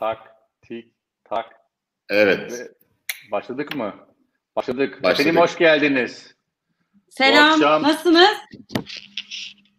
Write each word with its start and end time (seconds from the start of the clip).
tak, 0.00 0.18
tik, 0.62 0.92
tak. 1.24 1.46
Evet. 2.08 2.52
Ve 2.52 2.68
başladık 3.30 3.76
mı? 3.76 3.94
Başladık. 4.56 5.02
Başladık. 5.02 5.20
Efendim 5.20 5.40
hoş 5.42 5.58
geldiniz. 5.58 6.34
Selam, 7.08 7.50
akşam- 7.52 7.82
nasılsınız? 7.82 8.36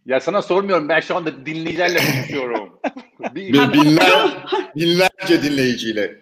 Ya 0.06 0.20
sana 0.20 0.42
sormuyorum 0.42 0.90
ben 0.90 1.00
şu 1.00 1.16
anda 1.16 1.46
dinleyicilerle 1.46 2.00
konuşuyorum. 2.00 2.80
Bir, 3.36 3.54
Bir 3.54 3.74
binler, 3.74 4.46
binlerce 4.76 5.44
dinleyiciyle. 5.44 6.16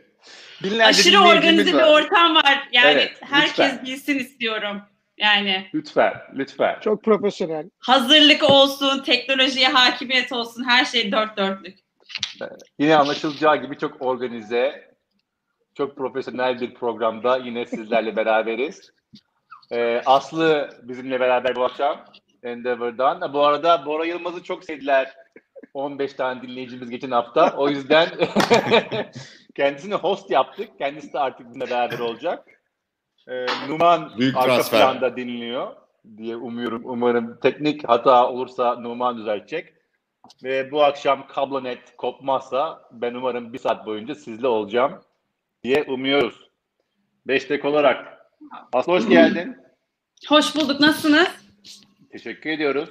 binlerce 0.63 0.83
Aşırı 0.85 1.19
organize 1.19 1.65
bir 1.65 1.73
var. 1.73 1.83
ortam 2.03 2.35
var. 2.35 2.67
Yani 2.71 2.91
Evet, 2.91 3.17
herkes 3.21 3.59
lütfen. 3.71 3.85
bilsin 3.85 4.19
istiyorum. 4.19 4.81
Yani 5.17 5.69
Lütfen, 5.73 6.13
lütfen. 6.35 6.79
Çok 6.81 7.03
profesyonel. 7.03 7.69
hazırlık 7.79 8.43
olsun, 8.43 9.03
teknolojiye 9.03 9.67
hakimiyet 9.67 10.31
olsun, 10.31 10.63
her 10.67 10.85
şey 10.85 11.11
dört 11.11 11.37
dörtlük. 11.37 11.79
Yine 12.79 12.95
anlaşılacağı 12.95 13.57
gibi 13.57 13.77
çok 13.77 14.01
organize, 14.01 14.95
çok 15.75 15.95
profesyonel 15.97 16.61
bir 16.61 16.73
programda 16.73 17.37
yine 17.37 17.65
sizlerle 17.65 18.15
beraberiz. 18.15 18.91
Ee, 19.71 20.01
Aslı 20.05 20.69
bizimle 20.83 21.19
beraber 21.19 21.55
bu 21.55 21.63
akşam 21.65 22.05
Endeavor'dan. 22.43 23.33
Bu 23.33 23.45
arada 23.45 23.85
Bora 23.85 24.05
Yılmaz'ı 24.05 24.43
çok 24.43 24.63
sevdiler. 24.63 25.15
15 25.73 26.13
tane 26.13 26.41
dinleyicimiz 26.41 26.89
geçen 26.89 27.11
hafta. 27.11 27.55
O 27.57 27.69
yüzden 27.69 28.09
kendisini 29.55 29.93
host 29.93 30.31
yaptık. 30.31 30.69
Kendisi 30.77 31.13
de 31.13 31.19
artık 31.19 31.47
bizimle 31.47 31.69
beraber 31.69 31.99
olacak. 31.99 32.47
Ee, 33.27 33.45
Numan 33.69 34.11
Büyük 34.17 34.37
arka 34.37 34.47
transfer. 34.47 34.79
planda 34.79 35.17
dinliyor 35.17 35.75
diye 36.17 36.35
umuyorum. 36.35 36.81
Umarım 36.85 37.39
teknik 37.39 37.89
hata 37.89 38.29
olursa 38.29 38.75
Numan 38.75 39.17
düzeltecek. 39.17 39.73
Ve 40.43 40.71
bu 40.71 40.83
akşam 40.83 41.27
kablonet 41.27 41.95
kopmazsa 41.97 42.81
ben 42.91 43.13
umarım 43.13 43.53
bir 43.53 43.59
saat 43.59 43.85
boyunca 43.85 44.15
sizle 44.15 44.47
olacağım 44.47 45.01
diye 45.63 45.83
umuyoruz. 45.83 46.49
Beş 47.27 47.49
dakika 47.49 47.69
olarak. 47.69 48.19
Aslı 48.73 48.93
hoş 48.93 49.09
geldin. 49.09 49.57
Hoş 50.27 50.55
bulduk, 50.55 50.79
nasılsınız? 50.79 51.27
Teşekkür 52.11 52.49
ediyoruz. 52.49 52.89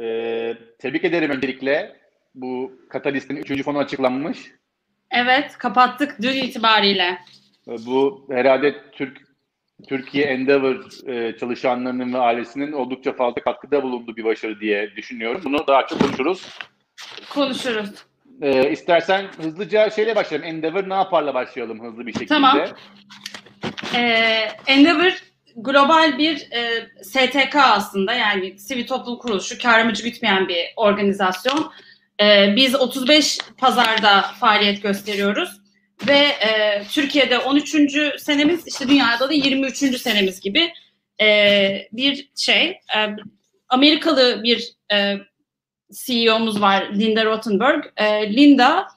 Ee, 0.00 0.56
tebrik 0.78 1.04
ederim 1.04 1.30
öncelikle. 1.30 2.00
Bu 2.34 2.72
Katalist'in 2.88 3.36
üçüncü 3.36 3.62
fonu 3.62 3.78
açıklanmış. 3.78 4.52
Evet, 5.10 5.58
kapattık 5.58 6.16
dün 6.22 6.32
itibariyle. 6.32 7.18
Bu 7.66 8.26
herhalde 8.30 8.90
Türk 8.90 9.31
Türkiye 9.88 10.24
Endeavor 10.24 11.08
e, 11.08 11.38
çalışanlarının 11.38 12.12
ve 12.12 12.18
ailesinin 12.18 12.72
oldukça 12.72 13.12
fazla 13.12 13.42
katkıda 13.42 13.82
bulunduğu 13.82 14.16
bir 14.16 14.24
başarı 14.24 14.60
diye 14.60 14.96
düşünüyorum. 14.96 15.40
Bunu 15.44 15.66
daha 15.66 15.86
çok 15.86 16.00
konuşuruz. 16.00 16.48
Konuşuruz. 17.30 17.90
Ee, 18.42 18.70
istersen 18.70 19.26
hızlıca 19.36 19.90
şeyle 19.90 20.16
başlayalım. 20.16 20.48
Endeavor 20.48 20.88
ne 20.88 20.94
yaparla 20.94 21.34
başlayalım 21.34 21.84
hızlı 21.84 22.06
bir 22.06 22.12
şekilde. 22.12 22.28
Tamam. 22.28 22.58
Ee, 23.94 24.48
Endeavor 24.66 25.12
global 25.56 26.18
bir 26.18 26.48
e, 26.52 26.88
STK 27.02 27.56
aslında 27.56 28.12
yani 28.12 28.58
sivil 28.58 28.86
toplum 28.86 29.18
kuruluşu, 29.18 29.58
kar 29.58 29.80
amacı 29.80 30.02
gütmeyen 30.02 30.48
bir 30.48 30.58
organizasyon. 30.76 31.72
Ee, 32.20 32.54
biz 32.56 32.74
35 32.74 33.38
pazarda 33.58 34.22
faaliyet 34.22 34.82
gösteriyoruz 34.82 35.61
ve 36.08 36.18
e, 36.18 36.82
Türkiye'de 36.90 37.38
13. 37.38 37.76
senemiz, 38.18 38.66
işte 38.66 38.88
dünyada 38.88 39.28
da 39.28 39.32
23. 39.32 39.76
senemiz 40.00 40.40
gibi 40.40 40.72
e, 41.20 41.88
bir 41.92 42.30
şey. 42.36 42.68
E, 42.68 43.16
Amerikalı 43.68 44.42
bir 44.42 44.74
e, 44.92 45.16
CEO'muz 45.92 46.60
var 46.60 46.88
Linda 46.94 47.24
Rottenberg. 47.24 47.84
E, 47.96 48.36
Linda 48.36 48.88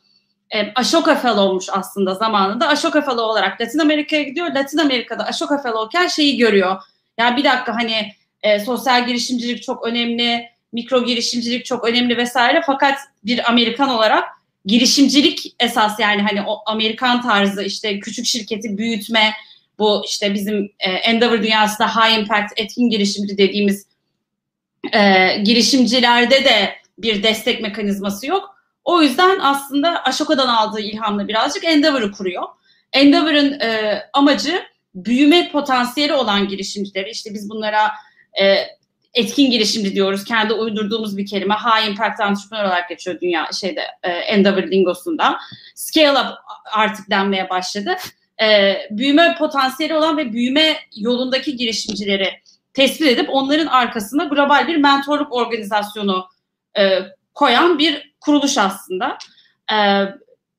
e, 0.55 0.71
Ashoka 0.75 1.15
Fellow'muş 1.15 1.65
aslında 1.71 2.13
zamanında. 2.13 2.67
Ashoka 2.67 3.01
Fellow 3.01 3.23
olarak 3.23 3.61
Latin 3.61 3.79
Amerika'ya 3.79 4.23
gidiyor. 4.23 4.47
Latin 4.55 4.77
Amerika'da 4.77 5.25
Ashoka 5.25 5.57
Fellow'ken 5.57 6.07
şeyi 6.07 6.37
görüyor. 6.37 6.81
Ya 7.17 7.37
bir 7.37 7.43
dakika 7.43 7.75
hani 7.75 8.11
e, 8.43 8.59
sosyal 8.59 9.07
girişimcilik 9.07 9.63
çok 9.63 9.87
önemli, 9.87 10.49
mikro 10.73 11.05
girişimcilik 11.05 11.65
çok 11.65 11.83
önemli 11.89 12.17
vesaire. 12.17 12.61
Fakat 12.65 12.99
bir 13.23 13.49
Amerikan 13.49 13.89
olarak 13.89 14.23
girişimcilik 14.65 15.55
esas 15.59 15.99
yani 15.99 16.21
hani 16.21 16.41
o 16.41 16.61
Amerikan 16.65 17.21
tarzı 17.21 17.63
işte 17.63 17.99
küçük 17.99 18.25
şirketi 18.25 18.77
büyütme, 18.77 19.33
bu 19.79 20.01
işte 20.05 20.33
bizim 20.33 20.71
e, 20.79 20.91
Endeavor 20.91 21.43
dünyasında 21.43 21.95
high 21.95 22.19
impact 22.19 22.53
etkin 22.57 22.89
girişimci 22.89 23.37
dediğimiz 23.37 23.85
e, 24.93 25.29
girişimcilerde 25.43 26.45
de 26.45 26.75
bir 26.97 27.23
destek 27.23 27.61
mekanizması 27.61 28.27
yok. 28.27 28.55
O 28.83 29.01
yüzden 29.01 29.39
aslında 29.39 30.03
Ashoka'dan 30.03 30.47
aldığı 30.47 30.81
ilhamla 30.81 31.27
birazcık 31.27 31.63
Endeavor'ı 31.63 32.11
kuruyor. 32.11 32.43
Endeavor'ın 32.93 33.59
e, 33.59 34.01
amacı 34.13 34.63
büyüme 34.95 35.51
potansiyeli 35.51 36.13
olan 36.13 36.47
girişimcileri, 36.47 37.09
işte 37.09 37.33
biz 37.33 37.49
bunlara 37.49 37.91
e, 38.41 38.55
etkin 39.15 39.51
girişimci 39.51 39.95
diyoruz. 39.95 40.23
Kendi 40.23 40.53
uydurduğumuz 40.53 41.17
bir 41.17 41.25
kelime. 41.25 41.55
High 41.55 41.87
impact 41.87 42.19
entrepreneur 42.19 42.65
olarak 42.65 42.89
geçiyor 42.89 43.19
dünya 43.21 43.49
şeyde 43.59 43.81
e, 44.03 44.09
Endeavor 44.09 44.63
lingosunda. 44.63 45.37
Scale 45.75 46.19
up 46.19 46.27
artık 46.73 47.09
denmeye 47.09 47.49
başladı. 47.49 47.95
E, 48.41 48.77
büyüme 48.91 49.35
potansiyeli 49.39 49.95
olan 49.95 50.17
ve 50.17 50.33
büyüme 50.33 50.77
yolundaki 50.95 51.55
girişimcileri 51.55 52.29
tespit 52.73 53.07
edip 53.07 53.29
onların 53.29 53.67
arkasına 53.67 54.23
global 54.23 54.67
bir 54.67 54.77
mentorluk 54.77 55.33
organizasyonu 55.33 56.25
e, 56.77 56.99
koyan 57.33 57.79
bir 57.79 58.15
kuruluş 58.21 58.57
aslında. 58.57 59.17
Ee, 59.73 60.05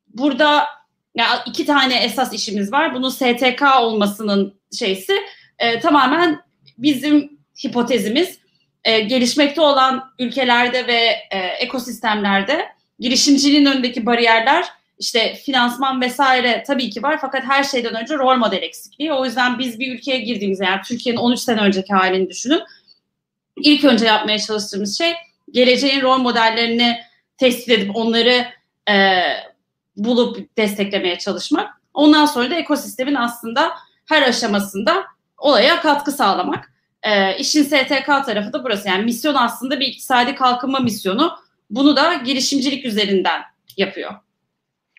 burada 0.08 0.66
ya 1.14 1.26
iki 1.46 1.66
tane 1.66 2.04
esas 2.04 2.32
işimiz 2.32 2.72
var. 2.72 2.94
Bunun 2.94 3.08
STK 3.08 3.62
olmasının 3.80 4.60
şeysi 4.78 5.12
e, 5.58 5.80
tamamen 5.80 6.40
bizim 6.78 7.38
hipotezimiz 7.64 8.38
e, 8.86 9.00
gelişmekte 9.00 9.60
olan 9.60 10.04
ülkelerde 10.18 10.86
ve 10.86 11.16
e, 11.30 11.38
ekosistemlerde 11.38 12.68
girişimciliğin 12.98 13.66
önündeki 13.66 14.06
bariyerler 14.06 14.64
işte 14.98 15.34
finansman 15.34 16.00
vesaire 16.00 16.64
tabii 16.66 16.90
ki 16.90 17.02
var 17.02 17.18
fakat 17.20 17.44
her 17.44 17.64
şeyden 17.64 17.94
önce 17.94 18.14
rol 18.14 18.36
model 18.36 18.62
eksikliği. 18.62 19.12
O 19.12 19.24
yüzden 19.24 19.58
biz 19.58 19.80
bir 19.80 19.94
ülkeye 19.94 20.20
girdiğimizde 20.20 20.64
yani 20.64 20.80
Türkiye'nin 20.88 21.20
13 21.20 21.40
sene 21.40 21.60
önceki 21.60 21.94
halini 21.94 22.28
düşünün. 22.30 22.60
İlk 23.56 23.84
önce 23.84 24.06
yapmaya 24.06 24.38
çalıştığımız 24.38 24.98
şey 24.98 25.12
geleceğin 25.50 26.02
rol 26.02 26.18
modellerini 26.18 27.00
tespit 27.38 27.68
edip 27.68 27.96
onları 27.96 28.46
e, 28.90 29.22
bulup 29.96 30.56
desteklemeye 30.58 31.18
çalışmak. 31.18 31.70
Ondan 31.94 32.26
sonra 32.26 32.50
da 32.50 32.54
ekosistemin 32.54 33.14
aslında 33.14 33.72
her 34.08 34.22
aşamasında 34.22 35.04
olaya 35.38 35.80
katkı 35.80 36.12
sağlamak. 36.12 36.75
E, 37.02 37.38
işin 37.38 37.62
STK 37.62 38.06
tarafı 38.06 38.52
da 38.52 38.64
burası. 38.64 38.88
Yani 38.88 39.04
misyon 39.04 39.34
aslında 39.34 39.80
bir 39.80 39.86
iktisadi 39.86 40.34
kalkınma 40.34 40.78
misyonu. 40.80 41.38
Bunu 41.70 41.96
da 41.96 42.14
girişimcilik 42.14 42.84
üzerinden 42.84 43.42
yapıyor. 43.76 44.14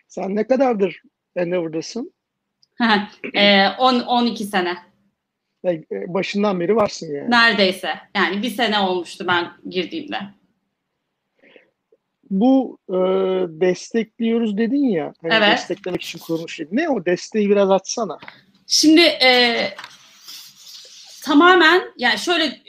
Sen 0.08 0.36
ne 0.36 0.46
kadardır 0.46 1.02
Endeavor'dasın? 1.36 2.12
e, 3.34 3.68
10 3.68 4.00
12 4.00 4.44
sene 4.44 4.76
e, 5.64 5.82
Başından 6.14 6.60
beri 6.60 6.76
varsın 6.76 7.14
yani. 7.14 7.30
neredeyse. 7.30 7.94
Yani 8.16 8.42
bir 8.42 8.50
sene 8.50 8.78
olmuştu 8.78 9.24
ben 9.28 9.48
girdiğimde. 9.68 10.18
Bu 12.30 12.78
e, 12.88 12.94
destekliyoruz 13.60 14.58
dedin 14.58 14.84
ya. 14.88 15.12
Hani 15.22 15.34
Evet. 15.34 15.52
Desteklemek 15.52 16.02
için 16.02 16.18
kurulmuş. 16.18 16.60
Ne 16.72 16.88
o 16.88 17.04
desteği 17.04 17.50
biraz 17.50 17.70
açsana. 17.70 18.18
Şimdi 18.66 19.00
e, 19.00 19.56
tamamen 21.28 21.82
yani 21.98 22.18
şöyle 22.18 22.60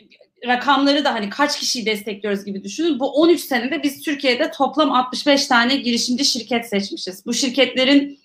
rakamları 0.47 1.03
da 1.05 1.13
hani 1.13 1.29
kaç 1.29 1.59
kişiyi 1.59 1.85
destekliyoruz 1.85 2.45
gibi 2.45 2.63
düşünün. 2.63 2.99
Bu 2.99 3.13
13 3.13 3.39
senede 3.39 3.83
biz 3.83 4.01
Türkiye'de 4.01 4.51
toplam 4.51 4.91
65 4.91 5.47
tane 5.47 5.75
girişimci 5.75 6.25
şirket 6.25 6.69
seçmişiz. 6.69 7.25
Bu 7.25 7.33
şirketlerin 7.33 8.19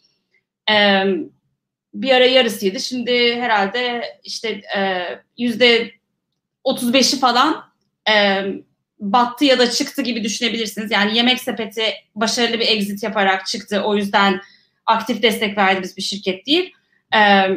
e, 0.71 1.05
bir 1.95 2.11
ara 2.11 2.27
yarısıydı. 2.27 2.81
Şimdi 2.81 3.37
herhalde 3.41 4.03
işte 4.25 4.61
yüzde 5.39 5.91
35'i 6.65 7.19
falan 7.19 7.65
e, 8.11 8.45
battı 9.01 9.45
ya 9.45 9.59
da 9.59 9.71
çıktı 9.71 10.03
gibi 10.03 10.25
düşünebilirsiniz. 10.25 10.91
Yani 10.91 11.17
Yemek 11.17 11.41
Sepeti 11.41 11.83
başarılı 12.15 12.61
bir 12.61 12.69
exit 12.69 13.03
yaparak 13.03 13.47
çıktı. 13.47 13.83
O 13.85 13.97
yüzden 13.97 14.41
aktif 14.87 15.23
destek 15.23 15.59
verdiğimiz 15.59 15.97
bir 15.97 16.03
şirket 16.03 16.47
değil. 16.47 16.73
E, 17.15 17.49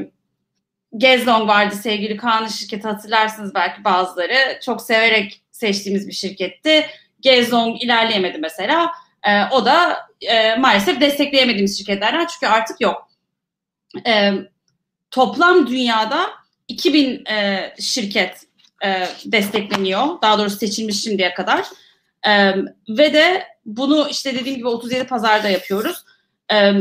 Gezlong 0.97 1.49
vardı 1.49 1.75
sevgili 1.75 2.17
Kaan'ın 2.17 2.47
şirketi 2.47 2.87
hatırlarsınız 2.87 3.55
belki 3.55 3.83
bazıları. 3.83 4.59
Çok 4.61 4.81
severek 4.81 5.41
seçtiğimiz 5.51 6.07
bir 6.07 6.13
şirketti. 6.13 6.85
Gezlong 7.19 7.83
ilerleyemedi 7.83 8.37
mesela. 8.37 8.91
E, 9.23 9.45
o 9.51 9.65
da 9.65 9.97
e, 10.21 10.55
maalesef 10.55 11.01
destekleyemediğimiz 11.01 11.77
şirketlerden 11.77 12.25
çünkü 12.25 12.47
artık 12.47 12.81
yok. 12.81 13.09
E, 14.07 14.31
toplam 15.11 15.67
dünyada 15.67 16.29
2000 16.67 17.25
e, 17.25 17.73
şirket 17.79 18.43
e, 18.85 19.07
destekleniyor. 19.25 20.21
Daha 20.21 20.37
doğrusu 20.37 20.57
seçilmiş 20.57 21.03
şimdiye 21.03 21.33
kadar. 21.33 21.65
E, 22.27 22.53
ve 22.89 23.13
de 23.13 23.47
bunu 23.65 24.07
işte 24.09 24.35
dediğim 24.35 24.57
gibi 24.57 24.67
37 24.67 25.03
pazarda 25.07 25.49
yapıyoruz. 25.49 26.03
e, 26.53 26.71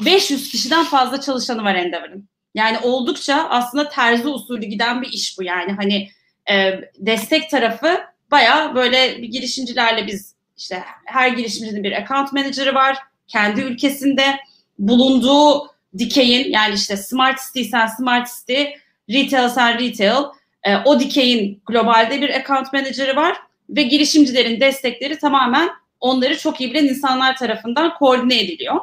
500 0.00 0.50
kişiden 0.50 0.84
fazla 0.84 1.20
çalışanı 1.20 1.64
var 1.64 1.74
Endeavor'ın. 1.74 2.29
Yani 2.54 2.78
oldukça 2.78 3.48
aslında 3.50 3.88
terzi 3.88 4.28
usulü 4.28 4.66
giden 4.66 5.02
bir 5.02 5.08
iş 5.08 5.38
bu. 5.38 5.42
Yani 5.42 5.72
hani 5.72 6.10
e, 6.50 6.80
destek 6.98 7.50
tarafı 7.50 8.00
baya 8.30 8.74
böyle 8.74 9.22
bir 9.22 9.28
girişimcilerle 9.28 10.06
biz 10.06 10.34
işte 10.56 10.82
her 11.04 11.28
girişimcinin 11.28 11.84
bir 11.84 11.92
account 11.92 12.32
manager'ı 12.32 12.74
var. 12.74 12.98
Kendi 13.28 13.60
ülkesinde 13.60 14.36
bulunduğu 14.78 15.70
dikeyin 15.98 16.52
yani 16.52 16.74
işte 16.74 16.96
smart 16.96 17.38
city 17.46 17.62
sen 17.62 17.86
smart 17.86 18.28
city, 18.38 18.62
retail 19.10 19.48
sen 19.48 19.78
retail, 19.78 20.24
e, 20.62 20.76
o 20.76 21.00
dikeyin 21.00 21.62
globalde 21.66 22.20
bir 22.20 22.30
account 22.30 22.72
manager'ı 22.72 23.16
var 23.16 23.36
ve 23.68 23.82
girişimcilerin 23.82 24.60
destekleri 24.60 25.18
tamamen 25.18 25.70
onları 26.00 26.38
çok 26.38 26.60
iyi 26.60 26.70
bilen 26.70 26.84
insanlar 26.84 27.36
tarafından 27.36 27.94
koordine 27.94 28.40
ediliyor. 28.40 28.76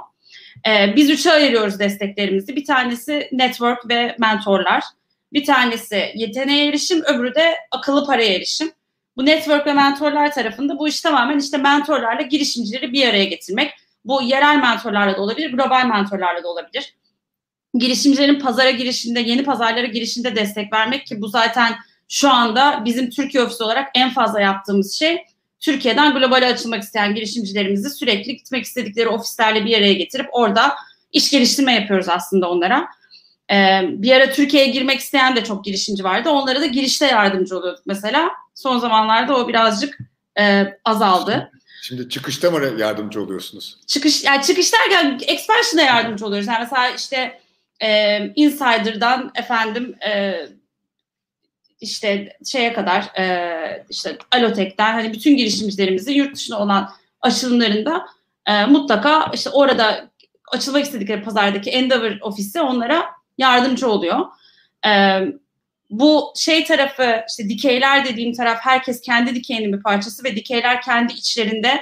E, 0.68 0.94
biz 0.96 1.10
üçe 1.10 1.31
ayırıyoruz 1.31 1.80
desteklerimizi. 1.80 2.56
Bir 2.56 2.66
tanesi 2.66 3.30
network 3.31 3.90
ve 3.90 4.16
mentorlar. 4.19 4.84
Bir 5.34 5.46
tanesi 5.46 6.12
yeteneğe 6.16 6.68
erişim, 6.68 7.04
öbürü 7.04 7.36
de 7.36 7.56
akıllı 7.72 8.06
paraya 8.06 8.34
erişim. 8.34 8.72
Bu 9.18 9.25
network 9.25 9.68
ve 9.68 9.74
mentorlar 9.74 10.31
tarafında 10.31 10.80
bu 10.80 10.88
iş 10.88 11.02
tamamen 11.02 11.40
işte 11.40 11.58
mentorlarla 11.58 12.22
girişimcileri 12.22 12.94
bir 12.94 13.08
araya 13.08 13.25
getirmek. 13.25 13.74
Bu 14.06 14.22
yerel 14.22 14.58
mentorlarla 14.58 15.18
da 15.18 15.22
olabilir, 15.22 15.52
global 15.52 15.86
mentorlarla 15.86 16.44
da 16.44 16.48
olabilir. 16.48 16.96
Girişimcilerin 17.74 18.40
pazara 18.40 18.72
girişinde, 18.72 19.19
yeni 19.19 19.44
pazarlara 19.44 19.86
girişinde 19.86 20.36
destek 20.36 20.74
vermek 20.74 21.06
ki 21.06 21.22
bu 21.22 21.28
zaten 21.28 21.75
şu 22.08 22.30
anda 22.30 22.81
bizim 22.86 23.10
Türkiye 23.10 23.44
ofisi 23.44 23.64
olarak 23.64 23.90
en 23.96 24.10
fazla 24.10 24.42
yaptığımız 24.42 24.94
şey 24.94 25.25
Türkiye'den 25.59 26.13
globale 26.13 26.45
açılmak 26.45 26.83
isteyen 26.83 27.15
girişimcilerimizi 27.15 27.89
sürekli 27.89 28.38
gitmek 28.38 28.65
istedikleri 28.65 29.07
ofislerle 29.07 29.65
bir 29.65 29.77
araya 29.77 29.94
getirip 29.94 30.27
orada 30.31 30.75
iş 31.12 31.31
geliştirme 31.31 31.74
yapıyoruz 31.74 32.09
aslında 32.09 32.50
onlara. 32.50 32.88
Ee, 33.51 33.81
bir 33.89 34.12
ara 34.12 34.31
Türkiye'ye 34.31 34.71
girmek 34.71 35.00
isteyen 35.00 35.36
de 35.36 35.44
çok 35.44 35.65
girişimci 35.65 36.04
vardı. 36.04 36.30
Onlara 36.30 36.62
da 36.62 36.65
girişte 36.65 37.06
yardımcı 37.06 37.57
oluyorduk 37.57 37.83
mesela. 37.86 38.31
Son 38.56 38.80
zamanlarda 38.80 39.36
o 39.38 39.48
birazcık 39.48 39.98
e, 40.39 40.74
azaldı. 40.86 41.51
Şimdi 41.81 42.09
çıkışta 42.09 42.51
mı 42.51 42.80
yardımcı 42.80 43.21
oluyorsunuz? 43.21 43.77
Çıkış, 43.88 44.24
yani 44.24 44.44
çıkış 44.44 44.74
derken 44.74 45.19
expansion'a 45.27 45.81
yardımcı 45.81 46.25
oluyoruz. 46.25 46.48
Yani 46.48 46.59
mesela 46.59 46.89
işte 46.89 47.42
e, 47.80 48.19
Insider'dan 48.36 49.31
efendim 49.36 49.95
e, 50.07 50.36
işte 51.82 52.38
şeye 52.46 52.74
kadar 52.74 53.20
e, 53.20 53.86
işte 53.90 54.18
Alotek'ten 54.32 54.94
hani 54.94 55.14
bütün 55.14 55.38
girişimcilerimizin 55.38 56.14
yurt 56.14 56.36
dışına 56.36 56.60
olan 56.60 56.90
açılımlarında 57.22 58.06
e, 58.46 58.66
mutlaka 58.66 59.32
işte 59.34 59.50
orada 59.50 60.10
açılmak 60.52 60.84
istedikleri 60.84 61.24
pazardaki 61.24 61.70
Endeavor 61.70 62.18
ofisi 62.22 62.62
onlara 62.62 63.06
yardımcı 63.38 63.90
oluyor. 63.90 64.26
E, 64.88 65.22
bu 65.90 66.34
şey 66.36 66.66
tarafı 66.66 67.22
işte 67.30 67.50
dikeyler 67.50 68.06
dediğim 68.06 68.34
taraf 68.34 68.58
herkes 68.62 69.02
kendi 69.02 69.36
dikeyinin 69.36 69.74
bir 69.74 69.84
parçası 69.84 70.24
ve 70.24 70.36
dikeyler 70.36 70.82
kendi 70.82 71.14
içlerinde 71.14 71.82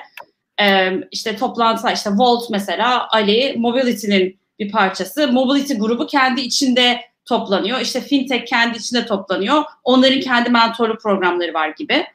e, 0.62 0.92
işte 1.12 1.36
toplantılar 1.36 1.96
işte 1.96 2.10
Volt 2.10 2.50
mesela 2.50 3.08
Ali 3.10 3.56
Mobility'nin 3.58 4.40
bir 4.60 4.72
parçası. 4.72 5.28
Mobility 5.32 5.74
grubu 5.74 6.08
kendi 6.08 6.42
içinde 6.42 7.02
toplanıyor. 7.25 7.80
İşte 7.80 8.01
fintech 8.01 8.45
kendi 8.45 8.77
içinde 8.77 9.06
toplanıyor. 9.06 9.63
Onların 9.83 10.19
kendi 10.19 10.50
mentorlu 10.50 10.98
programları 10.98 11.54
var 11.54 11.69
gibi. 11.69 12.06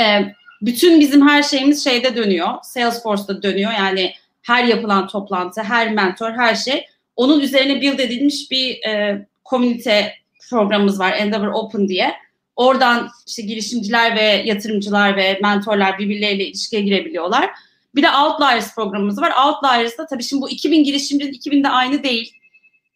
E, 0.00 0.32
bütün 0.62 1.00
bizim 1.00 1.28
her 1.28 1.42
şeyimiz 1.42 1.84
şeyde 1.84 2.16
dönüyor. 2.16 2.48
Salesforce'da 2.62 3.42
dönüyor. 3.42 3.72
Yani 3.72 4.12
her 4.42 4.64
yapılan 4.64 5.08
toplantı, 5.08 5.62
her 5.62 5.92
mentor, 5.92 6.30
her 6.30 6.54
şey. 6.54 6.86
Onun 7.16 7.40
üzerine 7.40 7.80
build 7.80 7.98
edilmiş 7.98 8.50
bir 8.50 8.82
e, 8.84 9.26
komünite 9.44 10.14
programımız 10.50 11.00
var. 11.00 11.12
Endeavor 11.12 11.48
Open 11.48 11.88
diye. 11.88 12.14
Oradan 12.56 13.10
işte 13.26 13.42
girişimciler 13.42 14.16
ve 14.16 14.22
yatırımcılar 14.22 15.16
ve 15.16 15.38
mentorlar 15.42 15.98
birbirleriyle 15.98 16.46
ilişkiye 16.46 16.82
girebiliyorlar. 16.82 17.50
Bir 17.94 18.02
de 18.02 18.10
Outliers 18.10 18.74
programımız 18.74 19.20
var. 19.20 19.32
Outliers'da 19.46 20.06
tabii 20.06 20.22
şimdi 20.22 20.42
bu 20.42 20.50
2000 20.50 20.84
girişimcinin 20.84 21.32
2000'de 21.32 21.68
aynı 21.68 22.02
değil. 22.02 22.32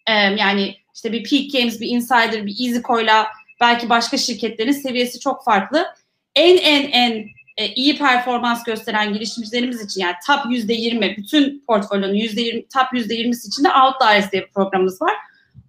Ee, 0.06 0.12
yani 0.12 0.76
işte 0.94 1.12
bir 1.12 1.24
Peak 1.24 1.52
Games, 1.52 1.80
bir 1.80 1.86
Insider, 1.86 2.46
bir 2.46 2.68
EasyCo'yla 2.68 3.26
belki 3.60 3.88
başka 3.88 4.16
şirketlerin 4.16 4.72
seviyesi 4.72 5.20
çok 5.20 5.44
farklı. 5.44 5.86
En 6.34 6.56
en 6.56 6.90
en 6.90 7.26
e, 7.56 7.68
iyi 7.74 7.98
performans 7.98 8.64
gösteren 8.64 9.12
girişimcilerimiz 9.12 9.84
için 9.84 10.00
yani 10.00 10.14
top 10.26 10.52
%20, 10.52 11.16
bütün 11.16 11.64
portfolyonun 11.66 12.14
%20, 12.14 12.66
top 12.74 12.92
%20'si 12.92 13.48
için 13.48 13.64
de 13.64 13.68
Outliers 13.68 14.32
diye 14.32 14.42
bir 14.42 14.52
programımız 14.52 15.02
var. 15.02 15.14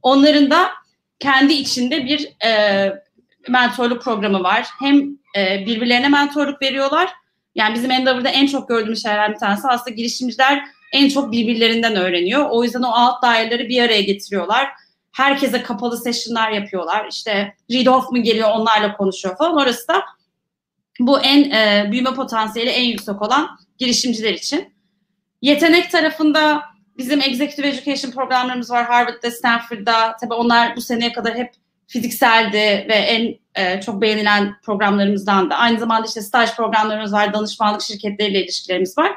Onların 0.02 0.52
da 0.52 0.70
kendi 1.20 1.54
içinde 1.54 2.06
bir 2.06 2.46
e, 2.46 2.94
mentorluk 3.50 4.04
programı 4.04 4.44
var. 4.44 4.68
Hem 4.80 5.02
e, 5.38 5.66
birbirlerine 5.66 6.10
mentorluk 6.10 6.62
veriyorlar. 6.62 7.10
Yani 7.56 7.76
bizim 7.76 7.92
Endeavor'da 7.92 8.30
en 8.30 8.48
çok 8.48 8.70
gördüğümüz 8.70 9.04
şeylerden 9.04 9.34
bir 9.34 9.40
tanesi 9.40 9.68
aslında 9.68 9.96
girişimciler 9.96 10.62
en 10.94 11.10
çok 11.10 11.32
birbirlerinden 11.32 11.96
öğreniyor. 11.96 12.48
O 12.50 12.64
yüzden 12.64 12.82
o 12.82 13.22
daireleri 13.24 13.70
bir 13.70 13.84
araya 13.84 14.02
getiriyorlar. 14.02 14.68
Herkese 15.12 15.64
kapalı 15.64 15.98
session'lar 15.98 16.52
yapıyorlar. 16.52 17.08
İşte 17.12 17.56
Reid 17.72 17.88
Hoffman 17.88 18.24
geliyor 18.24 18.50
onlarla 18.52 18.98
konuşuyor 18.98 19.38
falan. 19.38 19.58
Orası 19.58 19.88
da 19.88 20.04
bu 21.00 21.20
en 21.20 21.52
e, 21.52 21.92
büyüme 21.92 22.14
potansiyeli 22.14 22.70
en 22.70 22.84
yüksek 22.84 23.22
olan 23.22 23.60
girişimciler 23.78 24.34
için. 24.34 24.74
Yetenek 25.42 25.92
tarafında 25.92 26.62
bizim 26.98 27.22
Executive 27.22 27.68
Education 27.68 28.12
programlarımız 28.12 28.72
var 28.72 28.86
Harvard'da, 28.86 29.32
Stanford'da. 29.32 30.16
Tabii 30.22 30.34
onlar 30.34 30.76
bu 30.76 30.82
seneye 30.82 31.14
kadar 31.14 31.36
hep 31.36 31.54
fizikseldi 31.88 32.86
ve 32.90 32.94
en 32.94 33.36
e, 33.56 33.82
çok 33.82 34.02
beğenilen 34.02 34.56
programlarımızdan 34.62 35.50
da. 35.50 35.56
Aynı 35.56 35.80
zamanda 35.80 36.08
işte 36.08 36.22
staj 36.22 36.56
programlarımız 36.56 37.14
var, 37.14 37.34
danışmanlık 37.34 37.82
şirketleriyle 37.82 38.44
ilişkilerimiz 38.44 38.98
var. 38.98 39.12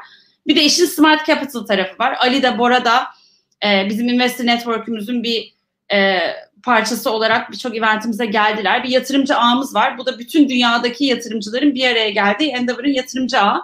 Bir 0.47 0.55
de 0.55 0.63
işin 0.63 0.85
Smart 0.85 1.25
Capital 1.25 1.65
tarafı 1.65 1.99
var. 1.99 2.17
Ali 2.19 2.43
de 2.43 2.57
Bora 2.57 2.85
da 2.85 3.07
e, 3.65 3.89
bizim 3.89 4.09
Investor 4.09 4.45
Network'ümüzün 4.45 5.23
bir 5.23 5.54
e, 5.93 6.19
parçası 6.63 7.11
olarak 7.11 7.51
birçok 7.51 7.75
eventimize 7.75 8.25
geldiler. 8.25 8.83
Bir 8.83 8.89
yatırımcı 8.89 9.35
ağımız 9.35 9.75
var. 9.75 9.97
Bu 9.97 10.05
da 10.05 10.19
bütün 10.19 10.49
dünyadaki 10.49 11.05
yatırımcıların 11.05 11.75
bir 11.75 11.89
araya 11.89 12.09
geldiği 12.09 12.51
Endeavor'ın 12.51 12.93
yatırımcı 12.93 13.39
ağı. 13.39 13.61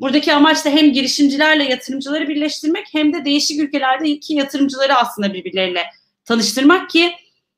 Buradaki 0.00 0.34
amaç 0.34 0.64
da 0.64 0.70
hem 0.70 0.92
girişimcilerle 0.92 1.64
yatırımcıları 1.64 2.28
birleştirmek 2.28 2.86
hem 2.92 3.12
de 3.12 3.24
değişik 3.24 3.60
ülkelerde 3.60 4.08
iki 4.08 4.34
yatırımcıları 4.34 4.94
aslında 4.94 5.34
birbirleriyle 5.34 5.84
tanıştırmak 6.24 6.90
ki 6.90 7.12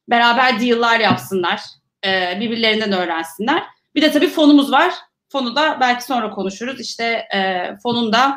beraber 0.08 0.60
deal'lar 0.60 1.00
yapsınlar, 1.00 1.60
e, 2.06 2.40
birbirlerinden 2.40 2.92
öğrensinler. 2.92 3.62
Bir 3.94 4.02
de 4.02 4.12
tabii 4.12 4.28
fonumuz 4.28 4.72
var. 4.72 4.94
Fonu 5.28 5.56
da 5.56 5.78
belki 5.80 6.04
sonra 6.04 6.30
konuşuruz. 6.30 6.80
İşte 6.80 7.04
e, 7.34 7.70
fonun 7.82 8.12
da 8.12 8.36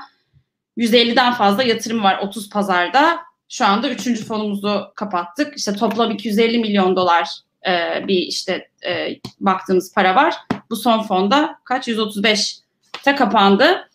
%50'den 0.77 1.33
fazla 1.33 1.63
yatırım 1.63 2.03
var 2.03 2.19
30 2.19 2.49
pazarda. 2.49 3.19
Şu 3.49 3.65
anda 3.65 3.89
üçüncü 3.89 4.25
fonumuzu 4.25 4.91
kapattık. 4.95 5.57
İşte 5.57 5.73
toplam 5.73 6.11
250 6.11 6.59
milyon 6.59 6.95
dolar 6.95 7.29
e, 7.67 8.07
bir 8.07 8.17
işte 8.17 8.69
e, 8.87 9.19
baktığımız 9.39 9.93
para 9.93 10.15
var. 10.15 10.35
Bu 10.69 10.75
son 10.75 11.03
fonda 11.03 11.59
kaç? 11.63 11.87
135'te 11.87 13.15
kapandı. 13.15 13.89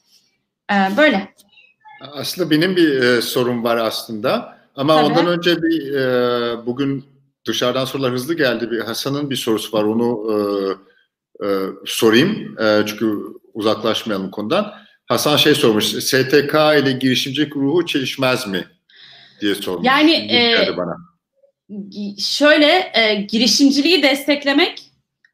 E, 0.72 0.96
böyle. 0.96 1.34
Aslında 2.12 2.50
benim 2.50 2.76
bir 2.76 3.02
e, 3.02 3.22
sorum 3.22 3.64
var 3.64 3.76
aslında. 3.76 4.58
Ama 4.76 4.96
Tabii. 4.96 5.06
ondan 5.06 5.26
önce 5.26 5.62
bir 5.62 5.94
e, 5.94 6.66
bugün 6.66 7.04
dışarıdan 7.46 7.84
sorular 7.84 8.12
hızlı 8.12 8.34
geldi. 8.34 8.70
Bir 8.70 8.80
Hasan'ın 8.80 9.30
bir 9.30 9.36
sorusu 9.36 9.76
var. 9.76 9.84
Onu 9.84 10.32
e, 10.32 11.46
e, 11.46 11.48
sorayım. 11.86 12.58
E, 12.60 12.82
çünkü 12.86 13.18
uzaklaşmayalım 13.54 14.30
konudan. 14.30 14.74
Hasan 15.06 15.36
şey 15.36 15.54
sormuş. 15.54 15.84
STK 15.84 16.54
ile 16.54 16.92
girişimcilik 16.92 17.56
ruhu 17.56 17.86
çelişmez 17.86 18.46
mi? 18.46 18.66
Diye 19.42 19.54
sormuş. 19.54 19.86
Yani 19.86 20.12
e, 20.12 20.76
bana. 20.76 20.96
şöyle 22.18 22.90
e, 22.94 23.14
girişimciliği 23.14 24.02
desteklemek 24.02 24.82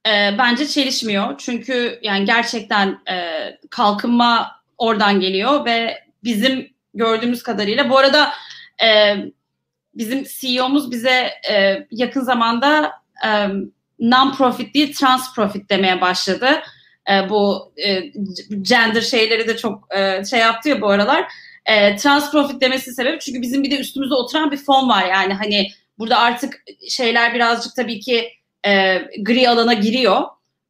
e, 0.07 0.39
bence 0.39 0.67
çelişmiyor. 0.67 1.39
Çünkü 1.39 1.99
yani 2.03 2.25
gerçekten 2.25 2.99
e, 3.11 3.25
kalkınma 3.71 4.51
oradan 4.79 5.21
geliyor 5.21 5.65
ve 5.65 6.05
bizim 6.25 6.71
gördüğümüz 6.95 7.43
kadarıyla 7.43 7.91
bu 7.91 7.99
arada 7.99 8.33
e, 8.85 9.17
bizim 9.95 10.25
CEO'muz 10.25 10.91
bize 10.91 11.31
e, 11.51 11.87
yakın 11.91 12.21
zamanda 12.21 12.93
e, 13.25 13.49
non-profit 14.01 14.75
değil 14.75 14.95
trans-profit 14.95 15.71
demeye 15.71 16.01
başladı. 16.01 16.49
E, 17.11 17.31
bu 17.31 17.73
e, 17.77 18.01
gender 18.63 19.01
şeyleri 19.01 19.49
de 19.49 19.57
çok 19.57 19.95
e, 19.95 20.25
şey 20.25 20.41
yaptı 20.41 20.69
ya 20.69 20.81
bu 20.81 20.89
aralar. 20.89 21.25
E, 21.69 21.97
trans-profit 21.97 22.61
demesi 22.61 22.93
sebebi 22.93 23.19
çünkü 23.19 23.43
bizim 23.43 23.63
bir 23.63 23.71
de 23.71 23.79
üstümüzde 23.79 24.15
oturan 24.15 24.51
bir 24.51 24.57
fon 24.57 24.89
var 24.89 25.07
yani 25.07 25.35
hani 25.35 25.71
burada 25.99 26.19
artık 26.19 26.63
şeyler 26.89 27.35
birazcık 27.35 27.77
tabii 27.77 28.01
ki 28.01 28.33
e, 28.67 28.99
gri 29.23 29.49
alana 29.49 29.73
giriyor. 29.73 30.23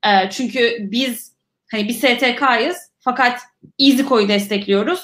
E, 0.07 0.31
çünkü 0.31 0.77
biz 0.81 1.33
hani 1.71 1.89
bir 1.89 1.95
STK'yız 1.95 2.77
fakat 3.01 3.41
EasyCo'yu 3.79 4.29
destekliyoruz. 4.29 5.01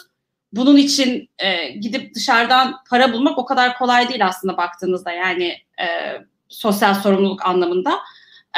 bunun 0.53 0.77
için 0.77 1.31
e, 1.39 1.69
gidip 1.69 2.15
dışarıdan 2.15 2.75
para 2.91 3.13
bulmak 3.13 3.39
o 3.39 3.45
kadar 3.45 3.79
kolay 3.79 4.09
değil 4.09 4.27
aslında 4.27 4.57
baktığınızda 4.57 5.13
yani 5.13 5.57
e, 5.81 5.87
sosyal 6.49 6.95
sorumluluk 6.95 7.47
anlamında. 7.47 7.99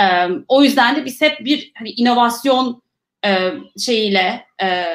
E, 0.00 0.04
o 0.48 0.62
yüzden 0.62 0.96
de 0.96 1.04
biz 1.04 1.22
hep 1.22 1.40
bir 1.40 1.72
hani 1.74 1.90
inovasyon 1.90 2.82
e, 3.26 3.52
şeyiyle 3.78 4.46
e, 4.62 4.86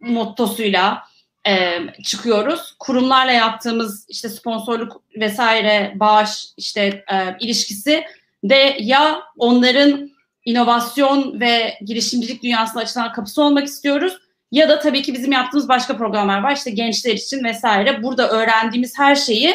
mottosuyla 0.00 1.02
e, 1.46 1.78
çıkıyoruz. 2.04 2.74
Kurumlarla 2.78 3.32
yaptığımız 3.32 4.06
işte 4.08 4.28
sponsorluk 4.28 5.02
vesaire 5.16 5.92
bağış 5.96 6.46
işte 6.56 7.04
e, 7.12 7.36
ilişkisi 7.40 8.04
de 8.44 8.76
ya 8.80 9.22
onların 9.38 10.10
inovasyon 10.44 11.40
ve 11.40 11.78
girişimcilik 11.84 12.42
dünyasına 12.42 12.82
açılan 12.82 13.12
kapısı 13.12 13.42
olmak 13.42 13.66
istiyoruz 13.66 14.18
ya 14.52 14.68
da 14.68 14.78
tabii 14.78 15.02
ki 15.02 15.14
bizim 15.14 15.32
yaptığımız 15.32 15.68
başka 15.68 15.96
programlar 15.96 16.42
var 16.42 16.56
işte 16.56 16.70
gençler 16.70 17.14
için 17.14 17.44
vesaire. 17.44 18.02
Burada 18.02 18.28
öğrendiğimiz 18.28 18.98
her 18.98 19.14
şeyi 19.14 19.54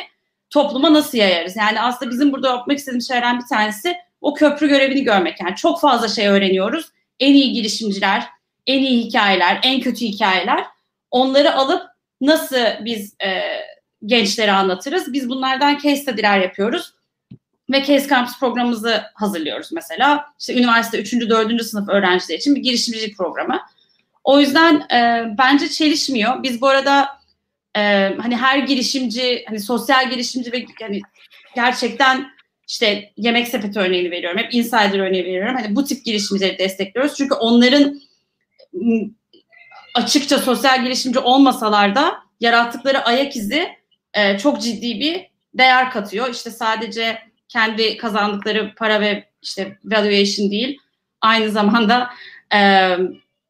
topluma 0.49 0.93
nasıl 0.93 1.17
yayarız? 1.17 1.55
Yani 1.55 1.81
aslında 1.81 2.11
bizim 2.11 2.31
burada 2.31 2.49
yapmak 2.49 2.77
istediğimiz 2.77 3.07
şeylerden 3.07 3.39
bir 3.39 3.47
tanesi 3.47 3.95
o 4.21 4.33
köprü 4.33 4.67
görevini 4.67 5.03
görmek. 5.03 5.41
Yani 5.41 5.55
çok 5.55 5.81
fazla 5.81 6.07
şey 6.07 6.27
öğreniyoruz. 6.27 6.85
En 7.19 7.33
iyi 7.33 7.53
girişimciler, 7.53 8.23
en 8.67 8.79
iyi 8.79 9.05
hikayeler, 9.05 9.59
en 9.63 9.81
kötü 9.81 10.05
hikayeler. 10.05 10.65
Onları 11.11 11.55
alıp 11.55 11.83
nasıl 12.21 12.65
biz 12.85 13.15
e, 13.25 13.41
gençlere 14.05 14.51
anlatırız? 14.51 15.13
Biz 15.13 15.29
bunlardan 15.29 15.73
case 15.73 15.95
study'ler 15.95 16.39
yapıyoruz. 16.39 16.93
Ve 17.71 17.79
Case 17.79 18.07
Campus 18.09 18.39
programımızı 18.39 19.03
hazırlıyoruz 19.13 19.71
mesela. 19.71 20.25
İşte 20.39 20.53
üniversite 20.53 21.01
3. 21.01 21.13
4. 21.13 21.65
sınıf 21.65 21.89
öğrenciler 21.89 22.37
için 22.37 22.55
bir 22.55 22.61
girişimcilik 22.61 23.17
programı. 23.17 23.59
O 24.23 24.39
yüzden 24.39 24.75
e, 24.75 25.25
bence 25.37 25.69
çelişmiyor. 25.69 26.43
Biz 26.43 26.61
bu 26.61 26.67
arada 26.67 27.09
e, 27.75 27.81
hani 28.21 28.35
her 28.35 28.57
girişimci, 28.57 29.45
hani 29.47 29.59
sosyal 29.59 30.09
girişimci 30.09 30.51
ve 30.51 30.65
hani 30.81 31.01
gerçekten 31.55 32.33
işte 32.67 33.11
yemek 33.17 33.47
sepeti 33.47 33.79
örneğini 33.79 34.11
veriyorum. 34.11 34.39
Hep 34.39 34.53
insider 34.53 34.99
örneği 34.99 35.25
veriyorum. 35.25 35.55
Hani 35.55 35.75
bu 35.75 35.85
tip 35.85 36.05
girişimcileri 36.05 36.57
destekliyoruz. 36.57 37.15
Çünkü 37.15 37.33
onların 37.33 38.01
açıkça 39.95 40.37
sosyal 40.37 40.83
girişimci 40.83 41.19
olmasalar 41.19 41.95
da 41.95 42.15
yarattıkları 42.39 43.05
ayak 43.05 43.35
izi 43.35 43.69
e, 44.13 44.37
çok 44.37 44.61
ciddi 44.61 44.99
bir 44.99 45.27
değer 45.53 45.91
katıyor. 45.91 46.29
İşte 46.29 46.51
sadece 46.51 47.19
kendi 47.47 47.97
kazandıkları 47.97 48.75
para 48.75 49.01
ve 49.01 49.29
işte 49.41 49.77
valuation 49.85 50.51
değil, 50.51 50.79
aynı 51.21 51.51
zamanda 51.51 52.09
e, 52.55 52.89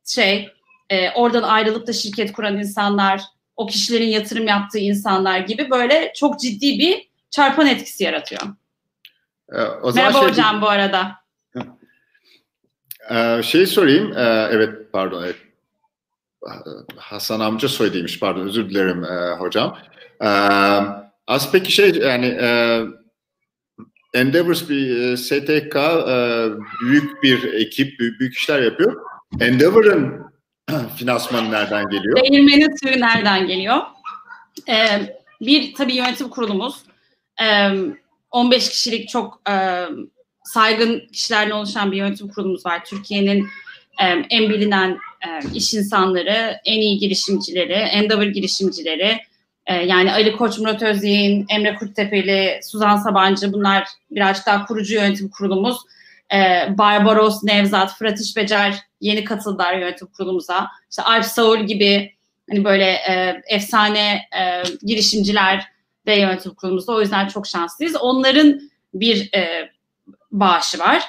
şey 0.06 0.50
e, 0.90 1.12
oradan 1.12 1.44
ayrılıp 1.44 1.88
da 1.88 1.94
şirket 1.94 2.32
kuran 2.32 2.58
insanlar, 2.58 3.22
o 3.56 3.68
kişilerin 3.68 4.10
yatırım 4.10 4.48
yaptığı 4.48 4.80
insanlar 4.80 5.40
gibi 5.40 5.70
böyle 5.70 6.14
çok 6.16 6.40
ciddi 6.40 6.80
bir 6.80 7.10
çarpan 7.32 7.68
etkisi 7.68 8.04
yaratıyor. 8.04 8.42
Ee, 9.52 9.62
o 9.62 9.92
zaman 9.92 10.08
Merhaba 10.08 10.20
şey, 10.20 10.30
hocam 10.30 10.62
bu 10.62 10.70
arada. 10.70 11.23
Şey 13.44 13.66
sorayım, 13.66 14.14
ee, 14.18 14.48
evet 14.52 14.92
pardon, 14.94 15.24
evet. 15.24 15.36
Hasan 16.98 17.40
amca 17.40 17.68
soyadıymış, 17.68 18.20
pardon 18.20 18.48
özür 18.48 18.70
dilerim 18.70 19.04
e, 19.04 19.36
hocam. 19.40 19.78
Ee, 20.22 20.28
az 21.28 21.52
peki 21.52 21.72
şey 21.72 21.90
yani 21.90 22.26
e, 22.26 22.82
Endeavors 24.14 24.70
bir 24.70 24.98
e, 25.02 25.18
STK 25.18 25.76
e, 25.76 26.48
büyük 26.82 27.24
bir 27.24 27.54
ekip, 27.54 28.00
büyük, 28.00 28.36
işler 28.36 28.62
yapıyor. 28.62 29.02
Endeavor'ın 29.40 30.22
finansmanı 30.98 31.52
nereden 31.52 31.90
geliyor? 31.90 32.24
Değirmenin 32.24 32.76
suyu 32.84 33.02
nereden 33.02 33.48
geliyor? 33.48 33.78
Ee, 34.70 35.16
bir 35.42 35.74
tabii 35.74 35.96
yönetim 35.96 36.30
kurulumuz. 36.30 36.84
Ee, 37.42 37.70
15 38.32 38.70
kişilik 38.70 39.10
çok 39.10 39.42
saygın 40.44 41.08
kişilerle 41.14 41.54
oluşan 41.54 41.92
bir 41.92 41.98
yönetim 41.98 42.28
kurulumuz 42.28 42.66
var. 42.66 42.86
Türkiye'nin 42.86 43.48
e, 44.02 44.06
en 44.30 44.50
bilinen 44.50 44.98
e, 45.28 45.28
iş 45.54 45.74
insanları, 45.74 46.60
en 46.66 46.80
iyi 46.82 46.98
girişimcileri, 46.98 47.74
Endeavor 47.74 48.24
girişimcileri, 48.24 49.18
e, 49.66 49.76
yani 49.76 50.14
Ali 50.14 50.36
Koç, 50.36 50.60
Murat 50.60 50.84
Özyeğin, 50.84 51.46
Emre 51.50 51.76
Kurttepeli, 51.76 52.60
Suzan 52.64 52.98
Sabancı 52.98 53.54
bunlar 53.54 53.88
birazcık 54.12 54.46
daha 54.46 54.66
kurucu 54.66 54.94
yönetim 54.94 55.30
kurulumuz. 55.30 55.78
E, 56.34 56.38
Barbaros, 56.78 57.44
Nevzat, 57.44 57.98
Fırat 57.98 58.22
İşbecer 58.22 58.76
yeni 59.02 59.24
katıldılar 59.24 59.74
yönetim 59.74 60.08
kurulumuza. 60.08 60.68
İşte 60.90 61.04
Alp 61.04 61.26
Saul 61.26 61.60
gibi 61.60 62.14
hani 62.50 62.64
böyle 62.64 62.86
e, 62.86 63.42
efsane 63.48 64.22
e, 64.40 64.64
girişimciler 64.82 65.64
de 66.08 66.14
yönetim 66.14 66.54
kurulumuzda. 66.54 66.94
O 66.94 67.02
yüzden 67.02 67.28
çok 67.28 67.48
şanslıyız. 67.48 67.96
Onların 67.96 68.60
bir 68.94 69.34
e, 69.36 69.70
bağışı 70.34 70.80
var. 70.80 71.04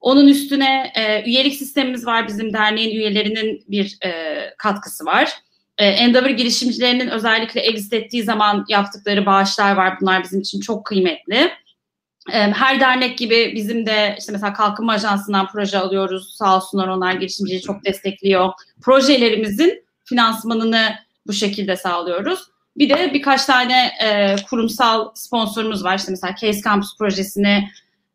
Onun 0.00 0.28
üstüne 0.28 0.92
e, 0.94 1.22
üyelik 1.30 1.54
sistemimiz 1.54 2.06
var. 2.06 2.28
Bizim 2.28 2.52
derneğin 2.52 2.96
üyelerinin 2.96 3.64
bir 3.68 3.98
e, 4.04 4.10
katkısı 4.58 5.04
var. 5.04 5.30
E, 5.78 5.86
Endeavor 5.86 6.30
girişimcilerinin 6.30 7.08
özellikle 7.08 7.60
exit 7.60 7.92
ettiği 7.92 8.22
zaman 8.22 8.64
yaptıkları 8.68 9.26
bağışlar 9.26 9.76
var. 9.76 10.00
Bunlar 10.00 10.22
bizim 10.22 10.40
için 10.40 10.60
çok 10.60 10.86
kıymetli. 10.86 11.50
E, 12.32 12.38
her 12.38 12.80
dernek 12.80 13.18
gibi 13.18 13.52
bizim 13.54 13.86
de 13.86 14.16
işte 14.18 14.32
mesela 14.32 14.52
Kalkınma 14.52 14.92
Ajansı'ndan 14.92 15.46
proje 15.46 15.78
alıyoruz. 15.78 16.34
Sağ 16.36 16.56
olsunlar 16.56 16.88
onlar 16.88 17.12
girişimciyi 17.12 17.60
çok 17.60 17.84
destekliyor. 17.84 18.52
Projelerimizin 18.82 19.84
finansmanını 20.04 20.94
bu 21.26 21.32
şekilde 21.32 21.76
sağlıyoruz. 21.76 22.40
Bir 22.76 22.88
de 22.90 23.10
birkaç 23.14 23.44
tane 23.44 23.90
e, 24.02 24.36
kurumsal 24.50 25.10
sponsorumuz 25.14 25.84
var. 25.84 25.98
İşte 25.98 26.10
mesela 26.10 26.34
Case 26.40 26.60
Campus 26.60 26.98
projesini 26.98 27.68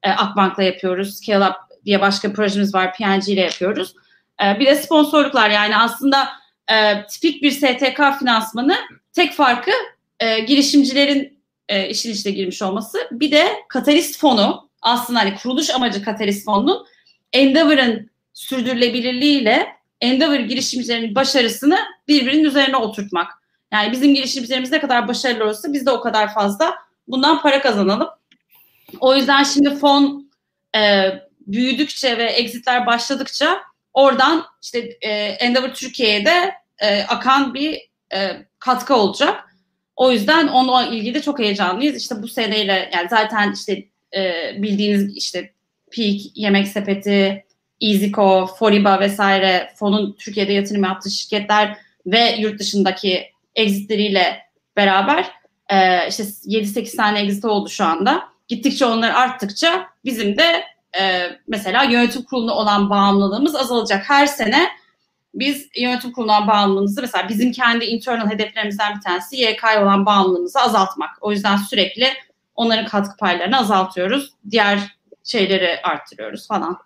e, 0.03 0.09
Akbank'la 0.09 0.63
yapıyoruz. 0.63 1.17
Scale 1.17 1.45
Up 1.45 1.55
diye 1.85 2.01
başka 2.01 2.33
projemiz 2.33 2.73
var. 2.73 2.93
PNG 2.93 3.29
ile 3.29 3.41
yapıyoruz. 3.41 3.95
E, 4.43 4.59
bir 4.59 4.65
de 4.65 4.75
sponsorluklar 4.75 5.49
yani 5.49 5.77
aslında 5.77 6.29
e, 6.71 7.05
tipik 7.05 7.43
bir 7.43 7.51
STK 7.51 8.19
finansmanı 8.19 8.75
tek 9.13 9.33
farkı 9.33 9.71
e, 10.19 10.39
girişimcilerin 10.39 11.39
e, 11.69 11.89
işin 11.89 12.11
içine 12.11 12.31
girmiş 12.33 12.61
olması. 12.61 12.97
Bir 13.11 13.31
de 13.31 13.47
Katalist 13.67 14.19
fonu 14.19 14.69
aslında 14.81 15.19
hani 15.19 15.35
kuruluş 15.35 15.69
amacı 15.69 16.03
Katalist 16.03 16.45
fonunun 16.45 16.85
Endeavor'ın 17.33 18.09
sürdürülebilirliğiyle 18.33 19.67
Endeavor 20.01 20.39
girişimcilerinin 20.39 21.15
başarısını 21.15 21.79
birbirinin 22.07 22.43
üzerine 22.43 22.77
oturtmak. 22.77 23.31
Yani 23.73 23.91
bizim 23.91 24.15
girişimcilerimiz 24.15 24.71
ne 24.71 24.79
kadar 24.79 25.07
başarılı 25.07 25.43
olursa 25.43 25.73
biz 25.73 25.85
de 25.85 25.91
o 25.91 26.01
kadar 26.01 26.33
fazla 26.33 26.75
bundan 27.07 27.41
para 27.41 27.61
kazanalım. 27.61 28.07
O 28.99 29.15
yüzden 29.15 29.43
şimdi 29.43 29.75
fon 29.75 30.31
e, 30.75 31.11
büyüdükçe 31.47 32.17
ve 32.17 32.23
exitler 32.23 32.85
başladıkça 32.85 33.61
oradan 33.93 34.45
işte 34.63 34.97
e, 35.01 35.09
Endeavor 35.13 35.69
Türkiye'de 35.69 36.53
e, 36.79 37.03
akan 37.03 37.53
bir 37.53 37.89
e, 38.13 38.45
katkı 38.59 38.95
olacak. 38.95 39.55
O 39.95 40.11
yüzden 40.11 40.47
onunla 40.47 40.85
ilgili 40.85 41.13
de 41.13 41.21
çok 41.21 41.39
heyecanlıyız. 41.39 41.95
İşte 41.95 42.21
bu 42.21 42.27
seneyle 42.27 42.89
yani 42.93 43.09
zaten 43.09 43.53
işte 43.53 43.85
e, 44.15 44.53
bildiğiniz 44.57 45.17
işte 45.17 45.53
Peak, 45.91 46.21
Yemek 46.35 46.67
Sepeti, 46.67 47.45
EasyCo, 47.81 48.45
Foriba 48.45 48.99
vesaire 48.99 49.73
fonun 49.75 50.15
Türkiye'de 50.19 50.53
yatırım 50.53 50.83
yaptığı 50.83 51.11
şirketler 51.11 51.77
ve 52.05 52.35
yurt 52.39 52.59
dışındaki 52.59 53.31
exitleriyle 53.55 54.39
beraber 54.77 55.31
e, 55.69 56.07
işte 56.09 56.23
7-8 56.23 56.95
tane 56.95 57.19
exit 57.19 57.45
oldu 57.45 57.69
şu 57.69 57.85
anda. 57.85 58.23
Gittikçe 58.49 58.85
onlar 58.85 59.09
arttıkça 59.09 59.89
bizim 60.05 60.37
de 60.37 60.63
e, 60.99 61.29
mesela 61.47 61.83
yönetim 61.83 62.23
kuruluna 62.23 62.53
olan 62.53 62.89
bağımlılığımız 62.89 63.55
azalacak. 63.55 64.09
Her 64.09 64.25
sene 64.25 64.69
biz 65.33 65.67
yönetim 65.75 66.11
kuruluna 66.11 66.47
bağımlılığımızı 66.47 67.01
mesela 67.01 67.29
bizim 67.29 67.51
kendi 67.51 67.85
internal 67.85 68.29
hedeflerimizden 68.29 68.95
bir 68.95 69.01
tanesi 69.01 69.37
YK'ya 69.37 69.83
olan 69.83 70.05
bağımlılığımızı 70.05 70.59
azaltmak. 70.59 71.09
O 71.21 71.31
yüzden 71.31 71.57
sürekli 71.57 72.07
onların 72.55 72.85
katkı 72.85 73.17
paylarını 73.17 73.57
azaltıyoruz. 73.57 74.33
Diğer 74.51 74.79
şeyleri 75.23 75.81
arttırıyoruz 75.83 76.47
falan. 76.47 76.77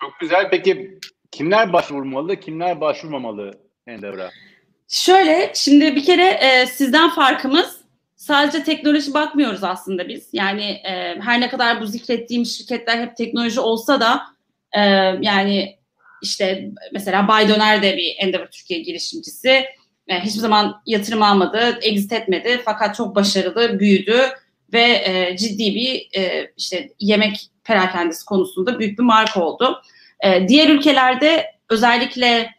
Çok 0.00 0.20
güzel. 0.20 0.50
Peki 0.50 0.98
kimler 1.30 1.72
başvurmalı, 1.72 2.36
kimler 2.40 2.80
başvurmamalı 2.80 3.58
Endeavor'a? 3.86 4.30
Şöyle, 4.88 5.52
şimdi 5.54 5.96
bir 5.96 6.04
kere 6.04 6.26
e, 6.26 6.66
sizden 6.66 7.10
farkımız 7.10 7.79
sadece 8.20 8.64
teknoloji 8.64 9.14
bakmıyoruz 9.14 9.64
aslında 9.64 10.08
biz. 10.08 10.28
Yani 10.32 10.62
e, 10.62 11.20
her 11.20 11.40
ne 11.40 11.48
kadar 11.48 11.80
bu 11.80 11.86
zikrettiğim 11.86 12.46
şirketler 12.46 12.98
hep 12.98 13.16
teknoloji 13.16 13.60
olsa 13.60 14.00
da 14.00 14.22
e, 14.72 14.80
yani 15.20 15.78
işte 16.22 16.70
mesela 16.92 17.28
Bay 17.28 17.48
Döner 17.48 17.82
de 17.82 17.96
bir 17.96 18.14
Endeavor 18.18 18.46
Türkiye 18.46 18.80
girişimcisi. 18.80 19.64
E, 20.08 20.20
hiçbir 20.20 20.40
zaman 20.40 20.82
yatırım 20.86 21.22
almadı, 21.22 21.78
exit 21.82 22.12
etmedi 22.12 22.60
fakat 22.64 22.94
çok 22.94 23.14
başarılı, 23.14 23.80
büyüdü 23.80 24.18
ve 24.72 25.02
e, 25.04 25.36
ciddi 25.36 25.74
bir 25.74 26.20
e, 26.20 26.52
işte 26.56 26.88
yemek 26.98 27.50
perakendesi 27.64 28.24
konusunda 28.24 28.78
büyük 28.78 28.98
bir 28.98 29.04
marka 29.04 29.44
oldu. 29.44 29.82
E, 30.24 30.48
diğer 30.48 30.68
ülkelerde 30.68 31.46
özellikle 31.68 32.54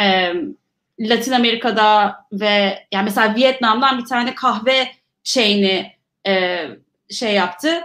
e, 0.00 0.32
Latin 1.00 1.32
Amerika'da 1.32 2.16
ve 2.32 2.78
yani 2.92 3.04
mesela 3.04 3.34
Vietnam'dan 3.34 3.98
bir 3.98 4.04
tane 4.04 4.34
kahve 4.34 4.99
şeyini 5.24 5.92
e, 6.26 6.64
şey 7.10 7.34
yaptı. 7.34 7.80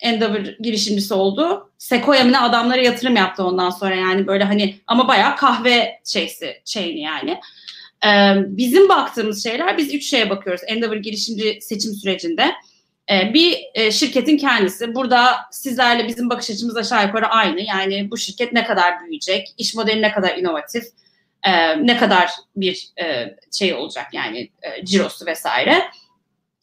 Endeavor 0.00 0.40
girişimcisi 0.60 1.14
oldu. 1.14 1.72
Sequoia 1.78 2.24
mı 2.24 2.42
adamlara 2.42 2.80
yatırım 2.80 3.16
yaptı 3.16 3.44
ondan 3.44 3.70
sonra 3.70 3.94
yani 3.94 4.26
böyle 4.26 4.44
hani 4.44 4.76
ama 4.86 5.08
bayağı 5.08 5.36
kahve 5.36 6.00
şeysi 6.04 6.62
şeyini 6.64 7.00
yani. 7.00 7.40
Ee, 8.04 8.34
bizim 8.46 8.88
baktığımız 8.88 9.42
şeyler 9.42 9.78
biz 9.78 9.94
üç 9.94 10.10
şeye 10.10 10.30
bakıyoruz 10.30 10.62
Endeavor 10.66 10.96
girişimci 10.96 11.58
seçim 11.60 11.92
sürecinde. 11.92 12.52
Ee, 13.10 13.34
bir 13.34 13.58
e, 13.74 13.92
şirketin 13.92 14.36
kendisi. 14.36 14.94
Burada 14.94 15.36
sizlerle 15.50 16.08
bizim 16.08 16.30
bakış 16.30 16.50
açımız 16.50 16.76
aşağı 16.76 17.06
yukarı 17.06 17.26
aynı. 17.26 17.60
Yani 17.60 18.10
bu 18.10 18.16
şirket 18.16 18.52
ne 18.52 18.64
kadar 18.64 19.00
büyüyecek, 19.00 19.48
iş 19.58 19.74
modeli 19.74 20.02
ne 20.02 20.12
kadar 20.12 20.36
inovatif, 20.36 20.84
e, 21.46 21.86
ne 21.86 21.96
kadar 21.96 22.30
bir 22.56 22.88
e, 23.02 23.36
şey 23.52 23.74
olacak 23.74 24.06
yani 24.12 24.50
e, 24.62 24.84
cirosu 24.84 25.26
vesaire. 25.26 25.84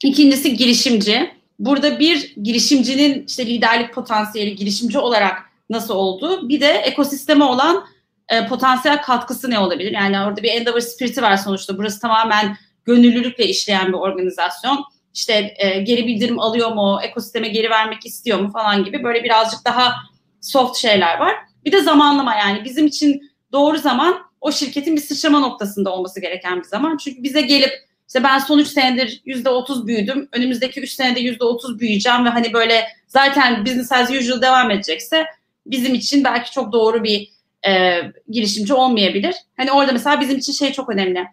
İkincisi 0.03 0.57
girişimci. 0.57 1.31
Burada 1.59 1.99
bir 1.99 2.35
girişimcinin 2.43 3.25
işte 3.27 3.45
liderlik 3.45 3.93
potansiyeli 3.93 4.55
girişimci 4.55 4.99
olarak 4.99 5.37
nasıl 5.69 5.95
oldu? 5.95 6.49
Bir 6.49 6.61
de 6.61 6.67
ekosisteme 6.67 7.43
olan 7.43 7.85
e, 8.29 8.47
potansiyel 8.47 9.01
katkısı 9.01 9.49
ne 9.49 9.59
olabilir? 9.59 9.91
Yani 9.91 10.19
orada 10.19 10.43
bir 10.43 10.49
Endeavor 10.49 10.79
Spirit'i 10.79 11.21
var 11.21 11.37
sonuçta. 11.37 11.77
Burası 11.77 11.99
tamamen 11.99 12.57
gönüllülükle 12.85 13.45
işleyen 13.45 13.87
bir 13.87 13.97
organizasyon. 13.97 14.85
İşte 15.13 15.53
e, 15.57 15.81
geri 15.81 16.07
bildirim 16.07 16.39
alıyor 16.39 16.71
mu, 16.71 16.99
ekosisteme 17.03 17.47
geri 17.47 17.69
vermek 17.69 18.05
istiyor 18.05 18.39
mu 18.39 18.51
falan 18.51 18.83
gibi 18.83 19.03
böyle 19.03 19.23
birazcık 19.23 19.65
daha 19.65 19.93
soft 20.41 20.77
şeyler 20.77 21.19
var. 21.19 21.35
Bir 21.65 21.71
de 21.71 21.81
zamanlama 21.81 22.35
yani 22.35 22.63
bizim 22.65 22.87
için 22.87 23.31
doğru 23.51 23.77
zaman 23.77 24.17
o 24.41 24.51
şirketin 24.51 24.95
bir 24.95 25.01
sıçrama 25.01 25.39
noktasında 25.39 25.93
olması 25.93 26.21
gereken 26.21 26.59
bir 26.59 26.67
zaman. 26.67 26.97
Çünkü 26.97 27.23
bize 27.23 27.41
gelip 27.41 27.86
işte 28.07 28.23
ben 28.23 28.39
son 28.39 28.59
3 28.59 28.67
senedir 28.67 29.21
%30 29.25 29.87
büyüdüm. 29.87 30.29
Önümüzdeki 30.31 30.81
3 30.81 30.91
senede 30.91 31.21
%30 31.21 31.79
büyüyeceğim 31.79 32.25
ve 32.25 32.29
hani 32.29 32.53
böyle 32.53 32.87
zaten 33.07 33.65
business 33.65 33.91
as 33.91 34.11
usual 34.11 34.41
devam 34.41 34.71
edecekse 34.71 35.25
bizim 35.65 35.93
için 35.93 36.23
belki 36.23 36.51
çok 36.51 36.71
doğru 36.73 37.03
bir 37.03 37.29
e, 37.67 38.01
girişimci 38.29 38.73
olmayabilir. 38.73 39.35
Hani 39.57 39.71
orada 39.71 39.91
mesela 39.91 40.21
bizim 40.21 40.37
için 40.37 40.53
şey 40.53 40.71
çok 40.71 40.89
önemli. 40.89 41.25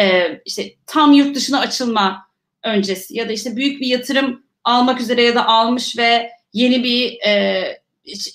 E, 0.00 0.28
işte 0.44 0.74
tam 0.86 1.12
yurt 1.12 1.36
dışına 1.36 1.60
açılma 1.60 2.28
öncesi 2.64 3.16
ya 3.16 3.28
da 3.28 3.32
işte 3.32 3.56
büyük 3.56 3.80
bir 3.80 3.86
yatırım 3.86 4.42
almak 4.64 5.00
üzere 5.00 5.22
ya 5.22 5.34
da 5.34 5.46
almış 5.46 5.98
ve 5.98 6.30
yeni 6.52 6.84
bir 6.84 7.20
e, 7.26 7.62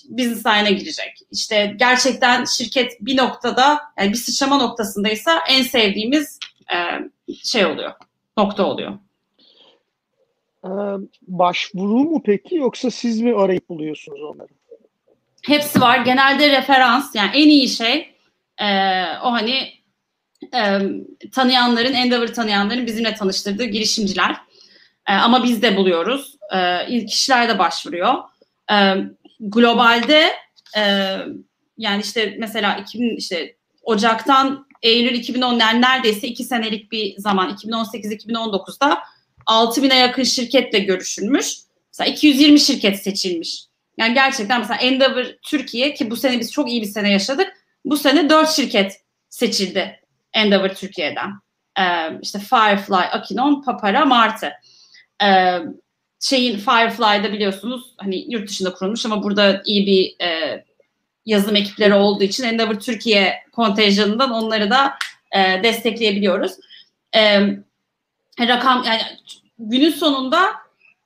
business 0.08 0.46
line'a 0.46 0.70
girecek. 0.70 1.18
İşte 1.30 1.74
gerçekten 1.76 2.44
şirket 2.44 2.92
bir 3.00 3.16
noktada 3.16 3.80
yani 3.98 4.12
bir 4.12 4.18
sıçrama 4.18 4.56
noktasındaysa 4.56 5.40
en 5.48 5.62
sevdiğimiz 5.62 6.38
şey 7.42 7.66
oluyor. 7.66 7.92
Nokta 8.36 8.66
oluyor. 8.66 8.98
Ee, 10.64 10.68
başvuru 11.22 11.98
mu 11.98 12.22
peki 12.24 12.54
yoksa 12.54 12.90
siz 12.90 13.20
mi 13.20 13.34
arayıp 13.36 13.68
buluyorsunuz 13.68 14.22
onları? 14.22 14.48
Hepsi 15.42 15.80
var. 15.80 15.98
Genelde 15.98 16.50
referans 16.50 17.14
yani 17.14 17.30
en 17.34 17.48
iyi 17.48 17.68
şey 17.68 18.14
e, 18.58 18.66
o 19.22 19.32
hani 19.32 19.68
e, 20.54 20.78
tanıyanların, 21.32 21.92
Endeavor 21.92 22.26
tanıyanların 22.26 22.86
bizimle 22.86 23.14
tanıştırdığı 23.14 23.64
girişimciler. 23.64 24.36
E, 25.08 25.12
ama 25.12 25.44
biz 25.44 25.62
de 25.62 25.76
buluyoruz. 25.76 26.36
E, 26.54 27.06
kişiler 27.06 27.48
de 27.48 27.58
başvuruyor. 27.58 28.14
E, 28.72 28.94
globalde 29.40 30.32
e, 30.76 30.82
yani 31.78 32.02
işte 32.02 32.36
mesela 32.38 32.76
2000 32.76 33.16
işte 33.16 33.56
Ocak'tan 33.82 34.66
Eylül 34.84 35.14
2010 35.14 35.58
yani 35.58 35.80
neredeyse 35.80 36.26
iki 36.26 36.44
senelik 36.44 36.92
bir 36.92 37.14
zaman 37.18 37.50
2018-2019'da 37.50 38.98
6000'e 39.46 39.96
yakın 39.96 40.22
şirketle 40.22 40.78
görüşülmüş. 40.78 41.54
Mesela 41.92 42.10
220 42.10 42.60
şirket 42.60 43.02
seçilmiş. 43.02 43.64
Yani 43.98 44.14
gerçekten 44.14 44.60
mesela 44.60 44.80
Endeavor 44.80 45.24
Türkiye 45.42 45.94
ki 45.94 46.10
bu 46.10 46.16
sene 46.16 46.40
biz 46.40 46.52
çok 46.52 46.70
iyi 46.70 46.82
bir 46.82 46.86
sene 46.86 47.12
yaşadık. 47.12 47.52
Bu 47.84 47.96
sene 47.96 48.30
4 48.30 48.50
şirket 48.50 49.00
seçildi 49.28 50.00
Endeavor 50.32 50.68
Türkiye'den. 50.68 51.30
Ee, 51.78 52.18
işte 52.22 52.38
Firefly, 52.38 52.94
Akinon, 52.94 53.62
Papara, 53.62 54.04
Martı. 54.04 54.52
Ee, 55.22 55.58
şeyin 56.20 56.58
Firefly'da 56.58 57.32
biliyorsunuz 57.32 57.94
hani 57.98 58.32
yurt 58.32 58.48
dışında 58.48 58.72
kurulmuş 58.72 59.06
ama 59.06 59.22
burada 59.22 59.62
iyi 59.64 59.86
bir 59.86 60.26
e, 60.26 60.64
yazılım 61.26 61.56
ekipleri 61.56 61.94
olduğu 61.94 62.24
için 62.24 62.44
Endeavor 62.44 62.74
Türkiye 62.74 63.42
kontenjanından 63.52 64.30
onları 64.30 64.70
da 64.70 64.94
e, 65.32 65.62
destekleyebiliyoruz. 65.62 66.52
E, 67.16 67.40
rakam 68.40 68.84
yani 68.84 69.02
günün 69.58 69.90
sonunda 69.90 70.52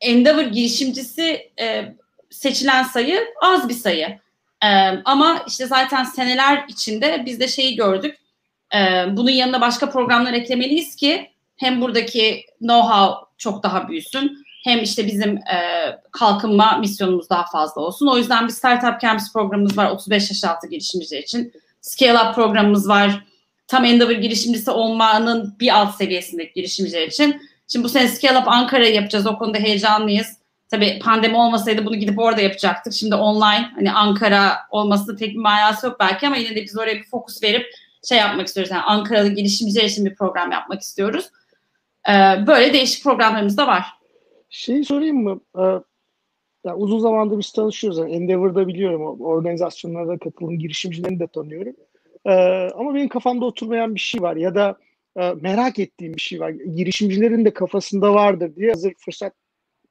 Endeavor 0.01 0.43
girişimcisi 0.43 1.51
e, 1.61 1.95
seçilen 2.31 2.83
sayı 2.83 3.21
az 3.43 3.69
bir 3.69 3.75
sayı. 3.75 4.19
E, 4.65 4.69
ama 5.05 5.45
işte 5.47 5.67
zaten 5.67 6.05
seneler 6.05 6.65
içinde 6.69 7.23
biz 7.27 7.41
de 7.41 7.49
şeyi 7.49 7.77
gördük. 7.77 8.19
E, 8.75 9.05
bunun 9.11 9.31
yanına 9.31 9.61
başka 9.61 9.91
programlar 9.91 10.33
eklemeliyiz 10.33 10.97
ki 10.97 11.31
hem 11.57 11.81
buradaki 11.81 12.45
know-how 12.61 13.25
çok 13.39 13.63
daha 13.63 13.89
büyüsün 13.89 14.45
hem 14.69 14.83
işte 14.83 15.07
bizim 15.07 15.37
e, 15.37 15.59
kalkınma 16.13 16.77
misyonumuz 16.77 17.31
daha 17.31 17.45
fazla 17.45 17.81
olsun. 17.81 18.07
O 18.07 18.19
yüzden 18.19 18.49
bir 18.49 18.53
Startup 18.53 19.01
Campus 19.01 19.33
programımız 19.33 19.79
var 19.79 19.91
35 19.91 20.31
yaş 20.31 20.45
altı 20.45 20.67
girişimciler 20.67 21.23
için. 21.23 21.53
Scale 21.81 22.19
Up 22.19 22.35
programımız 22.35 22.89
var. 22.89 23.25
Tam 23.67 23.85
Endeavor 23.85 24.13
girişimcisi 24.13 24.71
olmanın 24.71 25.57
bir 25.61 25.79
alt 25.79 25.95
seviyesindeki 25.95 26.53
girişimciler 26.55 27.07
için. 27.07 27.43
Şimdi 27.69 27.85
bu 27.85 27.89
sene 27.89 28.09
Scale 28.09 28.39
Up 28.39 28.49
Ankara'yı 28.49 28.95
yapacağız. 28.95 29.27
O 29.27 29.39
konuda 29.39 29.59
heyecanlıyız. 29.59 30.39
Tabii 30.71 30.99
pandemi 30.99 31.37
olmasaydı 31.37 31.87
bunu 31.87 31.97
gidip 31.97 32.19
orada 32.19 32.41
yapacaktık. 32.41 32.93
Şimdi 32.93 33.15
online 33.15 33.71
hani 33.75 33.93
Ankara 33.93 34.57
olmasının 34.71 35.17
pek 35.17 35.35
bir 35.35 35.39
manası 35.39 35.87
yok 35.87 35.97
belki 36.01 36.27
ama 36.27 36.37
yine 36.37 36.57
de 36.57 36.63
biz 36.63 36.79
oraya 36.79 36.97
bir 36.97 37.07
fokus 37.07 37.43
verip 37.43 37.67
şey 38.09 38.19
yapmak 38.19 38.47
istiyoruz. 38.47 38.71
Yani 38.73 38.83
Ankaralı 38.83 39.29
girişimciler 39.29 39.85
için 39.85 40.07
bir 40.07 40.15
program 40.15 40.53
yapmak 40.53 40.81
istiyoruz. 40.81 41.31
Ee, 42.09 42.13
böyle 42.47 42.73
değişik 42.73 43.05
programlarımız 43.05 43.57
da 43.57 43.67
var. 43.67 43.98
Şeyi 44.51 44.85
sorayım 44.85 45.23
mı? 45.23 45.41
Ee, 45.59 45.63
yani 46.65 46.77
uzun 46.77 46.99
zamandır 46.99 47.39
biz 47.39 47.53
tanışıyoruz. 47.53 47.99
Yani 47.99 48.13
Endeavor'da 48.13 48.69
biliyorum. 48.69 49.21
Organizasyonlara 49.21 50.09
da 50.09 50.19
katılan 50.19 50.59
girişimcilerini 50.59 51.21
de 51.21 51.27
tanıyorum. 51.27 51.77
Ee, 52.27 52.33
ama 52.75 52.95
benim 52.95 53.09
kafamda 53.09 53.45
oturmayan 53.45 53.95
bir 53.95 54.01
şey 54.01 54.23
var. 54.23 54.37
Ya 54.37 54.55
da 54.55 54.79
e, 55.17 55.35
merak 55.41 55.79
ettiğim 55.79 56.15
bir 56.15 56.21
şey 56.21 56.41
var. 56.41 56.51
Girişimcilerin 56.51 57.45
de 57.45 57.55
kafasında 57.55 58.15
vardır 58.15 58.57
diye 58.57 58.71
hazır 58.71 58.93
fırsat 58.99 59.33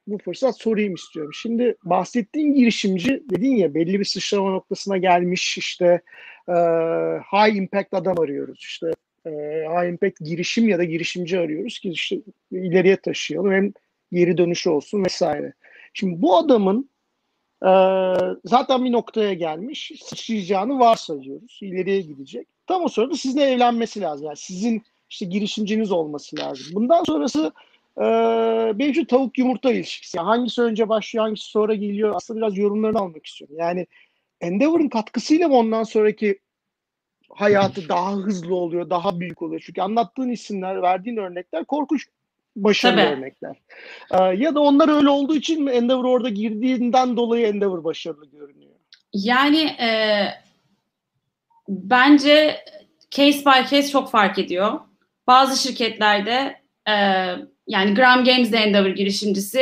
bu 0.06 0.18
fırsat 0.18 0.58
sorayım 0.58 0.94
istiyorum. 0.94 1.32
Şimdi 1.34 1.76
bahsettiğin 1.84 2.54
girişimci 2.54 3.22
dedin 3.30 3.56
ya 3.56 3.74
belli 3.74 4.00
bir 4.00 4.04
sıçrama 4.04 4.50
noktasına 4.50 4.96
gelmiş 4.96 5.58
işte 5.58 6.00
e, 6.48 6.52
high 7.32 7.56
impact 7.56 7.94
adam 7.94 8.20
arıyoruz. 8.20 8.58
İşte 8.58 8.92
e, 9.26 9.30
high 9.68 9.88
impact 9.88 10.20
girişim 10.20 10.68
ya 10.68 10.78
da 10.78 10.84
girişimci 10.84 11.38
arıyoruz 11.38 11.78
ki 11.78 11.90
işte 11.90 12.16
ileriye 12.52 12.96
taşıyalım. 12.96 13.52
Hem 13.52 13.72
geri 14.12 14.38
dönüşü 14.38 14.70
olsun 14.70 15.04
vesaire. 15.04 15.52
Şimdi 15.94 16.22
bu 16.22 16.36
adamın 16.36 16.90
e, 17.62 17.70
zaten 18.44 18.84
bir 18.84 18.92
noktaya 18.92 19.34
gelmiş, 19.34 19.92
sıçrayacağını 20.04 20.78
varsayıyoruz. 20.78 21.58
İleriye 21.62 22.00
gidecek. 22.00 22.48
Tam 22.66 22.84
o 22.84 22.88
sırada 22.88 23.14
sizinle 23.14 23.44
evlenmesi 23.44 24.00
lazım. 24.00 24.26
Yani 24.26 24.36
sizin 24.36 24.82
işte 25.10 25.26
girişimciniz 25.26 25.92
olması 25.92 26.38
lazım. 26.38 26.66
Bundan 26.72 27.04
sonrası 27.04 27.52
e, 27.98 28.02
benim 28.78 28.94
şu 28.94 29.06
tavuk 29.06 29.38
yumurta 29.38 29.72
ilişkisi. 29.72 30.16
Yani 30.16 30.26
hangisi 30.26 30.62
önce 30.62 30.88
başlıyor, 30.88 31.24
hangisi 31.24 31.50
sonra 31.50 31.74
geliyor. 31.74 32.12
Aslında 32.16 32.40
biraz 32.40 32.58
yorumlarını 32.58 32.98
almak 32.98 33.26
istiyorum. 33.26 33.56
Yani 33.58 33.86
Endeavor'ın 34.40 34.88
katkısıyla 34.88 35.48
mı 35.48 35.54
ondan 35.54 35.82
sonraki 35.82 36.38
hayatı 37.30 37.88
daha 37.88 38.12
hızlı 38.12 38.54
oluyor, 38.54 38.90
daha 38.90 39.20
büyük 39.20 39.42
oluyor? 39.42 39.62
Çünkü 39.66 39.80
anlattığın 39.80 40.28
isimler, 40.28 40.82
verdiğin 40.82 41.16
örnekler 41.16 41.64
korkunç 41.64 42.06
başarılı 42.64 43.00
Tabii. 43.00 43.10
örnekler. 43.10 43.56
Ee, 44.10 44.16
ya 44.22 44.54
da 44.54 44.60
onlar 44.60 44.88
öyle 44.88 45.08
olduğu 45.08 45.36
için 45.36 45.64
mi 45.64 45.70
Endeavor 45.70 46.04
orada 46.04 46.28
girdiğinden 46.28 47.16
dolayı 47.16 47.46
Endeavor 47.46 47.84
başarılı 47.84 48.26
görünüyor? 48.26 48.72
Yani 49.12 49.60
e, 49.60 49.90
bence 51.68 52.64
case 53.10 53.38
by 53.38 53.70
case 53.70 53.88
çok 53.88 54.10
fark 54.10 54.38
ediyor. 54.38 54.80
Bazı 55.26 55.68
şirketlerde 55.68 56.60
e, 56.88 56.94
yani 57.66 57.94
Gram 57.94 58.24
Games 58.24 58.52
de 58.52 58.56
Endeavor 58.56 58.90
girişimcisi 58.90 59.60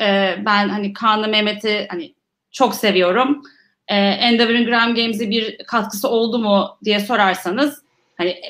e, 0.00 0.36
ben 0.46 0.68
hani 0.68 0.92
Kaan'la 0.92 1.26
Mehmet'i 1.26 1.86
hani 1.90 2.14
çok 2.50 2.74
seviyorum. 2.74 3.42
E, 3.88 3.96
Endeavor'ın 3.96 4.64
Gram 4.64 4.94
Games'e 4.94 5.30
bir 5.30 5.58
katkısı 5.58 6.08
oldu 6.08 6.38
mu 6.38 6.78
diye 6.84 7.00
sorarsanız 7.00 7.82
hani 8.16 8.40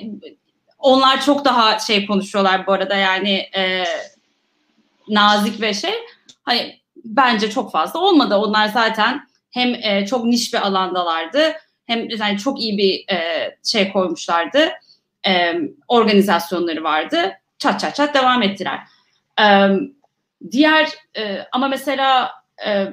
onlar 0.79 1.25
çok 1.25 1.45
daha 1.45 1.79
şey 1.79 2.07
konuşuyorlar 2.07 2.67
bu 2.67 2.73
arada 2.73 2.95
yani 2.95 3.33
e, 3.57 3.85
nazik 5.09 5.61
ve 5.61 5.75
şey. 5.75 5.95
Hani 6.43 6.79
bence 7.05 7.51
çok 7.51 7.73
fazla 7.73 8.01
olmadı. 8.01 8.37
Onlar 8.37 8.69
zaten 8.69 9.29
hem 9.51 9.75
e, 9.75 10.07
çok 10.07 10.25
niş 10.25 10.55
bir 10.55 10.67
alandalardı 10.67 11.53
hem 11.87 12.09
yani 12.09 12.39
çok 12.39 12.61
iyi 12.61 12.79
bir 12.79 13.15
e, 13.15 13.51
şey 13.65 13.93
koymuşlardı. 13.93 14.69
e, 15.27 15.55
organizasyonları 15.89 16.85
vardı. 16.85 17.33
Çat 17.59 17.81
çat 17.81 17.97
çat 17.97 18.15
devam 18.15 18.43
ettiler. 18.43 18.79
E, 19.41 19.69
diğer 20.51 20.89
e, 21.17 21.39
ama 21.53 21.69
mesela 21.69 22.31
e, 22.67 22.87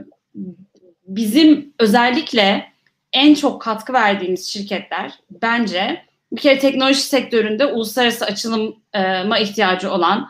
bizim 1.07 1.73
özellikle 1.79 2.71
en 3.13 3.33
çok 3.33 3.61
katkı 3.61 3.93
verdiğimiz 3.93 4.53
şirketler 4.53 5.11
bence 5.29 6.05
bir 6.31 6.41
kere 6.41 6.59
teknoloji 6.59 7.01
sektöründe 7.01 7.65
uluslararası 7.65 8.25
açılıma 8.25 9.39
ihtiyacı 9.39 9.91
olan 9.91 10.29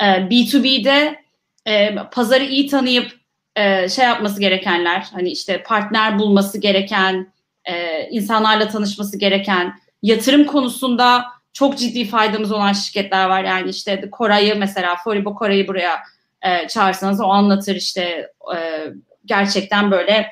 e, 0.00 0.04
B2B'de 0.04 1.22
e, 1.66 1.96
pazarı 2.12 2.44
iyi 2.44 2.66
tanıyıp 2.66 3.12
e, 3.56 3.88
şey 3.88 4.04
yapması 4.04 4.40
gerekenler 4.40 5.06
hani 5.12 5.30
işte 5.30 5.62
partner 5.62 6.18
bulması 6.18 6.58
gereken 6.58 7.36
insanlarla 8.10 8.68
tanışması 8.68 9.18
gereken 9.18 9.78
yatırım 10.02 10.44
konusunda 10.44 11.24
çok 11.52 11.78
ciddi 11.78 12.04
faydamız 12.04 12.52
olan 12.52 12.72
şirketler 12.72 13.28
var. 13.28 13.44
Yani 13.44 13.70
işte 13.70 14.10
Koray'ı 14.10 14.56
mesela 14.56 14.96
Foribo 14.96 15.34
Koray'ı 15.34 15.68
buraya 15.68 15.98
e, 16.42 16.68
çağırsanız 16.68 17.20
o 17.20 17.24
anlatır 17.24 17.74
işte 17.74 18.32
gerçekten 19.24 19.90
böyle 19.90 20.30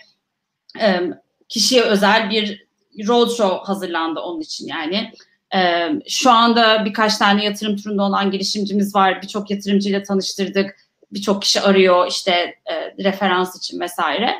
kişiye 1.48 1.82
özel 1.82 2.30
bir 2.30 2.63
roadshow 3.08 3.66
hazırlandı 3.66 4.20
onun 4.20 4.40
için 4.40 4.66
yani. 4.66 5.12
E, 5.54 5.88
şu 6.08 6.30
anda 6.30 6.84
birkaç 6.84 7.16
tane 7.16 7.44
yatırım 7.44 7.76
turunda 7.76 8.02
olan 8.02 8.30
girişimcimiz 8.30 8.94
var. 8.94 9.22
Birçok 9.22 9.50
yatırımcıyla 9.50 10.02
tanıştırdık. 10.02 10.76
Birçok 11.12 11.42
kişi 11.42 11.60
arıyor 11.60 12.06
işte 12.06 12.32
e, 12.66 13.04
referans 13.04 13.56
için 13.58 13.80
vesaire. 13.80 14.34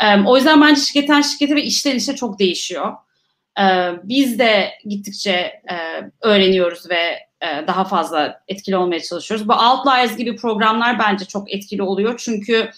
E, 0.00 0.20
o 0.26 0.36
yüzden 0.36 0.60
bence 0.60 0.80
şirketten 0.80 1.22
şirkete 1.22 1.56
ve 1.56 1.62
işten 1.62 1.96
işe 1.96 2.16
çok 2.16 2.38
değişiyor. 2.38 2.92
E, 3.60 3.64
biz 4.04 4.38
de 4.38 4.70
gittikçe 4.84 5.30
e, 5.70 5.76
öğreniyoruz 6.20 6.90
ve 6.90 7.30
e, 7.40 7.66
daha 7.66 7.84
fazla 7.84 8.40
etkili 8.48 8.76
olmaya 8.76 9.00
çalışıyoruz. 9.00 9.48
Bu 9.48 9.52
Outliers 9.52 10.16
gibi 10.16 10.36
programlar 10.36 10.98
bence 10.98 11.24
çok 11.24 11.52
etkili 11.52 11.82
oluyor. 11.82 12.14
Çünkü 12.24 12.70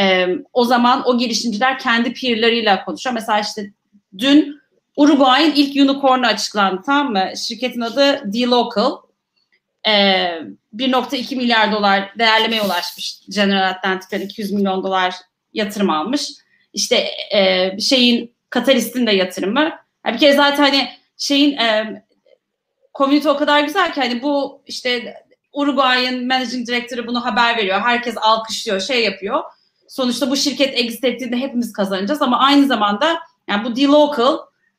e, 0.00 0.28
o 0.52 0.64
zaman 0.64 1.02
o 1.06 1.18
girişimciler 1.18 1.78
kendi 1.78 2.12
peerleriyle 2.12 2.82
konuşuyor. 2.84 3.14
Mesela 3.14 3.40
işte 3.40 3.72
dün 4.18 4.60
Uruguay'ın 4.96 5.52
ilk 5.54 5.90
unicorn'u 5.90 6.26
açıklandı 6.26 6.82
tamam 6.86 7.12
mı? 7.12 7.32
Şirketin 7.36 7.80
adı 7.80 8.32
D-Local. 8.32 8.92
E, 9.86 9.92
1.2 10.76 11.36
milyar 11.36 11.72
dolar 11.72 12.14
değerlemeye 12.18 12.62
ulaşmış. 12.62 13.20
General 13.28 13.70
Atlantic'ten 13.70 14.20
200 14.20 14.52
milyon 14.52 14.82
dolar 14.82 15.14
yatırım 15.54 15.90
almış. 15.90 16.30
İşte 16.72 17.06
e, 17.34 17.70
şeyin 17.80 18.34
Katalist'in 18.50 19.06
de 19.06 19.12
yatırımı. 19.12 19.72
Yani 20.06 20.14
bir 20.14 20.18
kere 20.18 20.32
zaten 20.32 20.62
hani 20.62 20.88
şeyin 21.16 21.56
e, 21.56 22.04
komünite 22.92 23.30
o 23.30 23.36
kadar 23.36 23.60
güzel 23.60 23.94
ki 23.94 24.00
hani 24.00 24.22
bu 24.22 24.62
işte 24.66 25.14
Uruguay'ın 25.52 26.26
managing 26.26 26.68
director'ı 26.68 27.06
bunu 27.06 27.24
haber 27.24 27.56
veriyor. 27.56 27.80
Herkes 27.80 28.14
alkışlıyor, 28.20 28.80
şey 28.80 29.04
yapıyor. 29.04 29.42
Sonuçta 29.88 30.30
bu 30.30 30.36
şirket 30.36 30.78
exit 30.78 31.04
ettiğinde 31.04 31.36
hepimiz 31.36 31.72
kazanacağız 31.72 32.22
ama 32.22 32.38
aynı 32.38 32.66
zamanda 32.66 33.18
yani 33.50 33.64
bu 33.64 33.76
D-Local 33.76 34.38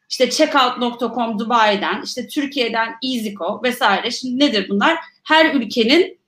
işte 0.09 0.29
checkout.com 0.29 1.39
Dubai'den, 1.39 2.01
işte 2.01 2.27
Türkiye'den 2.27 2.95
EasyCo 3.03 3.63
vesaire. 3.63 4.11
Şimdi 4.11 4.45
nedir 4.45 4.69
bunlar? 4.69 4.97
Her 5.23 5.53
ülkenin 5.53 6.19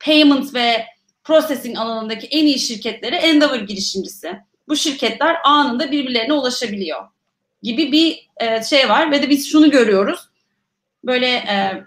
payment 0.00 0.54
ve 0.54 0.86
processing 1.24 1.78
alanındaki 1.78 2.26
en 2.26 2.46
iyi 2.46 2.58
şirketleri 2.58 3.14
Endeavor 3.14 3.58
girişimcisi. 3.58 4.38
Bu 4.68 4.76
şirketler 4.76 5.36
anında 5.44 5.92
birbirlerine 5.92 6.32
ulaşabiliyor 6.32 7.02
gibi 7.62 7.92
bir 7.92 8.28
e, 8.36 8.62
şey 8.62 8.88
var 8.88 9.10
ve 9.10 9.22
de 9.22 9.30
biz 9.30 9.50
şunu 9.50 9.70
görüyoruz. 9.70 10.20
Böyle 11.04 11.26
e, 11.26 11.84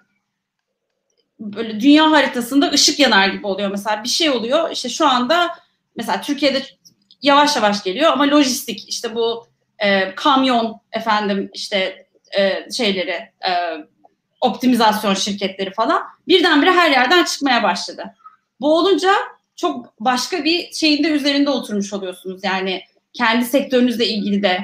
böyle 1.39 1.79
dünya 1.79 2.12
haritasında 2.12 2.71
ışık 2.71 2.99
yanar 2.99 3.27
gibi 3.27 3.47
oluyor. 3.47 3.71
Mesela 3.71 4.03
bir 4.03 4.10
şey 4.10 4.29
oluyor. 4.29 4.71
İşte 4.71 4.89
şu 4.89 5.07
anda 5.07 5.55
mesela 5.95 6.21
Türkiye'de 6.21 6.63
yavaş 7.21 7.55
yavaş 7.55 7.84
geliyor 7.84 8.12
ama 8.12 8.23
lojistik 8.23 8.89
işte 8.89 9.15
bu 9.15 9.51
e, 9.82 10.15
kamyon 10.15 10.82
efendim 10.91 11.50
işte 11.54 12.08
e, 12.38 12.72
şeyleri 12.72 13.30
e, 13.48 13.52
optimizasyon 14.41 15.13
şirketleri 15.13 15.74
falan 15.74 16.04
birdenbire 16.28 16.72
her 16.72 16.91
yerden 16.91 17.24
çıkmaya 17.24 17.63
başladı. 17.63 18.15
Bu 18.62 18.78
olunca 18.78 19.13
çok 19.56 19.94
başka 20.00 20.44
bir 20.44 20.74
şeyin 20.74 21.04
de 21.04 21.08
üzerinde 21.08 21.50
oturmuş 21.50 21.94
oluyorsunuz. 21.94 22.41
Yani 22.44 22.82
kendi 23.13 23.46
sektörünüzle 23.46 24.08
ilgili 24.08 24.44
de 24.44 24.60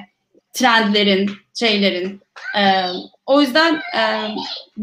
trendlerin, 0.53 1.32
şeylerin. 1.60 2.21
E, 2.58 2.84
o 3.25 3.41
yüzden 3.41 3.75
e, 3.75 4.01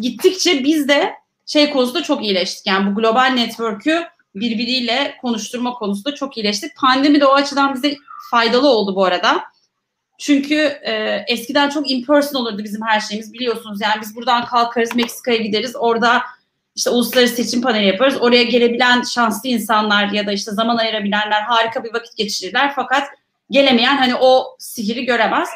gittikçe 0.01 0.65
biz 0.65 0.89
de 0.89 1.15
şey 1.47 1.71
konusunda 1.71 2.03
çok 2.03 2.25
iyileştik. 2.25 2.67
Yani 2.67 2.91
bu 2.91 3.01
global 3.01 3.27
network'ü 3.27 4.05
birbiriyle 4.35 5.15
konuşturma 5.23 5.75
konusunda 5.75 6.15
çok 6.15 6.37
iyileştik. 6.37 6.77
Pandemi 6.77 7.21
de 7.21 7.27
o 7.27 7.35
açıdan 7.35 7.75
bize 7.75 7.97
faydalı 8.31 8.69
oldu 8.69 8.97
bu 8.97 9.05
arada. 9.05 9.45
Çünkü 10.19 10.55
e, 10.83 11.25
eskiden 11.29 11.69
çok 11.69 11.91
in-person 11.91 12.41
olurdu 12.41 12.65
bizim 12.65 12.83
her 12.83 13.01
şeyimiz 13.01 13.33
biliyorsunuz. 13.33 13.81
Yani 13.81 14.01
biz 14.01 14.17
buradan 14.17 14.45
kalkarız 14.45 14.95
Meksika'ya 14.95 15.37
gideriz. 15.37 15.77
Orada 15.77 16.23
işte 16.77 16.91
uluslararası 16.91 17.35
seçim 17.35 17.63
paneli 17.63 17.87
yaparız. 17.87 18.17
Oraya 18.21 18.43
gelebilen 18.43 19.03
şanslı 19.03 19.49
insanlar 19.49 20.09
ya 20.09 20.27
da 20.27 20.33
işte 20.33 20.51
zaman 20.53 20.77
ayırabilenler 20.77 21.41
harika 21.41 21.85
bir 21.85 21.95
vakit 21.95 22.17
geçirirler. 22.17 22.73
Fakat 22.77 23.09
gelemeyen 23.51 23.97
hani 23.97 24.15
o 24.15 24.57
sihiri 24.59 25.05
göremez. 25.05 25.49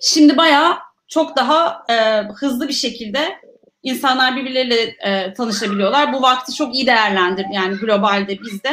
Şimdi 0.00 0.36
bayağı 0.36 0.78
çok 1.08 1.36
daha 1.36 1.84
e, 1.90 1.94
hızlı 2.34 2.68
bir 2.68 2.72
şekilde 2.72 3.40
insanlar 3.82 4.36
birbirleriyle 4.36 4.82
e, 4.82 5.34
tanışabiliyorlar. 5.34 6.12
Bu 6.12 6.22
vakti 6.22 6.54
çok 6.54 6.74
iyi 6.74 6.86
değerlendirdi 6.86 7.48
yani 7.52 7.76
globalde 7.76 8.38
bizde. 8.40 8.70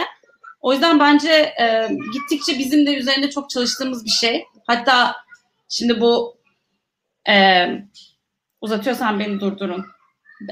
O 0.62 0.74
yüzden 0.74 1.00
bence 1.00 1.32
e, 1.32 1.90
gittikçe 2.14 2.60
bizim 2.60 2.86
de 2.86 2.96
üzerinde 2.96 3.30
çok 3.30 3.50
çalıştığımız 3.50 4.06
bir 4.06 4.10
şey. 4.10 4.46
Hatta 4.68 5.16
şimdi 5.70 6.02
bu 6.02 6.38
e, 7.30 7.66
uzatıyorsan 8.62 9.20
beni 9.20 9.40
durdurun. 9.40 9.86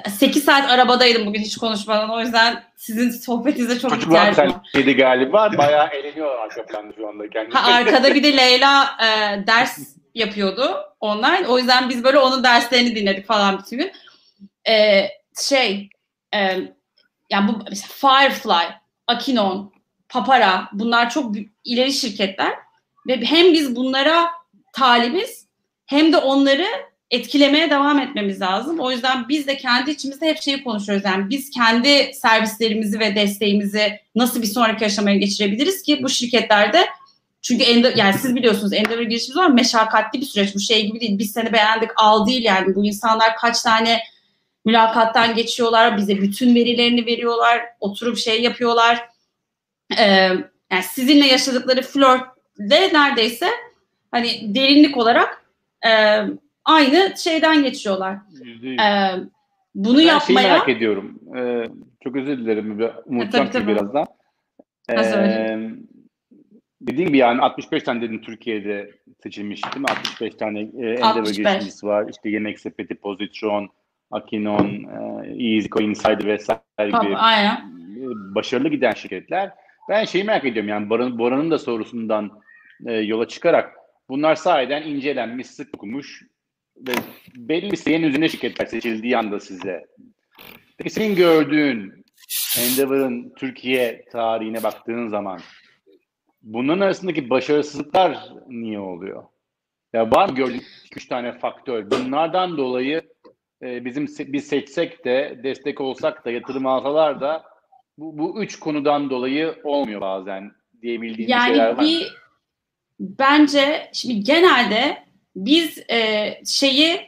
8 0.10 0.44
saat 0.44 0.70
arabadaydım 0.72 1.26
bugün 1.26 1.40
hiç 1.40 1.58
konuşmadan. 1.58 2.10
O 2.10 2.20
yüzden 2.22 2.64
sizin 2.76 3.10
sohbetinize 3.10 3.80
çok 3.80 3.92
Çocuklar 3.92 4.30
ihtiyacım 4.32 4.56
var. 4.56 4.70
yedi 4.76 4.96
galiba. 4.96 5.52
Bayağı 5.58 5.88
eğleniyorlar 5.88 6.38
arka 6.40 6.66
planda 6.66 6.94
şu 6.98 7.08
anda. 7.08 7.30
Kendisi. 7.30 7.58
Ha, 7.58 7.74
arkada 7.74 8.16
bir 8.16 8.24
de 8.24 8.38
Leyla 8.38 8.98
e, 9.04 9.08
ders 9.48 9.80
yapıyordu 10.16 10.76
online. 11.00 11.48
O 11.48 11.58
yüzden 11.58 11.90
biz 11.90 12.04
böyle 12.04 12.20
onun 12.20 12.44
derslerini 12.44 12.96
dinledik 12.96 13.28
falan 13.28 13.60
bütün 13.60 13.78
gün. 13.78 13.92
E, 14.70 15.06
şey 15.48 15.90
e, 16.34 16.40
yani 17.30 17.48
bu 17.48 17.64
mesela 17.70 17.88
Firefly, 18.28 18.74
Akinon, 19.08 19.74
Papara 20.10 20.70
bunlar 20.74 21.10
çok 21.10 21.34
büyük- 21.34 21.54
ileri 21.64 21.94
şirketler 21.94 22.54
ve 23.08 23.26
hem 23.26 23.54
biz 23.54 23.76
bunlara 23.76 24.32
talibiz 24.74 25.48
hem 25.86 26.14
de 26.14 26.18
onları 26.18 26.68
etkilemeye 27.12 27.70
devam 27.70 28.00
etmemiz 28.00 28.42
lazım. 28.42 28.80
O 28.80 28.92
yüzden 28.92 29.30
biz 29.30 29.48
de 29.48 29.58
kendi 29.58 29.92
içimizde 29.92 30.28
hep 30.28 30.42
şeyi 30.42 30.64
konuşuyoruz. 30.64 31.06
Yani 31.06 31.30
biz 31.30 31.50
kendi 31.50 32.12
servislerimizi 32.14 33.00
ve 33.00 33.16
desteğimizi 33.16 34.00
nasıl 34.16 34.42
bir 34.42 34.48
sonraki 34.48 34.86
aşamaya 34.86 35.18
geçirebiliriz 35.18 35.82
ki 35.82 36.04
bu 36.04 36.10
şirketlerde 36.10 36.88
çünkü 37.42 37.64
Ende, 37.64 37.94
yani 37.96 38.14
siz 38.14 38.36
biliyorsunuz 38.36 38.74
Endeavor 38.74 39.02
girişimiz 39.02 39.38
var 39.38 39.48
meşakkatli 39.48 40.22
bir 40.22 40.26
süreç. 40.26 40.56
Bu 40.56 40.60
şey 40.60 40.86
gibi 40.86 41.00
değil. 41.00 41.20
Biz 41.20 41.32
seni 41.32 41.54
beğendik 41.54 41.90
al 41.96 42.28
değil 42.28 42.44
yani. 42.44 42.76
Bu 42.76 42.86
insanlar 42.86 43.36
kaç 43.36 43.62
tane 43.62 44.00
mülakattan 44.66 45.36
geçiyorlar. 45.36 45.98
Bize 45.98 46.22
bütün 46.22 46.56
verilerini 46.56 47.06
veriyorlar. 47.06 47.62
Oturup 47.80 48.18
şey 48.18 48.42
yapıyorlar. 48.42 49.10
Ee, 49.98 50.04
yani 50.72 50.84
sizinle 50.92 51.28
yaşadıkları 51.28 51.82
flörtle 52.70 52.94
neredeyse 53.00 53.48
hani 54.12 54.56
derinlik 54.56 54.98
olarak 54.98 55.46
e, 55.88 55.92
aynı 56.66 57.14
şeyden 57.18 57.64
geçiyorlar. 57.64 58.18
Ee, 58.66 58.78
bunu 59.76 59.98
ben 59.98 60.02
şeyi 60.02 60.08
yapmaya 60.08 60.48
merak 60.48 60.70
ediyorum. 60.70 61.20
Ee, 61.38 61.64
çok 62.04 62.16
özür 62.16 62.38
dilerim. 62.38 62.80
bir- 62.80 62.90
Unutacağım 63.06 63.50
tabii, 63.50 63.64
ki 63.64 63.68
birazdan. 63.68 64.06
Ee, 64.90 65.60
dediğim 66.82 67.08
gibi 67.08 67.18
yani 67.18 67.42
65 67.42 67.84
tane 67.84 68.02
dedin 68.02 68.20
Türkiye'de 68.20 68.92
seçilmiş 69.24 69.66
değil 69.66 69.78
mi? 69.78 69.86
65 69.90 70.36
tane 70.36 70.60
e, 70.60 70.64
Endeavor 70.64 71.20
65. 71.20 71.38
girişimcisi 71.38 71.86
var. 71.88 72.06
İşte 72.10 72.30
Yemek 72.30 72.60
Sepeti, 72.60 72.96
Pozisyon, 72.96 73.70
Akinon, 74.12 74.66
e, 75.24 75.28
EasyCo 75.56 75.82
Insider 75.82 76.26
vesaire 76.26 76.60
gibi 77.02 77.16
aynen. 77.18 77.56
e, 77.56 78.36
başarılı 78.36 78.70
giden 78.70 78.94
şirketler. 78.94 79.52
Ben 79.90 80.06
şeyi 80.06 80.24
merak 80.24 80.46
ediyorum 80.46 80.70
yani 80.70 80.90
Boran'ın 80.90 81.52
da 81.52 81.60
sorusundan 81.60 82.41
e, 82.86 82.94
yola 82.94 83.28
çıkarak 83.28 83.76
bunlar 84.10 84.36
sahiden 84.36 84.84
incelenmiş, 84.84 85.48
sık 85.48 85.76
okumuş 85.76 86.24
ve 86.78 86.92
belli 87.36 87.72
bir 87.72 87.78
seviyenin 87.78 88.08
üzerine 88.08 88.30
şirketler 88.30 88.66
seçildiği 88.66 89.18
anda 89.18 89.40
size. 89.40 89.86
Peki 90.78 90.90
senin 90.90 91.16
gördüğün 91.16 92.06
Endeavor'ın 92.60 93.34
Türkiye 93.38 94.06
tarihine 94.12 94.64
baktığın 94.64 95.08
zaman 95.08 95.40
bunların 96.42 96.82
arasındaki 96.82 97.30
başarısızlıklar 97.30 98.30
niye 98.48 98.80
oluyor? 98.80 99.24
Ya 99.94 100.12
var 100.12 100.30
mı 100.30 100.36
gördüğün 100.36 100.64
3 100.96 101.08
tane 101.08 101.38
faktör? 101.38 101.92
Bunlardan 101.92 102.58
dolayı 102.58 103.02
e, 103.62 103.86
bizim 103.86 104.08
biz 104.20 104.48
seçsek 104.48 105.06
de 105.06 105.40
destek 105.44 105.82
olsak 105.82 106.26
da 106.26 106.32
yatırım 106.32 106.66
alsalar 106.66 107.22
da 107.22 107.44
bu, 107.98 108.18
bu 108.18 108.44
üç 108.44 108.60
konudan 108.60 109.10
dolayı 109.10 109.56
olmuyor 109.64 110.02
bazen 110.02 110.52
diyebildiğim 110.82 111.30
yani 111.30 111.48
şeyler 111.48 111.70
var. 111.70 111.86
bir 111.86 112.21
bence 113.02 113.90
şimdi 113.94 114.24
genelde 114.24 115.04
biz 115.36 115.78
e, 115.92 116.42
şeyi 116.46 117.02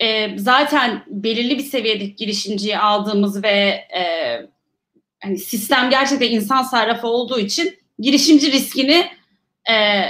e, 0.00 0.38
zaten 0.38 1.04
belirli 1.06 1.58
bir 1.58 1.62
seviyedeki 1.62 2.16
girişimciyi 2.16 2.78
aldığımız 2.78 3.42
ve 3.42 3.48
e, 3.96 4.02
hani 5.22 5.38
sistem 5.38 5.90
gerçekten 5.90 6.30
insan 6.30 6.62
sarrafı 6.62 7.06
olduğu 7.06 7.38
için 7.38 7.78
girişimci 7.98 8.52
riskini 8.52 9.06
e, 9.70 10.04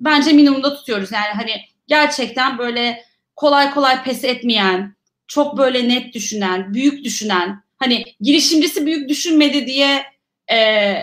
bence 0.00 0.32
minimumda 0.32 0.74
tutuyoruz. 0.74 1.12
Yani 1.12 1.32
hani 1.34 1.52
gerçekten 1.86 2.58
böyle 2.58 3.04
kolay 3.36 3.70
kolay 3.70 4.02
pes 4.02 4.24
etmeyen, 4.24 4.96
çok 5.26 5.58
böyle 5.58 5.88
net 5.88 6.14
düşünen, 6.14 6.74
büyük 6.74 7.04
düşünen, 7.04 7.62
hani 7.76 8.04
girişimcisi 8.20 8.86
büyük 8.86 9.08
düşünmedi 9.08 9.66
diye 9.66 10.04
e, 10.52 10.96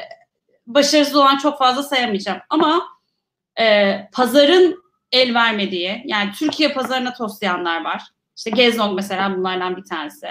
başarısız 0.67 1.15
olan 1.15 1.37
çok 1.37 1.57
fazla 1.59 1.83
sayamayacağım. 1.83 2.39
Ama 2.49 2.92
e, 3.59 3.97
pazarın 4.11 4.83
el 5.11 5.33
vermediği, 5.33 6.01
yani 6.05 6.31
Türkiye 6.31 6.73
pazarına 6.73 7.13
toslayanlar 7.13 7.83
var. 7.83 8.03
İşte 8.37 8.49
Gezong 8.49 8.95
mesela 8.95 9.37
bunlardan 9.37 9.77
bir 9.77 9.83
tanesi. 9.83 10.27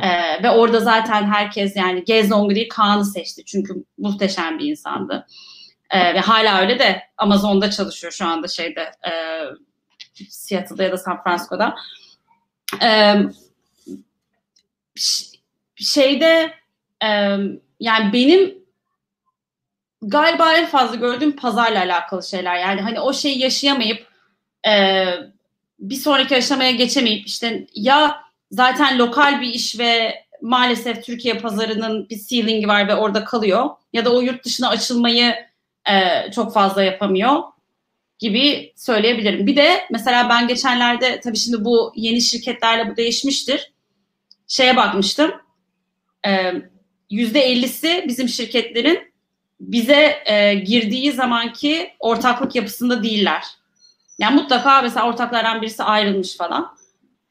Ee, 0.00 0.42
ve 0.42 0.50
orada 0.50 0.80
zaten 0.80 1.24
herkes 1.24 1.76
yani 1.76 2.04
Gezong'u 2.04 2.54
değil 2.54 2.68
Kaan'ı 2.68 3.04
seçti. 3.04 3.44
Çünkü 3.44 3.84
muhteşem 3.98 4.58
bir 4.58 4.70
insandı. 4.70 5.26
Ee, 5.90 6.14
ve 6.14 6.20
hala 6.20 6.60
öyle 6.60 6.78
de 6.78 7.02
Amazon'da 7.16 7.70
çalışıyor 7.70 8.12
şu 8.12 8.26
anda 8.26 8.48
şeyde 8.48 8.80
e, 8.80 9.12
Seattle'da 10.28 10.82
ya 10.82 10.92
da 10.92 10.98
San 10.98 11.22
Francisco'da. 11.22 11.74
Ee, 12.82 13.14
şeyde 15.76 16.54
e, 17.04 17.08
yani 17.80 18.12
benim 18.12 18.63
galiba 20.08 20.52
en 20.52 20.66
fazla 20.66 20.96
gördüğüm 20.96 21.36
pazarla 21.36 21.78
alakalı 21.78 22.22
şeyler. 22.22 22.56
Yani 22.56 22.80
hani 22.80 23.00
o 23.00 23.12
şeyi 23.12 23.38
yaşayamayıp 23.38 24.06
e, 24.68 25.04
bir 25.78 25.94
sonraki 25.94 26.36
aşamaya 26.36 26.70
geçemeyip 26.70 27.26
işte 27.26 27.66
ya 27.74 28.20
zaten 28.50 28.98
lokal 28.98 29.40
bir 29.40 29.48
iş 29.48 29.78
ve 29.78 30.24
maalesef 30.42 31.04
Türkiye 31.04 31.34
pazarının 31.34 32.08
bir 32.10 32.18
ceiling'i 32.18 32.68
var 32.68 32.88
ve 32.88 32.94
orada 32.94 33.24
kalıyor 33.24 33.70
ya 33.92 34.04
da 34.04 34.12
o 34.12 34.20
yurt 34.20 34.44
dışına 34.44 34.68
açılmayı 34.68 35.34
e, 35.90 36.30
çok 36.30 36.54
fazla 36.54 36.82
yapamıyor 36.82 37.42
gibi 38.18 38.72
söyleyebilirim. 38.76 39.46
Bir 39.46 39.56
de 39.56 39.86
mesela 39.90 40.28
ben 40.28 40.48
geçenlerde 40.48 41.20
tabii 41.20 41.36
şimdi 41.36 41.64
bu 41.64 41.92
yeni 41.96 42.20
şirketlerle 42.20 42.90
bu 42.90 42.96
değişmiştir. 42.96 43.72
Şeye 44.48 44.76
bakmıştım. 44.76 45.32
Yüzde 47.10 47.52
50'si 47.52 48.08
bizim 48.08 48.28
şirketlerin 48.28 49.13
bize 49.72 50.22
e, 50.26 50.54
girdiği 50.54 51.12
zamanki 51.12 51.90
ortaklık 52.00 52.54
yapısında 52.54 53.02
değiller. 53.02 53.44
Yani 54.18 54.34
mutlaka 54.34 54.82
mesela 54.82 55.06
ortaklardan 55.08 55.62
birisi 55.62 55.82
ayrılmış 55.82 56.36
falan. 56.36 56.76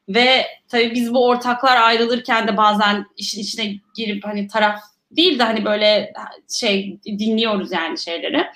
Ve 0.08 0.46
tabii 0.68 0.94
biz 0.94 1.14
bu 1.14 1.26
ortaklar 1.26 1.76
ayrılırken 1.76 2.48
de 2.48 2.56
bazen 2.56 3.06
işin 3.16 3.40
içine 3.40 3.74
girip 3.96 4.24
hani 4.24 4.48
taraf 4.48 4.80
değil 5.10 5.38
de 5.38 5.42
hani 5.42 5.64
böyle 5.64 6.12
şey 6.58 6.98
dinliyoruz 7.06 7.72
yani 7.72 7.98
şeyleri. 7.98 8.46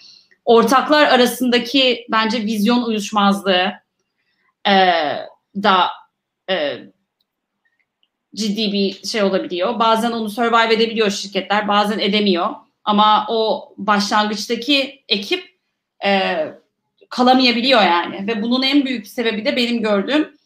Ortaklar 0.44 1.06
arasındaki 1.06 2.06
bence 2.10 2.42
vizyon 2.42 2.82
uyuşmazlığı 2.82 3.72
e, 4.66 4.74
da 5.62 5.88
e, 6.50 6.78
ciddi 8.34 8.72
bir 8.72 9.06
şey 9.06 9.22
olabiliyor. 9.22 9.78
Bazen 9.78 10.12
onu 10.12 10.30
survive 10.30 10.74
edebiliyor 10.74 11.10
şirketler, 11.10 11.68
bazen 11.68 11.98
edemiyor. 11.98 12.54
Ama 12.88 13.26
o 13.28 13.72
başlangıçtaki 13.76 15.04
ekip 15.08 15.56
e, 16.04 16.44
kalamayabiliyor 17.08 17.82
yani. 17.82 18.26
Ve 18.26 18.42
bunun 18.42 18.62
en 18.62 18.84
büyük 18.84 19.06
sebebi 19.06 19.44
de 19.44 19.56
benim 19.56 19.82
gördüğüm 19.82 20.36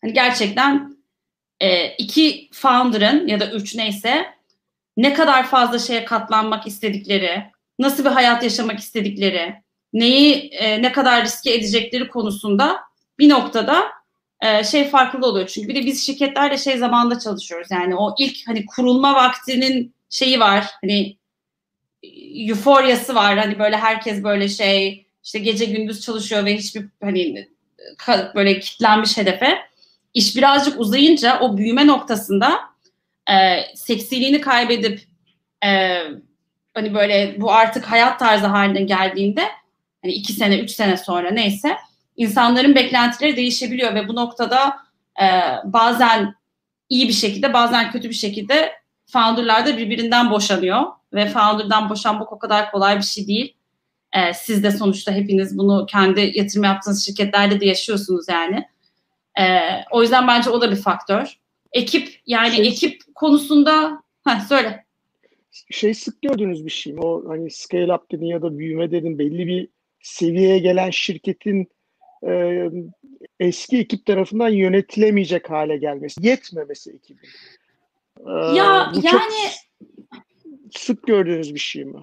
hani 0.00 0.12
gerçekten 0.12 0.96
e, 1.60 1.88
iki 1.88 2.48
founder'ın 2.52 3.26
ya 3.26 3.40
da 3.40 3.50
üç 3.50 3.74
neyse 3.74 4.26
ne 4.96 5.14
kadar 5.14 5.46
fazla 5.46 5.78
şeye 5.78 6.04
katlanmak 6.04 6.66
istedikleri, 6.66 7.42
nasıl 7.78 8.04
bir 8.04 8.10
hayat 8.10 8.42
yaşamak 8.42 8.78
istedikleri, 8.78 9.54
neyi 9.92 10.34
e, 10.34 10.82
ne 10.82 10.92
kadar 10.92 11.24
riske 11.24 11.54
edecekleri 11.54 12.08
konusunda 12.08 12.80
bir 13.18 13.28
noktada 13.28 13.84
e, 14.40 14.64
şey 14.64 14.88
farklı 14.88 15.26
oluyor. 15.26 15.46
Çünkü 15.46 15.68
bir 15.68 15.74
de 15.74 15.86
biz 15.86 16.06
şirketlerle 16.06 16.58
şey 16.58 16.78
zamanda 16.78 17.18
çalışıyoruz. 17.18 17.68
Yani 17.70 17.96
o 17.96 18.14
ilk 18.18 18.48
hani 18.48 18.66
kurulma 18.66 19.14
vaktinin 19.14 19.95
şeyi 20.10 20.40
var. 20.40 20.66
Hani 20.80 21.16
euforyası 22.48 23.14
var. 23.14 23.38
Hani 23.38 23.58
böyle 23.58 23.76
herkes 23.76 24.22
böyle 24.24 24.48
şey 24.48 25.06
işte 25.24 25.38
gece 25.38 25.64
gündüz 25.64 26.00
çalışıyor 26.00 26.44
ve 26.44 26.56
hiçbir 26.56 26.84
hani 27.02 27.48
böyle 28.34 28.60
kitlenmiş 28.60 29.16
hedefe. 29.16 29.58
İş 30.14 30.36
birazcık 30.36 30.80
uzayınca 30.80 31.40
o 31.40 31.56
büyüme 31.56 31.86
noktasında 31.86 32.60
e, 33.30 33.34
seksiliğini 33.74 34.40
kaybedip 34.40 35.00
e, 35.64 36.00
hani 36.74 36.94
böyle 36.94 37.34
bu 37.40 37.52
artık 37.52 37.84
hayat 37.84 38.18
tarzı 38.18 38.46
haline 38.46 38.82
geldiğinde 38.82 39.42
hani 40.02 40.12
iki 40.12 40.32
sene, 40.32 40.58
üç 40.58 40.70
sene 40.70 40.96
sonra 40.96 41.30
neyse 41.30 41.76
insanların 42.16 42.74
beklentileri 42.74 43.36
değişebiliyor 43.36 43.94
ve 43.94 44.08
bu 44.08 44.14
noktada 44.14 44.76
e, 45.22 45.26
bazen 45.64 46.34
iyi 46.88 47.08
bir 47.08 47.12
şekilde 47.12 47.52
bazen 47.52 47.90
kötü 47.90 48.08
bir 48.08 48.14
şekilde 48.14 48.72
founderlar 49.06 49.66
da 49.66 49.76
birbirinden 49.76 50.30
boşanıyor 50.30 50.82
ve 51.12 51.26
founder'dan 51.26 51.90
boşanmak 51.90 52.32
o 52.32 52.38
kadar 52.38 52.70
kolay 52.70 52.96
bir 52.96 53.02
şey 53.02 53.26
değil. 53.26 53.56
Ee, 54.12 54.34
siz 54.34 54.62
de 54.62 54.70
sonuçta 54.70 55.12
hepiniz 55.12 55.58
bunu 55.58 55.86
kendi 55.86 56.32
yatırım 56.34 56.64
yaptığınız 56.64 57.06
şirketlerde 57.06 57.60
de 57.60 57.66
yaşıyorsunuz 57.66 58.28
yani. 58.28 58.68
Ee, 59.40 59.60
o 59.90 60.02
yüzden 60.02 60.28
bence 60.28 60.50
o 60.50 60.60
da 60.60 60.70
bir 60.70 60.76
faktör. 60.76 61.38
Ekip 61.72 62.20
yani 62.26 62.56
şey, 62.56 62.68
ekip 62.68 63.02
konusunda 63.14 64.02
ha 64.24 64.40
söyle. 64.48 64.84
Şey 65.70 65.94
sık 65.94 66.22
gördüğünüz 66.22 66.64
bir 66.64 66.70
şey 66.70 66.92
mi? 66.92 67.00
O 67.00 67.28
hani 67.28 67.50
scale 67.50 67.94
up 67.94 68.10
dedin 68.10 68.26
ya 68.26 68.42
da 68.42 68.58
büyüme 68.58 68.90
dedin 68.90 69.18
belli 69.18 69.46
bir 69.46 69.68
seviyeye 70.02 70.58
gelen 70.58 70.90
şirketin 70.90 71.68
e, 72.28 72.62
eski 73.40 73.78
ekip 73.78 74.06
tarafından 74.06 74.48
yönetilemeyecek 74.48 75.50
hale 75.50 75.76
gelmesi, 75.76 76.26
yetmemesi 76.26 76.90
ekibin. 76.90 77.28
Ee, 78.20 78.56
ya 78.56 78.92
bu 78.94 79.00
yani 79.02 79.12
çok 79.12 79.22
sık 80.78 81.06
gördüğünüz 81.06 81.54
bir 81.54 81.60
şey 81.60 81.84
mi? 81.84 82.02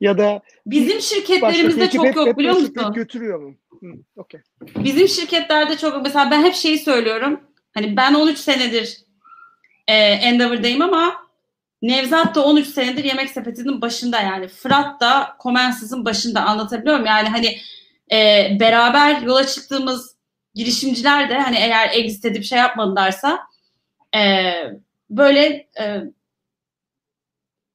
Ya 0.00 0.18
da 0.18 0.42
bizim 0.66 1.00
şirketlerimizde 1.00 1.90
çok 1.90 2.16
yok 2.16 2.26
hep 2.26 2.38
biliyor 2.38 2.54
musun? 2.54 2.92
götürüyor 2.94 3.40
mu? 3.40 3.54
Hı, 3.80 3.86
okay. 4.16 4.40
Bizim 4.84 5.08
şirketlerde 5.08 5.76
çok 5.76 6.02
mesela 6.02 6.30
ben 6.30 6.44
hep 6.44 6.54
şeyi 6.54 6.78
söylüyorum. 6.78 7.40
Hani 7.74 7.96
ben 7.96 8.14
13 8.14 8.38
senedir 8.38 8.98
e, 9.88 9.94
Endeavor'dayım 9.94 10.82
ama 10.82 11.26
Nevzat 11.82 12.34
da 12.34 12.44
13 12.44 12.66
senedir 12.66 13.04
Yemek 13.04 13.30
Sepeti'nin 13.30 13.80
başında 13.80 14.20
yani. 14.20 14.48
Fırat 14.48 15.00
da 15.00 15.36
Comensis'in 15.42 16.04
başında 16.04 16.42
anlatabiliyor 16.42 16.94
muyum? 16.94 17.06
Yani 17.06 17.28
hani 17.28 17.58
e, 18.12 18.48
beraber 18.60 19.22
yola 19.22 19.46
çıktığımız 19.46 20.16
girişimciler 20.54 21.30
de 21.30 21.38
hani 21.38 21.56
eğer 21.56 21.90
exit 21.92 22.24
edip 22.24 22.44
şey 22.44 22.58
yapmadılarsa 22.58 23.40
e, 24.16 24.42
böyle 25.10 25.68
e, 25.80 26.02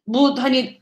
bu 0.08 0.44
hani 0.44 0.82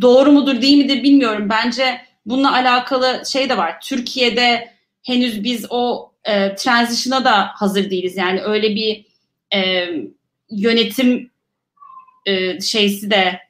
doğru 0.00 0.32
mudur 0.32 0.62
değil 0.62 0.78
midir 0.78 1.02
bilmiyorum. 1.02 1.48
Bence 1.50 2.00
bununla 2.26 2.52
alakalı 2.52 3.22
şey 3.26 3.48
de 3.48 3.56
var. 3.56 3.80
Türkiye'de 3.80 4.74
henüz 5.02 5.44
biz 5.44 5.66
o 5.70 6.12
e, 6.24 6.54
transition'a 6.54 7.24
da 7.24 7.50
hazır 7.54 7.90
değiliz. 7.90 8.16
Yani 8.16 8.42
öyle 8.42 8.74
bir 8.74 9.06
e, 9.54 9.88
yönetim 10.50 11.30
e, 12.26 12.60
şeysi 12.60 13.10
de 13.10 13.40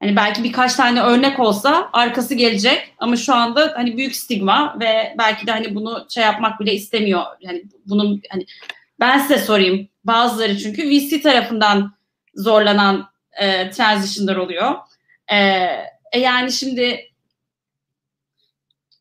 hani 0.00 0.16
belki 0.16 0.44
birkaç 0.44 0.74
tane 0.74 1.02
örnek 1.02 1.40
olsa 1.40 1.90
arkası 1.92 2.34
gelecek 2.34 2.94
ama 2.98 3.16
şu 3.16 3.34
anda 3.34 3.72
hani 3.76 3.96
büyük 3.96 4.16
stigma 4.16 4.76
ve 4.80 5.14
belki 5.18 5.46
de 5.46 5.50
hani 5.50 5.74
bunu 5.74 6.06
şey 6.10 6.24
yapmak 6.24 6.60
bile 6.60 6.74
istemiyor. 6.74 7.22
Yani 7.40 7.64
bunun 7.86 8.22
hani 8.30 8.46
ben 9.00 9.18
size 9.18 9.38
sorayım. 9.38 9.88
Bazıları 10.04 10.58
çünkü 10.58 10.90
VC 10.90 11.20
tarafından 11.20 11.94
zorlanan 12.34 13.08
e, 13.40 13.70
transition'lar 13.70 14.36
oluyor. 14.36 14.74
E, 15.28 15.36
e, 16.12 16.18
yani 16.18 16.52
şimdi 16.52 17.00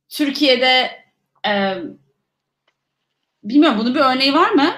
Türkiye'de 0.10 0.91
e, 1.47 1.75
bilmiyorum 3.43 3.79
bunun 3.79 3.95
bir 3.95 3.99
örneği 3.99 4.34
var 4.34 4.51
mı? 4.51 4.73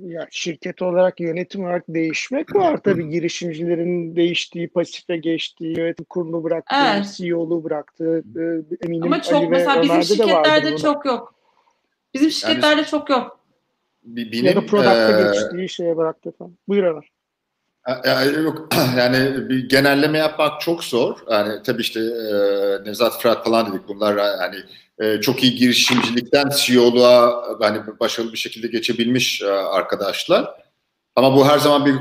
Ya 0.00 0.28
şirket 0.30 0.82
olarak 0.82 1.20
yönetim 1.20 1.64
olarak 1.64 1.84
değişmek 1.88 2.56
var 2.56 2.76
tabii 2.76 3.08
girişimcilerin 3.08 4.16
değiştiği, 4.16 4.68
pasife 4.68 5.16
geçtiği, 5.16 5.78
yönetim 5.78 6.04
kurulu 6.04 6.44
bıraktı, 6.44 6.76
evet. 6.94 7.14
CEO'lu 7.16 7.64
bıraktı. 7.64 8.24
Eminim 8.84 9.02
Ama 9.02 9.22
çok 9.22 9.34
Ali 9.34 9.48
mesela 9.48 9.82
bizim 9.82 10.02
şirketlerde 10.02 10.76
çok 10.76 11.04
yok. 11.04 11.37
Bizim 12.14 12.30
şirketlerde 12.30 12.80
yani, 12.80 12.86
çok 12.86 13.10
yok. 13.10 13.40
benim, 14.02 14.44
ya 14.44 14.56
da 14.56 14.66
product'a 14.66 15.20
e, 15.20 15.32
geçtiği 15.32 15.68
şeye 15.68 15.96
bıraktı 15.96 16.32
falan. 16.38 16.56
Buyur 16.68 16.84
Ömer. 16.84 17.10
Yok 18.44 18.68
yani 18.98 19.48
bir 19.48 19.68
genelleme 19.68 20.18
yapmak 20.18 20.60
çok 20.60 20.84
zor. 20.84 21.16
Yani 21.30 21.62
tabii 21.62 21.82
işte 21.82 22.00
e, 22.00 22.34
Nevzat 22.84 23.22
Fırat 23.22 23.44
falan 23.44 23.72
dedik 23.72 23.88
bunlar 23.88 24.18
hani 24.18 24.56
e, 24.98 25.20
çok 25.20 25.42
iyi 25.42 25.54
girişimcilikten 25.54 26.50
CEO'luğa 26.56 27.44
hani 27.60 27.80
başarılı 28.00 28.32
bir 28.32 28.38
şekilde 28.38 28.66
geçebilmiş 28.66 29.42
e, 29.42 29.46
arkadaşlar. 29.50 30.50
Ama 31.16 31.36
bu 31.36 31.48
her 31.48 31.58
zaman 31.58 31.86
bir 31.86 31.94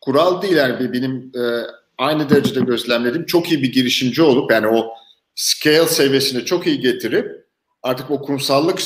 kural 0.00 0.42
değil 0.42 0.56
yani 0.56 0.92
benim 0.92 1.32
e, 1.36 1.42
aynı 1.98 2.30
derecede 2.30 2.60
gözlemledim. 2.60 3.26
Çok 3.26 3.52
iyi 3.52 3.62
bir 3.62 3.72
girişimci 3.72 4.22
olup 4.22 4.52
yani 4.52 4.66
o 4.66 4.94
scale 5.34 5.86
seviyesini 5.86 6.44
çok 6.44 6.66
iyi 6.66 6.80
getirip 6.80 7.46
artık 7.82 8.10
o 8.10 8.22
kurumsallık 8.22 8.80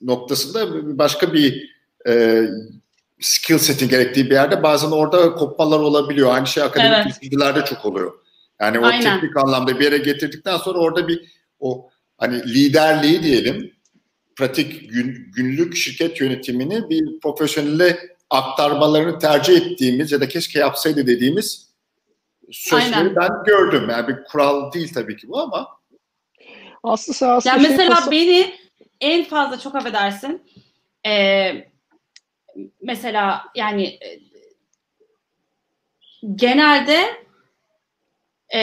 noktasında 0.00 0.68
başka 0.98 1.32
bir 1.32 1.76
e, 2.08 2.44
skill 3.20 3.58
setin 3.58 3.88
gerektiği 3.88 4.26
bir 4.26 4.34
yerde 4.34 4.62
bazen 4.62 4.90
orada 4.90 5.34
kopmalar 5.34 5.78
olabiliyor. 5.78 6.34
Aynı 6.34 6.46
şey 6.46 6.62
akademik 6.62 7.14
evet. 7.22 7.66
çok 7.66 7.84
oluyor. 7.84 8.12
Yani 8.60 8.78
o 8.78 8.84
Aynen. 8.84 9.20
teknik 9.20 9.36
anlamda 9.36 9.78
bir 9.78 9.84
yere 9.84 9.98
getirdikten 9.98 10.56
sonra 10.56 10.78
orada 10.78 11.08
bir 11.08 11.20
o 11.60 11.90
hani 12.18 12.54
liderliği 12.54 13.22
diyelim 13.22 13.72
pratik 14.36 14.90
gün, 14.90 15.32
günlük 15.36 15.76
şirket 15.76 16.20
yönetimini 16.20 16.90
bir 16.90 17.20
profesyonelle 17.20 17.98
aktarmalarını 18.30 19.18
tercih 19.18 19.56
ettiğimiz 19.56 20.12
ya 20.12 20.20
da 20.20 20.28
keşke 20.28 20.58
yapsaydı 20.58 21.06
dediğimiz 21.06 21.70
sözleri 22.50 22.94
Aynen. 22.94 23.16
ben 23.16 23.30
gördüm. 23.46 23.90
Yani 23.90 24.08
bir 24.08 24.24
kural 24.24 24.72
değil 24.72 24.94
tabii 24.94 25.16
ki 25.16 25.28
bu 25.28 25.40
ama. 25.40 25.68
Aslında 26.82 27.32
aslında 27.32 27.56
yani 27.56 27.66
şey 27.66 27.76
mesela 27.76 28.10
beni 28.10 28.54
en 29.00 29.24
fazla 29.24 29.58
çok 29.58 29.74
affedersin 29.74 30.42
e, 31.06 31.52
mesela 32.82 33.42
yani 33.54 33.84
e, 33.84 34.20
genelde 36.34 37.24
e, 38.54 38.60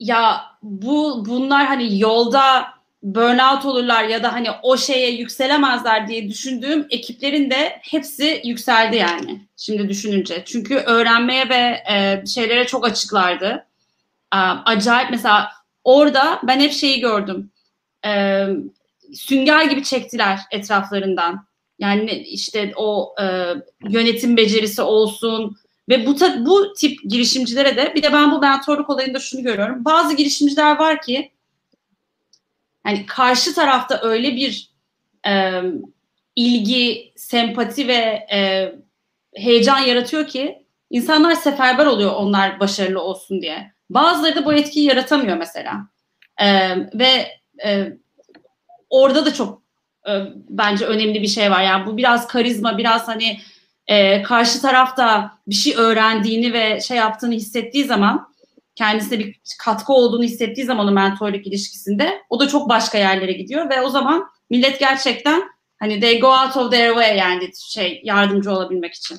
ya 0.00 0.44
bu 0.62 1.24
bunlar 1.26 1.66
hani 1.66 2.00
yolda 2.00 2.76
burnout 3.02 3.64
olurlar 3.64 4.04
ya 4.04 4.22
da 4.22 4.32
hani 4.32 4.48
o 4.62 4.76
şeye 4.76 5.10
yükselemezler 5.10 6.08
diye 6.08 6.28
düşündüğüm 6.28 6.86
ekiplerin 6.90 7.50
de 7.50 7.78
hepsi 7.82 8.40
yükseldi 8.44 8.96
yani 8.96 9.40
şimdi 9.56 9.88
düşününce. 9.88 10.42
Çünkü 10.44 10.74
öğrenmeye 10.74 11.48
ve 11.48 11.82
e, 11.90 12.26
şeylere 12.26 12.66
çok 12.66 12.86
açıklardı. 12.86 13.66
E, 14.34 14.36
acayip 14.64 15.10
mesela 15.10 15.55
orada 15.86 16.40
ben 16.42 16.60
hep 16.60 16.72
şeyi 16.72 17.00
gördüm. 17.00 17.50
E, 18.06 18.46
sünger 19.14 19.64
gibi 19.64 19.84
çektiler 19.84 20.40
etraflarından. 20.50 21.46
Yani 21.78 22.10
işte 22.10 22.72
o 22.76 23.14
e, 23.22 23.24
yönetim 23.88 24.36
becerisi 24.36 24.82
olsun 24.82 25.56
ve 25.88 26.06
bu 26.06 26.16
bu 26.46 26.74
tip 26.74 26.98
girişimcilere 27.10 27.76
de 27.76 27.94
bir 27.94 28.02
de 28.02 28.12
ben 28.12 28.30
bu 28.30 28.40
mentorluk 28.40 28.90
olayında 28.90 29.18
şunu 29.18 29.42
görüyorum. 29.42 29.84
Bazı 29.84 30.16
girişimciler 30.16 30.78
var 30.78 31.02
ki 31.02 31.32
hani 32.84 33.06
karşı 33.06 33.54
tarafta 33.54 34.00
öyle 34.02 34.36
bir 34.36 34.70
e, 35.28 35.62
ilgi, 36.36 37.12
sempati 37.16 37.88
ve 37.88 38.26
e, 38.32 38.72
heyecan 39.34 39.78
yaratıyor 39.78 40.26
ki 40.26 40.66
insanlar 40.90 41.34
seferber 41.34 41.86
oluyor 41.86 42.12
onlar 42.14 42.60
başarılı 42.60 43.00
olsun 43.00 43.42
diye. 43.42 43.75
Bazıları 43.90 44.34
da 44.36 44.44
bu 44.44 44.54
etkiyi 44.54 44.86
yaratamıyor 44.86 45.36
mesela. 45.36 45.88
E, 46.40 46.76
ve 46.94 47.28
e, 47.64 47.92
orada 48.90 49.26
da 49.26 49.34
çok 49.34 49.62
e, 50.08 50.12
bence 50.48 50.86
önemli 50.86 51.22
bir 51.22 51.28
şey 51.28 51.50
var. 51.50 51.62
Yani 51.62 51.86
bu 51.86 51.96
biraz 51.96 52.26
karizma, 52.26 52.78
biraz 52.78 53.08
hani 53.08 53.40
e, 53.86 54.22
karşı 54.22 54.62
tarafta 54.62 55.38
bir 55.46 55.54
şey 55.54 55.74
öğrendiğini 55.76 56.52
ve 56.52 56.80
şey 56.80 56.96
yaptığını 56.96 57.34
hissettiği 57.34 57.84
zaman 57.84 58.28
kendisine 58.74 59.18
bir 59.18 59.40
katkı 59.58 59.92
olduğunu 59.92 60.22
hissettiği 60.22 60.66
zaman 60.66 60.88
o 60.88 60.90
mentorluk 60.90 61.46
ilişkisinde 61.46 62.22
o 62.30 62.40
da 62.40 62.48
çok 62.48 62.68
başka 62.68 62.98
yerlere 62.98 63.32
gidiyor 63.32 63.70
ve 63.70 63.80
o 63.80 63.90
zaman 63.90 64.24
millet 64.50 64.80
gerçekten 64.80 65.42
hani 65.78 66.00
they 66.00 66.20
go 66.20 66.28
out 66.28 66.56
of 66.56 66.70
their 66.70 66.88
way 66.88 67.16
yani 67.16 67.50
şey 67.68 68.00
yardımcı 68.04 68.50
olabilmek 68.50 68.94
için. 68.94 69.18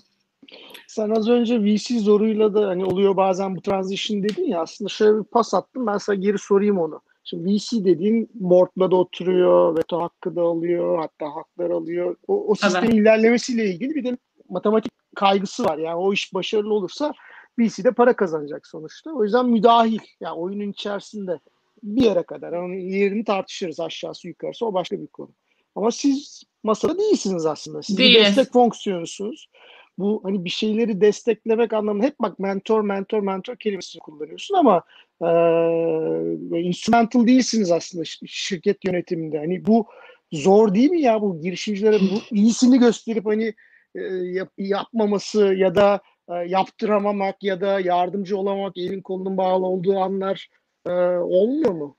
Sen 0.97 1.10
az 1.10 1.29
önce 1.29 1.63
VC 1.63 1.99
zoruyla 1.99 2.53
da 2.53 2.67
hani 2.67 2.86
oluyor 2.86 3.17
bazen 3.17 3.55
bu 3.55 3.62
transition 3.62 4.23
dedin 4.23 4.43
ya 4.43 4.62
aslında 4.62 4.89
şöyle 4.89 5.19
bir 5.19 5.23
pas 5.23 5.53
attım 5.53 5.88
ben 5.88 5.97
sana 5.97 6.15
geri 6.15 6.38
sorayım 6.38 6.79
onu. 6.79 7.01
Şimdi 7.23 7.49
VC 7.49 7.86
dediğin 7.86 8.29
board'la 8.33 8.91
da 8.91 8.95
oturuyor, 8.95 9.77
veto 9.77 10.01
hakkı 10.01 10.36
da 10.36 10.41
alıyor, 10.41 10.99
hatta 10.99 11.36
haklar 11.36 11.69
alıyor. 11.69 12.15
O, 12.27 12.47
o 12.47 12.55
sistemin 12.55 12.88
evet. 12.88 12.99
ilerlemesiyle 12.99 13.65
ilgili 13.65 13.95
bir 13.95 14.03
de 14.03 14.17
matematik 14.49 14.91
kaygısı 15.15 15.63
var. 15.63 15.77
Yani 15.77 15.95
o 15.95 16.13
iş 16.13 16.33
başarılı 16.33 16.73
olursa 16.73 17.13
VC'de 17.60 17.91
para 17.91 18.15
kazanacak 18.15 18.67
sonuçta. 18.67 19.12
O 19.12 19.23
yüzden 19.23 19.45
müdahil. 19.45 19.99
Yani 20.21 20.36
oyunun 20.36 20.71
içerisinde 20.71 21.39
bir 21.83 22.03
yere 22.03 22.23
kadar. 22.23 22.51
Onun 22.51 22.73
yerini 22.73 23.23
tartışırız 23.23 23.79
aşağısı 23.79 24.27
yukarısı. 24.27 24.65
O 24.65 24.73
başka 24.73 25.01
bir 25.01 25.07
konu. 25.07 25.29
Ama 25.75 25.91
siz 25.91 26.43
masada 26.63 26.99
değilsiniz 26.99 27.45
aslında. 27.45 27.83
Siz 27.83 27.97
bir 27.97 28.15
destek 28.15 28.53
fonksiyonusunuz. 28.53 29.49
Bu 29.97 30.21
hani 30.23 30.45
bir 30.45 30.49
şeyleri 30.49 31.01
desteklemek 31.01 31.73
anlamında 31.73 32.05
hep 32.05 32.19
bak 32.19 32.39
mentor 32.39 32.81
mentor 32.81 33.19
mentor 33.21 33.55
kelimesini 33.55 33.99
kullanıyorsun 33.99 34.55
ama 34.55 34.83
e, 35.21 36.62
instrumental 36.62 37.27
değilsiniz 37.27 37.71
aslında 37.71 38.03
şirket 38.25 38.86
yönetiminde. 38.86 39.38
Hani 39.38 39.65
bu 39.65 39.88
zor 40.31 40.73
değil 40.73 40.91
mi 40.91 41.01
ya 41.01 41.21
bu 41.21 41.41
girişimcilere 41.41 41.99
bu 41.99 42.36
iyisini 42.36 42.79
gösterip 42.79 43.25
hani 43.25 43.53
e, 43.95 44.01
yap, 44.23 44.49
yapmaması 44.57 45.53
ya 45.53 45.75
da 45.75 46.01
e, 46.29 46.33
yaptıramamak 46.33 47.43
ya 47.43 47.62
da 47.62 47.79
yardımcı 47.79 48.38
olamamak 48.38 48.77
elin 48.77 49.01
kolunun 49.01 49.38
bağlı 49.38 49.65
olduğu 49.65 49.99
anlar 49.99 50.49
e, 50.86 50.91
olmuyor 51.17 51.71
mu? 51.71 51.97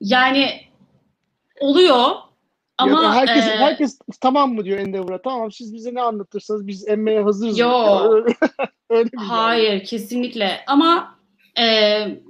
Yani 0.00 0.60
oluyor 1.60 2.27
ama 2.78 3.02
ya 3.02 3.14
herkes 3.14 3.46
e, 3.46 3.50
herkes 3.50 3.98
tamam 4.20 4.54
mı 4.54 4.64
diyor 4.64 4.78
Endeavor'a 4.78 5.22
tamam 5.22 5.52
siz 5.52 5.74
bize 5.74 5.94
ne 5.94 6.02
anlatırsanız 6.02 6.66
biz 6.66 6.88
emmeye 6.88 7.22
hazırız. 7.22 7.58
Yok. 7.58 8.26
Öyle, 8.90 9.10
Hayır 9.16 9.72
yani. 9.72 9.82
kesinlikle 9.82 10.60
ama 10.66 11.18
e, 11.60 11.64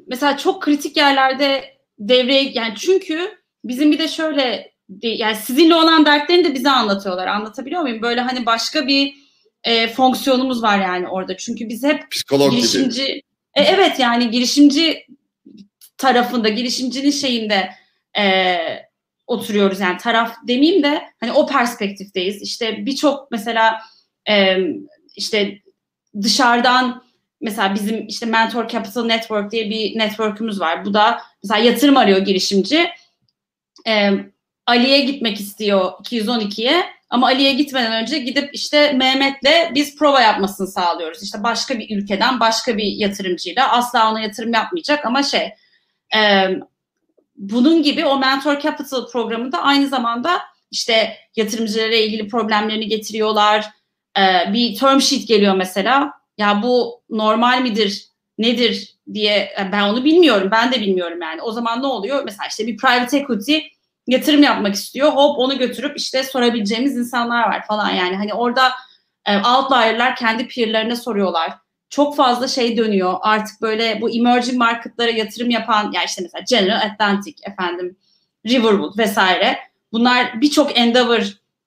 mesela 0.06 0.37
çok 0.37 0.62
kritik 0.62 0.96
yerlerde 0.96 1.64
devreye 1.98 2.50
yani 2.54 2.74
çünkü 2.76 3.38
bizim 3.64 3.92
bir 3.92 3.98
de 3.98 4.08
şöyle 4.08 4.72
yani 5.02 5.37
sizinle 5.37 5.74
olan 5.74 6.06
dertlerini 6.06 6.44
de 6.44 6.54
bize 6.54 6.70
anlatıyorlar. 6.70 7.26
Anlatabiliyor 7.26 7.82
muyum? 7.82 8.02
Böyle 8.02 8.20
hani 8.20 8.46
başka 8.46 8.87
bir 8.87 9.14
e, 9.64 9.88
fonksiyonumuz 9.88 10.62
var 10.62 10.80
yani 10.80 11.08
orada. 11.08 11.37
Çünkü 11.37 11.68
biz 11.68 11.84
hep 11.84 12.11
Psikolog 12.11 12.50
girişimci 12.50 13.22
e, 13.54 13.62
evet 13.62 13.98
yani 13.98 14.30
girişimci 14.30 15.06
tarafında, 15.98 16.48
girişimcinin 16.48 17.11
şeyinde 17.11 17.70
e, 18.18 18.56
oturuyoruz 19.29 19.81
yani 19.81 19.99
taraf 19.99 20.35
demeyeyim 20.49 20.83
de 20.83 21.03
hani 21.21 21.33
o 21.33 21.47
perspektifteyiz. 21.47 22.43
İşte 22.43 22.87
birçok 22.87 23.31
mesela 23.31 23.81
e, 24.31 24.59
işte 25.17 25.59
dışarıdan 26.23 27.03
mesela 27.41 27.75
bizim 27.75 28.07
işte 28.07 28.27
Mentor 28.27 28.69
Capital 28.69 29.05
Network 29.05 29.53
diye 29.53 29.71
bir 29.71 29.99
network'ümüz 29.99 30.61
var. 30.61 30.85
Bu 30.85 30.95
da 30.95 31.23
mesela 31.43 31.64
yatırım 31.64 31.97
arıyor 31.97 32.19
girişimci. 32.19 32.91
E, 33.87 34.11
Ali'ye 34.67 35.01
gitmek 35.01 35.41
istiyor 35.41 35.93
212'ye 35.93 36.85
ama 37.11 37.27
Ali'ye 37.27 37.53
gitmeden 37.53 38.03
önce 38.03 38.19
gidip 38.19 38.51
işte 38.53 38.93
Mehmet'le 38.93 39.75
biz 39.75 39.97
prova 39.97 40.21
yapmasını 40.21 40.66
sağlıyoruz. 40.66 41.22
İşte 41.22 41.43
başka 41.43 41.79
bir 41.79 41.99
ülkeden 41.99 42.41
başka 42.41 42.76
bir 42.76 42.85
yatırımcıyla 42.85 43.72
asla 43.72 44.11
ona 44.11 44.20
yatırım 44.20 44.53
yapmayacak 44.53 45.07
ama 45.07 45.22
şey 45.22 45.51
e, 46.16 46.49
bunun 47.39 47.82
gibi 47.82 48.05
o 48.05 48.18
Mentor 48.18 48.61
Capital 48.61 49.11
programında 49.11 49.62
aynı 49.62 49.89
zamanda 49.89 50.41
işte 50.70 51.16
yatırımcılara 51.36 51.95
ilgili 51.95 52.28
problemlerini 52.28 52.89
getiriyorlar. 52.89 53.66
E, 54.18 54.53
bir 54.53 54.76
term 54.76 55.01
sheet 55.01 55.28
geliyor 55.28 55.55
mesela. 55.55 56.12
Ya 56.39 56.62
bu 56.62 57.03
normal 57.11 57.62
midir, 57.62 58.09
nedir 58.39 58.95
diye 59.14 59.53
ben 59.72 59.82
onu 59.82 60.05
bilmiyorum. 60.05 60.49
Ben 60.53 60.72
de 60.72 60.80
bilmiyorum 60.80 61.22
yani. 61.22 61.43
O 61.43 61.53
zaman 61.53 61.82
ne 61.82 61.86
oluyor? 61.86 62.24
Mesela 62.24 62.47
işte 62.49 62.66
bir 62.66 62.76
private 62.76 63.18
equity 63.18 63.59
yatırım 64.07 64.43
yapmak 64.43 64.74
istiyor. 64.74 65.12
Hop 65.12 65.39
onu 65.39 65.59
götürüp 65.59 65.99
işte 65.99 66.22
sorabileceğimiz 66.22 66.97
insanlar 66.97 67.49
var 67.49 67.66
falan 67.66 67.91
yani. 67.91 68.16
Hani 68.16 68.34
orada 68.34 68.72
e, 69.26 69.36
outlier'lar 69.36 70.16
kendi 70.16 70.49
peer'lerine 70.49 70.97
soruyorlar. 70.97 71.53
Çok 71.91 72.16
fazla 72.16 72.49
şey 72.49 72.76
dönüyor. 72.76 73.14
Artık 73.20 73.62
böyle 73.62 74.01
bu 74.01 74.11
emerging 74.11 74.59
marketlara 74.59 75.11
yatırım 75.11 75.51
yapan 75.51 75.93
ya 75.93 76.05
işte 76.05 76.22
mesela 76.22 76.45
General 76.49 76.86
Atlantic 76.86 77.36
efendim 77.43 77.97
Riverwood 78.47 78.99
vesaire. 78.99 79.59
Bunlar 79.93 80.41
birçok 80.41 80.78
Endeavor 80.78 81.22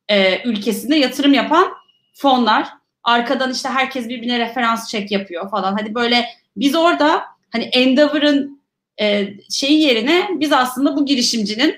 e, 0.09 0.41
ülkesinde 0.43 0.95
yatırım 0.95 1.33
yapan 1.33 1.73
fonlar. 2.13 2.67
Arkadan 3.03 3.51
işte 3.51 3.69
herkes 3.69 4.09
birbirine 4.09 4.39
referans 4.39 4.89
çek 4.89 5.11
yapıyor 5.11 5.49
falan. 5.49 5.77
Hadi 5.79 5.95
böyle 5.95 6.25
biz 6.57 6.75
orada 6.75 7.23
hani 7.51 7.63
Endeavor'ın 7.63 8.61
e, 9.01 9.33
şeyi 9.49 9.81
yerine 9.81 10.29
biz 10.31 10.51
aslında 10.51 10.95
bu 10.97 11.05
girişimcinin 11.05 11.75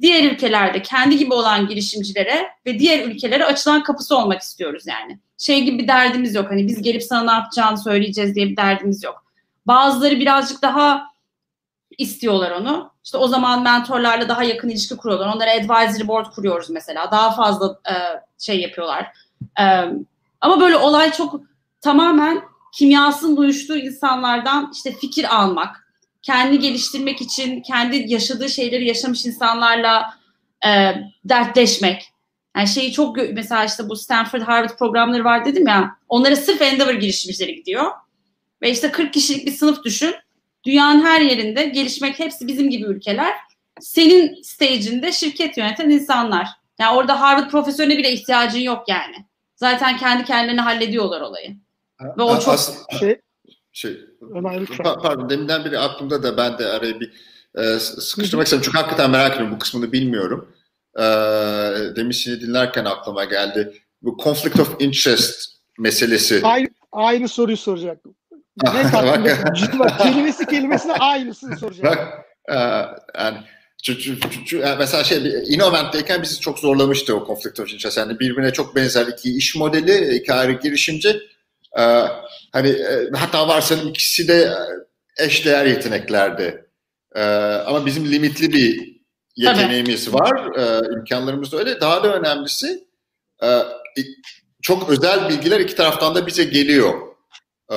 diğer 0.00 0.24
ülkelerde 0.32 0.82
kendi 0.82 1.16
gibi 1.16 1.34
olan 1.34 1.66
girişimcilere 1.66 2.48
ve 2.66 2.78
diğer 2.78 3.06
ülkelere 3.06 3.44
açılan 3.44 3.82
kapısı 3.82 4.16
olmak 4.16 4.42
istiyoruz 4.42 4.86
yani. 4.86 5.18
Şey 5.38 5.62
gibi 5.62 5.78
bir 5.78 5.88
derdimiz 5.88 6.34
yok. 6.34 6.50
Hani 6.50 6.66
biz 6.66 6.82
gelip 6.82 7.02
sana 7.02 7.24
ne 7.24 7.32
yapacağını 7.32 7.78
söyleyeceğiz 7.78 8.34
diye 8.34 8.48
bir 8.48 8.56
derdimiz 8.56 9.02
yok. 9.02 9.24
Bazıları 9.66 10.20
birazcık 10.20 10.62
daha 10.62 11.06
istiyorlar 11.98 12.50
onu. 12.50 12.90
İşte 13.04 13.18
o 13.18 13.28
zaman 13.28 13.62
mentorlarla 13.62 14.28
daha 14.28 14.44
yakın 14.44 14.68
ilişki 14.68 14.96
kuruyorlar. 14.96 15.34
Onlara 15.34 15.50
advisory 15.50 16.08
board 16.08 16.26
kuruyoruz 16.26 16.70
mesela. 16.70 17.10
Daha 17.10 17.30
fazla 17.30 17.80
e, 17.90 17.94
şey 18.38 18.60
yapıyorlar. 18.60 19.06
E, 19.60 19.64
ama 20.40 20.60
böyle 20.60 20.76
olay 20.76 21.12
çok 21.12 21.40
tamamen 21.80 22.42
kimyasının 22.74 23.36
uyuştuğu 23.36 23.76
insanlardan 23.76 24.70
işte 24.74 24.92
fikir 24.92 25.36
almak, 25.36 25.85
kendi 26.26 26.58
geliştirmek 26.58 27.20
için 27.20 27.60
kendi 27.60 28.12
yaşadığı 28.12 28.48
şeyleri 28.48 28.88
yaşamış 28.88 29.26
insanlarla 29.26 30.14
e, 30.66 30.94
dertleşmek. 31.24 32.12
Yani 32.56 32.68
şeyi 32.68 32.92
çok 32.92 33.16
mesela 33.16 33.64
işte 33.64 33.88
bu 33.88 33.96
Stanford 33.96 34.40
Harvard 34.40 34.78
programları 34.78 35.24
var 35.24 35.44
dedim 35.44 35.66
ya. 35.66 35.96
Onlara 36.08 36.36
sırf 36.36 36.62
Endeavor 36.62 36.94
girişimcileri 36.94 37.54
gidiyor. 37.54 37.92
Ve 38.62 38.70
işte 38.70 38.90
40 38.90 39.12
kişilik 39.12 39.46
bir 39.46 39.52
sınıf 39.52 39.84
düşün. 39.84 40.14
Dünyanın 40.64 41.04
her 41.04 41.20
yerinde 41.20 41.64
gelişmek 41.64 42.18
hepsi 42.18 42.46
bizim 42.46 42.70
gibi 42.70 42.84
ülkeler. 42.84 43.34
Senin 43.80 44.42
stage'inde 44.42 45.12
şirket 45.12 45.58
yöneten 45.58 45.90
insanlar. 45.90 46.48
Yani 46.78 46.96
orada 46.96 47.20
Harvard 47.20 47.50
profesörüne 47.50 47.98
bile 47.98 48.12
ihtiyacın 48.12 48.60
yok 48.60 48.88
yani. 48.88 49.16
Zaten 49.56 49.96
kendi 49.96 50.24
kendilerini 50.24 50.60
hallediyorlar 50.60 51.20
olayı. 51.20 51.56
Ve 52.18 52.22
o 52.22 52.40
çok 52.40 52.58
şey, 53.00 53.20
şey 53.76 54.00
Ömer 54.34 54.60
lütfen. 54.60 54.86
pa- 54.86 55.02
pardon 55.02 55.30
deminden 55.30 55.64
beri 55.64 55.78
aklımda 55.78 56.22
da 56.22 56.36
ben 56.36 56.58
de 56.58 56.66
araya 56.66 57.00
bir 57.00 57.12
e, 57.54 57.78
sıkıştırmak 57.78 58.46
istedim. 58.46 58.62
Çünkü 58.64 58.78
hakikaten 58.78 59.10
merak 59.10 59.32
ediyorum. 59.34 59.54
Bu 59.54 59.58
kısmını 59.58 59.92
bilmiyorum. 59.92 60.52
E, 60.98 61.02
demin 61.96 62.10
seni 62.10 62.40
dinlerken 62.40 62.84
aklıma 62.84 63.24
geldi. 63.24 63.82
Bu 64.02 64.16
conflict 64.24 64.60
of 64.60 64.76
interest 64.78 65.40
meselesi. 65.78 66.40
Aynı, 66.44 66.68
aynı 66.92 67.28
soruyu 67.28 67.56
soracaktım. 67.56 68.14
Ne 68.64 69.78
bak. 69.78 70.00
kelimesi 70.00 70.46
kelimesine 70.46 70.92
aynısını 70.92 71.56
soracaktım. 71.56 71.90
Bak 71.90 72.24
e, 72.48 72.56
yani 73.20 73.38
mesela 74.78 75.04
şey 75.04 75.18
Innovent'teyken 75.48 76.22
bizi 76.22 76.40
çok 76.40 76.58
zorlamıştı 76.58 77.16
o 77.16 77.26
conflict 77.26 77.60
of 77.60 77.72
interest. 77.72 77.98
Yani 77.98 78.20
birbirine 78.20 78.52
çok 78.52 78.76
benzer 78.76 79.06
iki 79.06 79.36
iş 79.36 79.56
modeli, 79.56 80.16
iki 80.16 80.32
ayrı 80.32 80.52
girişimci. 80.52 81.35
E, 81.78 81.82
hani 82.52 82.68
e, 82.68 83.10
hatta 83.14 83.48
varsayalım 83.48 83.88
ikisi 83.88 84.28
de 84.28 84.52
eşdeğer 85.18 85.66
yeteneklerdi. 85.66 86.66
E, 87.14 87.22
ama 87.66 87.86
bizim 87.86 88.12
limitli 88.12 88.52
bir 88.52 88.96
yeteneğimiz 89.36 90.14
var. 90.14 90.58
E, 90.58 90.94
imkanlarımız 90.94 91.52
da 91.52 91.56
öyle. 91.56 91.80
Daha 91.80 92.04
da 92.04 92.14
önemlisi 92.14 92.84
e, 93.42 93.62
çok 94.62 94.90
özel 94.90 95.28
bilgiler 95.28 95.60
iki 95.60 95.76
taraftan 95.76 96.14
da 96.14 96.26
bize 96.26 96.44
geliyor. 96.44 96.94
E, 97.72 97.76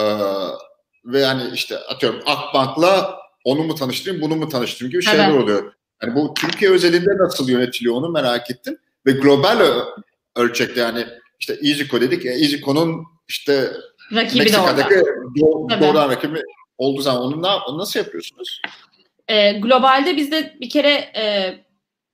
ve 1.05 1.19
yani 1.19 1.43
işte 1.53 1.77
atıyorum 1.77 2.21
Akbank'la 2.25 3.19
onu 3.43 3.63
mu 3.63 3.75
tanıştırayım, 3.75 4.21
bunu 4.21 4.35
mu 4.35 4.49
tanıştırayım 4.49 4.91
gibi 4.91 5.03
şeyler 5.03 5.29
Evet. 5.29 5.43
oluyor. 5.43 5.73
Yani 6.03 6.15
bu 6.15 6.33
Türkiye 6.33 6.71
özelinde 6.71 7.17
nasıl 7.17 7.49
yönetiliyor 7.49 7.95
onu 7.95 8.09
merak 8.09 8.51
ettim. 8.51 8.77
Ve 9.05 9.11
global 9.11 9.85
ölçekte 10.35 10.79
yani 10.81 11.05
işte 11.39 11.53
EasyCo 11.53 12.01
dedik. 12.01 12.25
E, 12.25 12.29
EasyCo'nun 12.29 13.03
işte 13.27 13.71
rakibi 14.13 14.53
de 14.53 14.59
orada. 14.59 14.73
Meksika'daki 14.73 14.95
do- 15.35 15.69
Tabii. 15.69 15.83
doğrudan 15.83 16.09
rakibi 16.09 16.41
olduğu 16.77 17.01
zaman 17.01 17.21
onu, 17.21 17.41
ne, 17.41 17.47
onu 17.47 17.77
nasıl 17.77 17.99
yapıyorsunuz? 17.99 18.61
E, 19.27 19.51
globalde 19.51 20.17
bizde 20.17 20.57
bir 20.61 20.69
kere 20.69 20.91
e, 21.15 21.55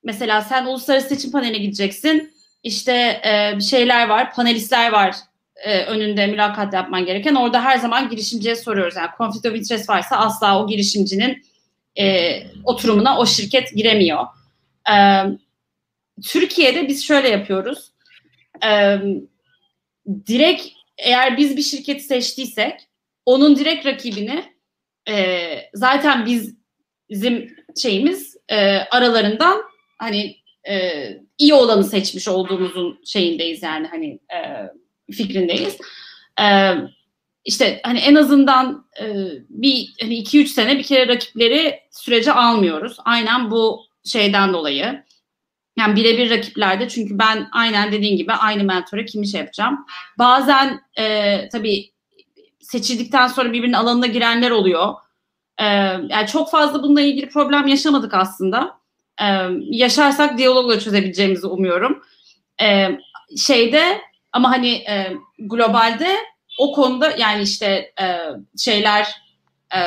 mesela 0.03 0.41
sen 0.41 0.65
uluslararası 0.65 1.09
seçim 1.09 1.31
paneline 1.31 1.57
gideceksin. 1.57 2.33
İşte 2.63 3.21
e, 3.23 3.59
şeyler 3.61 4.07
var, 4.07 4.33
panelistler 4.33 4.91
var 4.91 5.15
e, 5.55 5.85
önünde 5.85 6.27
mülakat 6.27 6.73
yapman 6.73 7.05
gereken. 7.05 7.35
Orada 7.35 7.63
her 7.63 7.77
zaman 7.77 8.09
girişimciye 8.09 8.55
soruyoruz. 8.55 8.95
Yani 8.95 9.09
conflict 9.17 9.45
of 9.45 9.55
interest 9.55 9.89
varsa 9.89 10.17
asla 10.17 10.63
o 10.63 10.67
girişimcinin 10.67 11.45
e, 11.99 12.37
oturumuna 12.63 13.17
o 13.19 13.25
şirket 13.25 13.75
giremiyor. 13.75 14.25
E, 14.93 14.95
Türkiye'de 16.23 16.87
biz 16.87 17.05
şöyle 17.05 17.29
yapıyoruz. 17.29 17.91
E, 18.65 18.97
direkt 20.27 20.67
eğer 20.97 21.37
biz 21.37 21.57
bir 21.57 21.61
şirketi 21.61 22.03
seçtiysek 22.03 22.87
onun 23.25 23.55
direkt 23.55 23.85
rakibini 23.85 24.43
e, 25.09 25.35
zaten 25.73 26.25
biz 26.25 26.55
bizim 27.09 27.55
şeyimiz 27.81 28.37
e, 28.49 28.55
aralarından 28.77 29.61
hani 29.97 30.37
e, 30.69 31.07
iyi 31.37 31.53
olanı 31.53 31.83
seçmiş 31.83 32.27
olduğumuzun 32.27 33.01
şeyindeyiz 33.05 33.63
yani 33.63 33.87
hani 33.87 34.19
e, 34.33 34.39
fikrindeyiz. 35.13 35.77
E, 36.41 36.73
işte 37.45 37.79
hani 37.83 37.99
en 37.99 38.15
azından 38.15 38.87
e, 39.01 39.05
bir 39.49 39.93
hani 40.01 40.19
2-3 40.19 40.45
sene 40.47 40.77
bir 40.77 40.83
kere 40.83 41.07
rakipleri 41.07 41.79
sürece 41.91 42.31
almıyoruz. 42.31 42.97
Aynen 43.05 43.51
bu 43.51 43.85
şeyden 44.03 44.53
dolayı. 44.53 45.03
Yani 45.77 45.95
birebir 45.95 46.29
rakiplerde 46.29 46.89
çünkü 46.89 47.19
ben 47.19 47.49
aynen 47.51 47.91
dediğin 47.91 48.17
gibi 48.17 48.33
aynı 48.33 48.63
mentora 48.63 49.05
kimi 49.05 49.27
şey 49.27 49.39
yapacağım. 49.39 49.85
Bazen 50.17 50.81
e, 50.97 51.49
tabii 51.49 51.91
seçildikten 52.65 53.27
sonra 53.27 53.53
birbirinin 53.53 53.73
alanına 53.73 54.05
girenler 54.05 54.51
oluyor. 54.51 54.93
Ee, 55.59 55.65
yani 56.09 56.27
çok 56.31 56.51
fazla 56.51 56.83
bununla 56.83 57.01
ilgili 57.01 57.29
problem 57.29 57.67
yaşamadık 57.67 58.13
aslında. 58.13 58.77
Ee, 59.21 59.25
yaşarsak 59.69 60.37
diyalogla 60.37 60.79
çözebileceğimizi 60.79 61.47
umuyorum. 61.47 62.01
Ee, 62.61 62.89
şeyde 63.37 64.01
ama 64.33 64.51
hani 64.51 64.69
e, 64.69 65.13
globalde 65.39 66.17
o 66.59 66.71
konuda 66.73 67.11
yani 67.17 67.41
işte 67.41 67.93
e, 68.01 68.19
şeyler 68.57 69.07
e, 69.75 69.79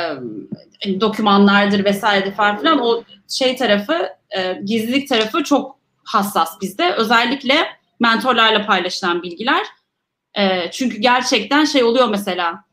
hani 0.83 1.01
dokümanlardır 1.01 1.85
vesairedir 1.85 2.31
falan 2.31 2.57
filan 2.59 2.79
o 2.79 3.03
şey 3.29 3.55
tarafı 3.55 4.09
e, 4.37 4.53
gizlilik 4.65 5.09
tarafı 5.09 5.43
çok 5.43 5.78
hassas 6.09 6.61
bizde. 6.61 6.93
Özellikle 6.93 7.67
mentorlarla 7.99 8.65
paylaşılan 8.65 9.23
bilgiler. 9.23 9.65
E, 10.37 10.71
çünkü 10.71 10.97
gerçekten 10.97 11.65
şey 11.65 11.83
oluyor 11.83 12.09
mesela 12.09 12.63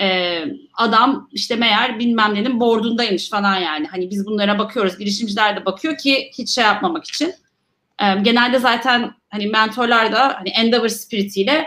e, 0.00 0.38
adam 0.74 1.28
işte 1.32 1.56
meğer 1.56 1.98
bilmem 1.98 2.34
nenin 2.34 2.60
bordundaymış 2.60 3.30
falan 3.30 3.56
yani. 3.56 3.86
Hani 3.86 4.10
biz 4.10 4.26
bunlara 4.26 4.58
bakıyoruz. 4.58 4.98
Girişimciler 4.98 5.56
de 5.56 5.64
bakıyor 5.64 5.96
ki 5.96 6.30
hiç 6.38 6.50
şey 6.50 6.64
yapmamak 6.64 7.04
için. 7.04 7.34
E, 8.02 8.14
genelde 8.22 8.58
zaten 8.58 9.14
hani 9.28 9.46
mentorlar 9.46 10.12
da 10.12 10.34
hani 10.38 10.48
Endeavor 10.48 10.88
spiritiyle 10.88 11.64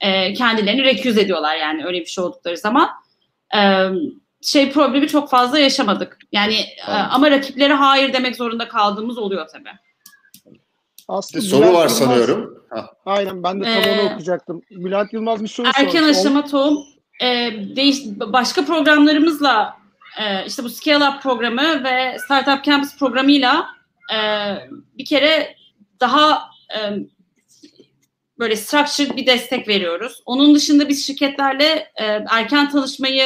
e, 0.00 0.34
kendilerini 0.34 0.84
recuse 0.84 1.20
ediyorlar 1.20 1.56
yani 1.56 1.84
öyle 1.84 2.00
bir 2.00 2.06
şey 2.06 2.24
oldukları 2.24 2.56
zaman. 2.56 2.90
E, 3.56 3.88
şey 4.42 4.72
problemi 4.72 5.08
çok 5.08 5.30
fazla 5.30 5.58
yaşamadık. 5.58 6.18
Yani 6.32 6.54
e, 6.54 6.86
Tamam. 6.86 7.08
ama 7.10 7.30
rakiplere 7.30 7.74
hayır 7.74 8.12
demek 8.12 8.36
zorunda 8.36 8.68
kaldığımız 8.68 9.18
oluyor 9.18 9.48
tabii. 9.52 9.89
Aslında 11.10 11.44
soru 11.44 11.60
Bülent 11.60 11.74
var 11.74 11.86
Yılmaz- 11.86 11.98
sanıyorum. 11.98 12.64
Ha. 12.70 12.90
Aynen 13.06 13.42
ben 13.42 13.60
de 13.60 13.64
tam 13.64 13.72
Ee, 13.72 14.00
onu 14.00 14.10
okuyacaktım. 14.10 14.62
Bülent 14.70 15.12
Yılmaz 15.12 15.42
bir 15.42 15.48
soru 15.48 15.66
Erken 15.66 16.00
sormuş. 16.00 16.18
aşama 16.18 16.44
tohum 16.44 16.78
e, 17.22 17.26
değiş, 17.76 17.98
başka 18.06 18.64
programlarımızla 18.64 19.76
e, 20.20 20.46
işte 20.46 20.64
bu 20.64 20.70
Scale 20.70 21.08
Up 21.08 21.22
programı 21.22 21.84
ve 21.84 22.18
Startup 22.24 22.64
Campus 22.64 22.98
programıyla 22.98 23.66
e, 24.14 24.18
bir 24.98 25.04
kere 25.04 25.56
daha 26.00 26.42
e, 26.74 26.78
böyle 28.38 28.56
structured 28.56 29.16
bir 29.16 29.26
destek 29.26 29.68
veriyoruz. 29.68 30.22
Onun 30.26 30.54
dışında 30.54 30.88
biz 30.88 31.06
şirketlerle 31.06 31.92
e, 31.96 32.04
erken 32.30 32.70
tanışmayı 32.70 33.24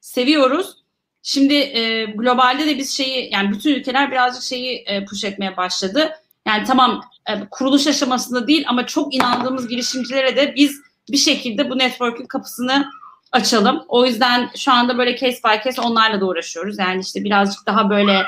seviyoruz. 0.00 0.76
Şimdi 1.22 1.54
e, 1.54 2.04
globalde 2.04 2.66
de 2.66 2.78
biz 2.78 2.96
şeyi 2.96 3.32
yani 3.32 3.50
bütün 3.52 3.74
ülkeler 3.74 4.10
birazcık 4.10 4.42
şeyi 4.42 4.84
e, 4.86 5.04
push 5.04 5.24
etmeye 5.24 5.56
başladı. 5.56 6.10
Yani 6.46 6.64
tamam 6.64 7.00
e, 7.28 7.32
kuruluş 7.50 7.86
aşamasında 7.86 8.46
değil 8.46 8.64
ama 8.68 8.86
çok 8.86 9.14
inandığımız 9.14 9.68
girişimcilere 9.68 10.36
de 10.36 10.54
biz 10.56 10.80
bir 11.10 11.16
şekilde 11.16 11.70
bu 11.70 11.78
network'ün 11.78 12.26
kapısını 12.26 12.86
açalım. 13.32 13.84
O 13.88 14.06
yüzden 14.06 14.50
şu 14.56 14.72
anda 14.72 14.98
böyle 14.98 15.16
case 15.16 15.38
by 15.44 15.64
case 15.64 15.80
onlarla 15.80 16.20
da 16.20 16.26
uğraşıyoruz. 16.26 16.78
Yani 16.78 17.00
işte 17.00 17.24
birazcık 17.24 17.66
daha 17.66 17.90
böyle 17.90 18.22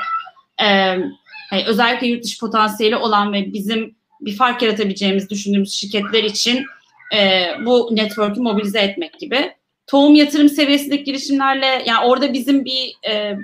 e, 0.61 0.97
hani 1.49 1.65
özellikle 1.67 2.07
yurt 2.07 2.23
dışı 2.23 2.39
potansiyeli 2.39 2.95
olan 2.95 3.33
ve 3.33 3.53
bizim 3.53 3.95
bir 4.21 4.35
fark 4.35 4.61
yaratabileceğimiz 4.61 5.29
düşündüğümüz 5.29 5.73
şirketler 5.73 6.23
için 6.23 6.65
e, 7.15 7.47
bu 7.65 7.89
network'ü 7.91 8.41
mobilize 8.41 8.79
etmek 8.79 9.19
gibi. 9.19 9.53
Tohum 9.87 10.15
yatırım 10.15 10.49
seviyesindeki 10.49 11.03
girişimlerle 11.03 11.83
yani 11.85 12.05
orada 12.05 12.33
bizim 12.33 12.65
bir 12.65 12.93
e, 13.09 13.37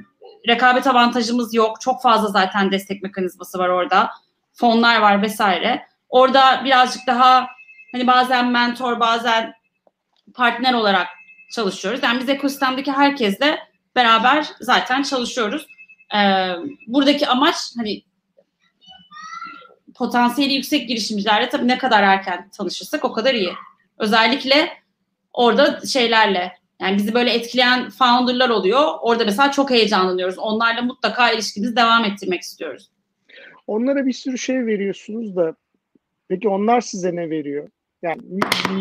rekabet 0.48 0.88
avantajımız 0.88 1.54
yok. 1.54 1.82
Çok 1.82 2.02
fazla 2.02 2.28
zaten 2.28 2.72
destek 2.72 3.04
mekanizması 3.04 3.60
var 3.60 3.70
orada. 3.70 4.10
Fonlar 4.56 5.02
var 5.02 5.22
vesaire. 5.22 5.88
Orada 6.10 6.62
birazcık 6.66 7.08
daha 7.08 7.48
hani 7.92 8.08
bazen 8.08 8.52
mentor 8.52 9.00
bazen 9.00 9.54
partner 10.34 10.74
olarak 10.74 11.08
çalışıyoruz. 11.52 12.04
Yani 12.04 12.20
biz 12.20 12.30
ekosistemdeki 12.30 12.92
herkesle 12.92 13.60
beraber 13.96 14.48
zaten 14.60 15.04
çalışıyoruz. 15.04 15.68
Ee, 16.16 16.50
buradaki 16.88 17.28
amaç 17.28 17.56
hani 17.78 18.04
potansiyeli 19.96 20.54
yüksek 20.54 20.88
girişimcilerle 20.88 21.50
tabii 21.50 21.68
ne 21.68 21.78
kadar 21.78 22.04
erken 22.04 22.50
tanışırsak 22.50 23.06
o 23.06 23.14
kadar 23.14 23.34
iyi. 23.34 23.54
Özellikle 23.98 24.70
orada 25.34 25.82
şeylerle 25.86 26.58
yani 26.80 26.98
bizi 26.98 27.14
böyle 27.14 27.34
etkileyen 27.34 27.90
founderlar 27.90 28.50
oluyor. 28.50 28.92
Orada 29.02 29.26
mesela 29.26 29.52
çok 29.52 29.70
heyecanlanıyoruz. 29.70 30.38
Onlarla 30.38 30.82
mutlaka 30.82 31.32
ilişkimizi 31.32 31.76
devam 31.76 32.06
ettirmek 32.06 32.42
istiyoruz. 32.42 32.90
Onlara 33.68 34.06
bir 34.06 34.14
sürü 34.14 34.38
şey 34.38 34.66
veriyorsunuz 34.66 35.36
da 35.36 35.56
peki 36.30 36.50
onlar 36.50 36.82
size 36.82 37.16
ne 37.16 37.30
veriyor? 37.30 37.68
Yani 38.04 38.22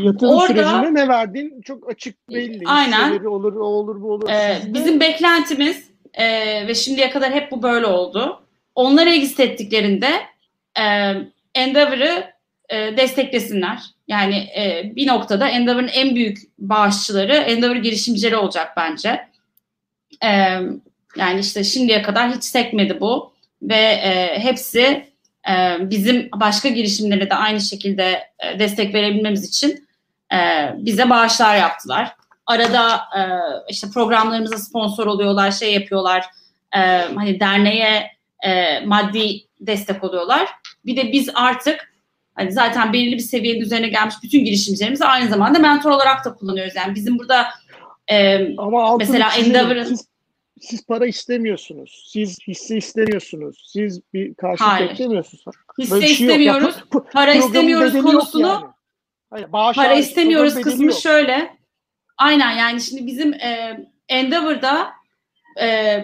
yatırım 0.05 0.33
Orada- 0.33 0.47
sürecinde 0.47 0.95
ne 0.95 1.09
verdiğin 1.09 1.61
çok 1.61 1.91
açık 1.91 2.31
belli. 2.31 2.63
Aynen. 2.67 3.25
Olur, 3.25 3.55
o 3.57 3.65
olur, 3.65 4.03
bu 4.03 4.13
olur. 4.13 4.29
Ee, 4.29 4.55
Sizde- 4.55 4.75
bizim 4.75 5.01
beklentimiz 5.01 5.91
e, 6.15 6.27
ve 6.67 6.75
şimdiye 6.75 7.11
kadar 7.11 7.33
hep 7.33 7.51
bu 7.51 7.63
böyle 7.63 7.87
oldu. 7.87 8.41
Onlar 8.75 9.07
exit 9.07 9.41
ettiklerinde 9.41 10.09
e, 10.81 10.85
Endeavor'ı 11.55 12.25
e, 12.69 12.97
desteklesinler. 12.97 13.79
Yani 14.09 14.37
e, 14.37 14.93
bir 14.97 15.07
noktada 15.07 15.49
Endeavor'ın 15.49 15.89
en 15.95 16.15
büyük 16.15 16.39
bağışçıları 16.59 17.33
Endeavor 17.35 17.77
girişimcileri 17.77 18.37
olacak 18.37 18.69
bence. 18.77 19.29
E, 20.25 20.29
yani 21.17 21.41
işte 21.41 21.65
şimdiye 21.65 22.03
kadar 22.03 22.35
hiç 22.35 22.45
sekmedi 22.45 23.01
bu 23.01 23.34
ve 23.69 23.77
e, 23.77 24.39
hepsi 24.39 25.07
e, 25.51 25.77
bizim 25.81 26.29
başka 26.41 26.69
girişimlere 26.69 27.31
de 27.31 27.35
aynı 27.35 27.61
şekilde 27.61 28.23
e, 28.39 28.59
destek 28.59 28.95
verebilmemiz 28.95 29.49
için 29.49 29.89
e, 30.35 30.39
bize 30.77 31.11
bağışlar 31.11 31.57
yaptılar 31.57 32.15
arada 32.47 32.97
e, 32.97 33.21
işte 33.69 33.87
programlarımıza 33.95 34.59
sponsor 34.59 35.07
oluyorlar, 35.07 35.51
şey 35.51 35.75
yapıyorlar. 35.75 36.25
E, 36.77 36.79
hani 37.15 37.41
derneğe 37.41 38.11
e, 38.45 38.81
maddi 38.81 39.41
destek 39.61 40.05
oluyorlar. 40.05 40.49
Bir 40.87 40.97
de 40.97 41.13
biz 41.13 41.31
artık 41.35 41.95
hani 42.35 42.53
zaten 42.53 42.93
belirli 42.93 43.15
bir 43.15 43.19
seviyenin 43.19 43.61
üzerine 43.61 43.89
gelmiş 43.89 44.15
bütün 44.23 44.45
girişimcilerimizi 44.45 45.05
aynı 45.05 45.29
zamanda 45.29 45.59
mentor 45.59 45.91
olarak 45.91 46.25
da 46.25 46.35
kullanıyoruz. 46.35 46.77
Yani 46.77 46.95
bizim 46.95 47.19
burada 47.19 47.47
e, 48.09 48.49
Ama 48.59 48.97
Mesela. 48.97 49.31
Endeavor'ın- 49.31 49.85
siz, 49.85 50.07
siz 50.65 50.87
para 50.87 51.07
istemiyorsunuz. 51.07 52.05
Siz 52.13 52.39
hisse 52.49 52.77
istemiyorsunuz. 52.77 53.71
Siz 53.73 54.01
bir 54.15 54.35
karşılık 54.35 54.81
beklemiyorsunuz. 54.81 55.45
hisse 55.79 56.01
şey 56.01 56.01
yok. 56.01 56.11
Ya, 56.11 56.11
istemiyoruz, 56.11 56.77
pro- 56.91 57.11
para 57.13 57.35
istemiyoruz 57.35 57.93
konusunu 57.93 58.47
yani. 58.47 58.67
Hayır, 59.31 59.53
bağış 59.53 59.77
para 59.77 59.95
istemiyoruz 59.95 60.55
kısmı 60.55 60.85
yok. 60.85 61.01
şöyle. 61.01 61.57
Aynen 62.19 62.51
yani 62.51 62.81
şimdi 62.81 63.07
bizim 63.07 63.35
e, 63.35 63.81
Endeavor'da 64.09 64.91
e, 65.61 65.99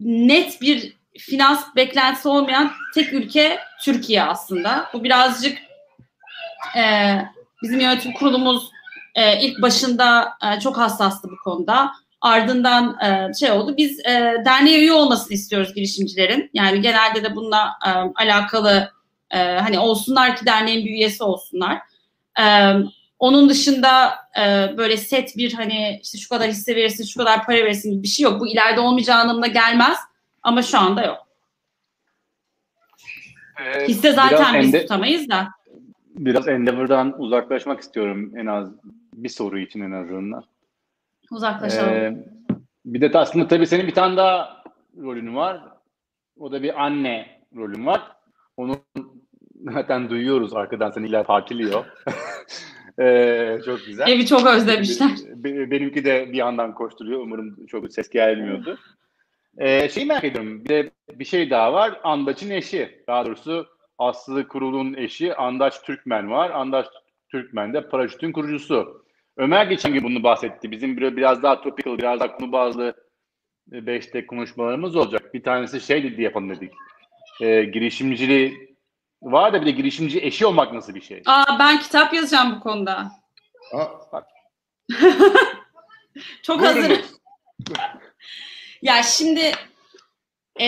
net 0.00 0.60
bir 0.60 0.96
finans 1.18 1.76
beklentisi 1.76 2.28
olmayan 2.28 2.72
tek 2.94 3.12
ülke 3.12 3.58
Türkiye 3.82 4.22
aslında. 4.22 4.90
Bu 4.92 5.04
birazcık 5.04 5.58
e, 6.76 6.82
bizim 7.62 7.80
yönetim 7.80 8.12
kurulumuz 8.12 8.70
e, 9.14 9.40
ilk 9.40 9.62
başında 9.62 10.32
e, 10.44 10.60
çok 10.60 10.78
hassastı 10.78 11.30
bu 11.30 11.36
konuda. 11.44 11.92
Ardından 12.24 12.96
e, 13.04 13.34
şey 13.34 13.50
oldu. 13.50 13.74
Biz 13.76 14.00
e, 14.00 14.42
derneğe 14.44 14.78
üye 14.80 14.92
olmasını 14.92 15.34
istiyoruz 15.34 15.74
girişimcilerin. 15.74 16.50
Yani 16.54 16.80
genelde 16.80 17.24
de 17.24 17.36
bununla 17.36 17.72
e, 17.86 17.88
alakalı 18.24 18.90
e, 19.30 19.38
hani 19.38 19.78
olsunlar 19.78 20.36
ki 20.36 20.46
derneğin 20.46 20.86
bir 20.86 20.90
üyesi 20.90 21.24
olsunlar. 21.24 21.78
E, 22.40 22.44
onun 23.18 23.48
dışında 23.48 24.14
e, 24.40 24.76
böyle 24.76 24.96
set 24.96 25.36
bir 25.36 25.52
hani 25.52 26.00
işte 26.02 26.18
şu 26.18 26.28
kadar 26.28 26.48
hisse 26.48 26.76
verirsin, 26.76 27.04
şu 27.04 27.18
kadar 27.18 27.46
para 27.46 27.56
verirsin 27.56 27.92
gibi 27.92 28.02
bir 28.02 28.08
şey 28.08 28.24
yok. 28.24 28.40
Bu 28.40 28.48
ileride 28.48 28.80
olmayacağı 28.80 29.18
anlamına 29.18 29.46
gelmez 29.46 29.98
ama 30.42 30.62
şu 30.62 30.78
anda 30.78 31.04
yok. 31.04 31.26
Ee, 33.60 33.88
Hisse 33.88 34.12
zaten 34.12 34.60
biz 34.60 34.74
ende- 34.74 34.80
tutamayız 34.82 35.28
da. 35.28 35.48
Biraz 36.14 36.48
Endeavor'dan 36.48 37.20
uzaklaşmak 37.20 37.80
istiyorum 37.80 38.32
en 38.36 38.46
az 38.46 38.68
bir 39.12 39.28
soru 39.28 39.58
için 39.58 39.80
en 39.80 39.92
azından. 39.92 40.44
Uzaklaşalım. 41.34 41.92
Ee, 41.92 42.16
bir 42.84 43.00
de 43.00 43.18
aslında 43.18 43.48
tabii 43.48 43.66
senin 43.66 43.86
bir 43.86 43.94
tane 43.94 44.16
daha 44.16 44.62
rolün 45.02 45.36
var. 45.36 45.60
O 46.38 46.52
da 46.52 46.62
bir 46.62 46.84
anne 46.84 47.40
rolün 47.56 47.86
var. 47.86 48.02
Onu 48.56 48.76
zaten 49.72 50.10
duyuyoruz 50.10 50.54
arkadan 50.54 50.90
seni 50.90 51.06
illa 51.06 51.24
takiliyor. 51.24 51.84
ee, 53.00 53.58
çok 53.64 53.86
güzel. 53.86 54.08
Evi 54.08 54.26
çok 54.26 54.46
özlemişler. 54.46 55.10
Be- 55.34 55.70
Benimki 55.70 56.04
de 56.04 56.32
bir 56.32 56.38
yandan 56.38 56.74
koşturuyor. 56.74 57.20
Umarım 57.20 57.66
çok 57.66 57.92
ses 57.92 58.10
gelmiyordu. 58.10 58.78
Ee, 59.58 59.88
şey 59.88 60.04
merak 60.04 60.24
ediyorum. 60.24 60.64
Bir 60.64 60.68
de 60.68 60.90
bir 61.14 61.24
şey 61.24 61.50
daha 61.50 61.72
var. 61.72 62.00
Andaç'ın 62.04 62.50
eşi. 62.50 63.02
Daha 63.06 63.26
doğrusu 63.26 63.66
Aslı 63.98 64.48
Kurul'un 64.48 64.94
eşi 64.94 65.34
Andaç 65.34 65.82
Türkmen 65.82 66.30
var. 66.30 66.50
Andaç 66.50 66.86
Türkmen 67.28 67.74
de 67.74 67.88
Paraşüt'ün 67.88 68.32
kurucusu. 68.32 69.03
Ömer 69.36 69.66
geçen 69.66 69.92
gün 69.92 70.04
bunu 70.04 70.22
bahsetti. 70.22 70.70
Bizim 70.70 70.96
biraz 70.96 71.42
daha 71.42 71.60
topical, 71.60 71.98
biraz 71.98 72.20
daha 72.20 72.36
konu 72.36 72.52
bazlı 72.52 72.94
5'te 73.70 74.26
konuşmalarımız 74.26 74.96
olacak. 74.96 75.34
Bir 75.34 75.42
tanesi 75.42 75.80
şey 75.80 76.02
dedi 76.02 76.22
yapalım 76.22 76.50
dedik. 76.50 76.72
Ee, 77.40 77.64
girişimciliği 77.64 78.76
var 79.22 79.52
da 79.52 79.60
bir 79.60 79.66
de 79.66 79.70
girişimci 79.70 80.20
eşi 80.20 80.46
olmak 80.46 80.72
nasıl 80.72 80.94
bir 80.94 81.00
şey? 81.00 81.22
Aa 81.26 81.58
ben 81.58 81.78
kitap 81.78 82.14
yazacağım 82.14 82.56
bu 82.56 82.60
konuda. 82.60 83.10
Aa, 83.72 83.86
Çok 86.42 86.60
Buyurun. 86.60 86.74
hazırım. 86.74 87.02
Ya 88.82 89.02
şimdi 89.02 89.52
e, 90.60 90.66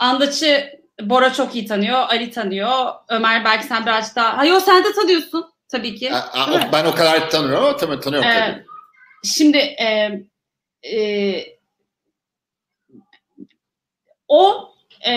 Andaç'ı 0.00 0.80
Bora 1.00 1.32
çok 1.32 1.54
iyi 1.54 1.66
tanıyor, 1.66 1.98
Ali 1.98 2.30
tanıyor. 2.30 2.92
Ömer 3.08 3.44
belki 3.44 3.66
sen 3.66 3.82
birazcık 3.86 4.16
daha... 4.16 4.38
Hayır 4.38 4.60
sen 4.60 4.84
de 4.84 4.92
tanıyorsun 4.92 5.53
tabii 5.78 5.94
ki. 5.94 6.12
a- 6.14 6.44
a- 6.54 6.72
ben 6.72 6.84
o 6.84 6.94
kadar 6.94 7.30
tanıyorum 7.30 7.64
ama 7.64 7.76
tabii 7.76 8.00
tanıyorum 8.00 8.30
Ee, 8.30 8.34
tabii. 8.40 8.64
şimdi 9.24 9.56
e, 9.58 10.10
e, 10.96 11.36
o 14.28 14.68
e, 15.08 15.14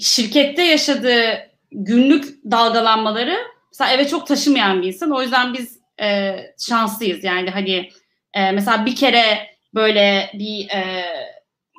şirkette 0.00 0.62
yaşadığı 0.62 1.50
günlük 1.70 2.44
dalgalanmaları 2.50 3.36
mesela 3.72 3.90
eve 3.92 4.08
çok 4.08 4.26
taşımayan 4.26 4.82
bir 4.82 4.86
insan. 4.86 5.10
O 5.10 5.22
yüzden 5.22 5.54
biz 5.54 5.78
e, 6.02 6.36
şanslıyız. 6.68 7.24
Yani 7.24 7.50
hani 7.50 7.90
e, 8.34 8.52
mesela 8.52 8.86
bir 8.86 8.96
kere 8.96 9.46
böyle 9.74 10.30
bir 10.34 10.68
e, 10.70 11.04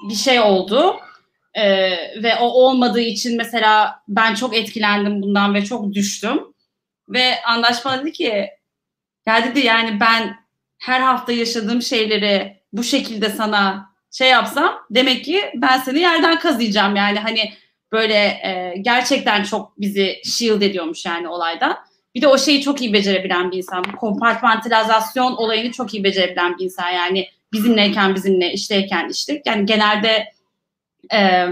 bir 0.10 0.16
şey 0.16 0.40
oldu. 0.40 1.00
E, 1.58 1.92
ve 2.24 2.36
o 2.36 2.46
olmadığı 2.46 3.02
için 3.02 3.38
mesela 3.38 4.00
ben 4.08 4.36
çok 4.36 4.56
etkilendim 4.56 5.22
bundan 5.22 5.54
ve 5.54 5.66
çok 5.66 5.94
düştüm. 5.94 6.40
Ve 7.10 7.42
anlaşma 7.42 8.02
dedi 8.02 8.12
ki 8.12 8.48
ya 9.26 9.46
dedi 9.46 9.60
yani 9.60 10.00
ben 10.00 10.36
her 10.80 11.00
hafta 11.00 11.32
yaşadığım 11.32 11.82
şeyleri 11.82 12.58
bu 12.74 12.84
şekilde 12.84 13.30
sana 13.30 13.90
şey 14.12 14.30
yapsam 14.30 14.76
demek 14.90 15.26
ki 15.26 15.44
ben 15.56 15.78
seni 15.78 16.00
yerden 16.00 16.40
kazıyacağım 16.40 16.96
yani 16.96 17.20
hani 17.20 17.54
böyle 17.92 18.14
e, 18.14 18.76
gerçekten 18.82 19.44
çok 19.44 19.82
bizi 19.82 20.22
shield 20.24 20.62
ediyormuş 20.62 21.06
yani 21.06 21.28
olaydan. 21.28 21.78
Bir 22.16 22.22
de 22.22 22.28
o 22.28 22.38
şeyi 22.38 22.62
çok 22.62 22.82
iyi 22.82 22.94
becerebilen 22.94 23.52
bir 23.52 23.58
insan. 23.58 23.84
Bu 23.84 23.98
olayını 25.38 25.72
çok 25.72 25.94
iyi 25.94 26.04
becerebilen 26.04 26.58
bir 26.58 26.64
insan. 26.64 26.90
Yani 26.90 27.28
bizimleyken 27.54 28.16
bizimle, 28.16 28.54
işteyken 28.54 29.10
işte. 29.10 29.42
Yani 29.46 29.66
genelde 29.66 30.37
e, 31.14 31.48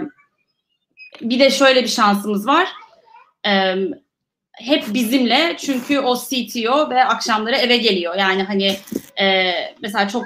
bir 1.22 1.40
de 1.40 1.52
şöyle 1.52 1.84
bir 1.84 1.88
şansımız 1.88 2.48
var. 2.48 2.68
E, 3.48 3.76
hep 4.54 4.94
bizimle 4.94 5.56
çünkü 5.58 6.00
o 6.00 6.18
CTO 6.18 6.90
ve 6.90 7.06
akşamları 7.06 7.56
eve 7.56 7.78
geliyor. 7.78 8.16
Yani 8.16 8.44
hani 8.44 8.78
e, 9.20 9.52
mesela 9.82 10.08
çok 10.08 10.26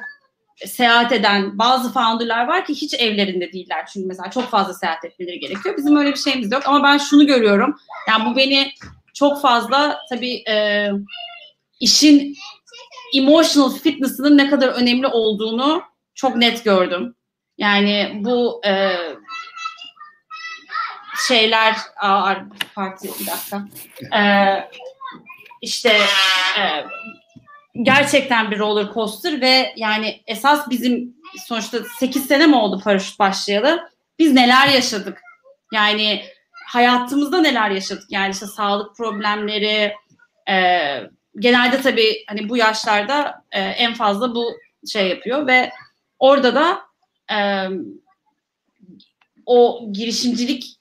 seyahat 0.66 1.12
eden 1.12 1.58
bazı 1.58 1.94
founderlar 1.94 2.48
var 2.48 2.66
ki 2.66 2.74
hiç 2.74 2.94
evlerinde 2.94 3.54
değiller. 3.54 3.86
Çünkü 3.94 4.08
mesela 4.08 4.32
çok 4.32 4.44
fazla 4.44 4.74
seyahat 4.74 5.06
etmeleri 5.06 5.40
gerekiyor. 5.40 5.78
Bizim 5.78 5.96
öyle 5.96 6.12
bir 6.12 6.18
şeyimiz 6.18 6.52
yok 6.52 6.64
ama 6.66 6.84
ben 6.84 6.98
şunu 6.98 7.28
görüyorum. 7.28 7.76
Yani 8.08 8.26
bu 8.26 8.36
beni 8.36 8.72
çok 9.14 9.42
fazla 9.42 10.00
tabii 10.10 10.44
e, 10.50 10.88
işin 11.80 12.36
emotional 13.16 13.70
fitness'ının 13.70 14.38
ne 14.38 14.50
kadar 14.50 14.68
önemli 14.68 15.08
olduğunu 15.08 15.82
çok 16.16 16.36
net 16.36 16.64
gördüm. 16.64 17.16
Yani 17.58 18.12
bu 18.16 18.62
e, 18.66 18.92
şeyler 21.28 21.76
aa, 22.02 22.36
parti 22.76 23.10
bir 23.20 23.28
dakika. 23.28 23.68
Ee, 24.18 24.70
işte 25.62 25.90
e, 26.60 26.64
gerçekten 27.82 28.52
bir 28.52 28.60
roller 28.60 28.94
coaster 28.94 29.42
ve 29.42 29.74
yani 29.76 30.22
esas 30.28 30.70
bizim 30.70 31.16
sonuçta 31.48 31.80
8 32.00 32.26
sene 32.26 32.48
mi 32.48 32.56
oldu 32.56 32.82
paraşüt 32.84 33.20
başlayalı? 33.20 33.90
Biz 34.20 34.34
neler 34.34 34.68
yaşadık? 34.68 35.22
Yani 35.74 36.24
hayatımızda 36.66 37.42
neler 37.42 37.70
yaşadık? 37.70 38.04
Yani 38.10 38.32
işte 38.32 38.46
sağlık 38.46 38.96
problemleri 38.96 39.94
e, 40.50 40.56
genelde 41.40 41.82
tabii 41.82 42.24
hani 42.28 42.50
bu 42.50 42.58
yaşlarda 42.58 43.44
e, 43.52 43.60
en 43.62 43.94
fazla 43.94 44.36
bu 44.36 44.52
şey 44.92 45.08
yapıyor 45.08 45.48
ve 45.48 45.72
orada 46.20 46.56
da 46.56 46.82
e, 47.32 47.68
o 49.46 49.90
girişimcilik 49.92 50.79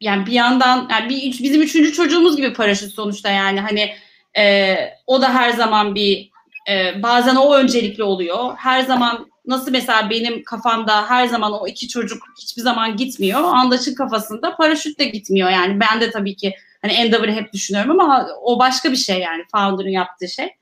yani 0.00 0.26
bir 0.26 0.32
yandan 0.32 0.88
yani 0.90 1.08
bir, 1.08 1.42
bizim 1.42 1.62
üçüncü 1.62 1.92
çocuğumuz 1.92 2.36
gibi 2.36 2.52
paraşüt 2.52 2.94
sonuçta 2.94 3.30
yani 3.30 3.60
hani 3.60 3.94
e, 4.38 4.76
o 5.06 5.22
da 5.22 5.34
her 5.34 5.50
zaman 5.50 5.94
bir 5.94 6.30
e, 6.70 7.02
bazen 7.02 7.36
o 7.36 7.54
öncelikli 7.54 8.02
oluyor. 8.02 8.54
Her 8.56 8.82
zaman 8.82 9.30
nasıl 9.46 9.70
mesela 9.70 10.10
benim 10.10 10.44
kafamda 10.44 11.10
her 11.10 11.26
zaman 11.26 11.52
o 11.52 11.66
iki 11.66 11.88
çocuk 11.88 12.22
hiçbir 12.42 12.62
zaman 12.62 12.96
gitmiyor. 12.96 13.40
Andaç'ın 13.44 13.94
kafasında 13.94 14.56
paraşüt 14.56 14.98
de 14.98 15.04
gitmiyor. 15.04 15.50
Yani 15.50 15.80
ben 15.80 16.00
de 16.00 16.10
tabii 16.10 16.36
ki 16.36 16.54
hani 16.82 16.92
Endeavor'ı 16.92 17.32
hep 17.32 17.52
düşünüyorum 17.52 18.00
ama 18.00 18.28
o 18.42 18.58
başka 18.58 18.92
bir 18.92 18.96
şey 18.96 19.20
yani 19.20 19.44
Founder'ın 19.52 19.90
yaptığı 19.90 20.28
şey. 20.28 20.56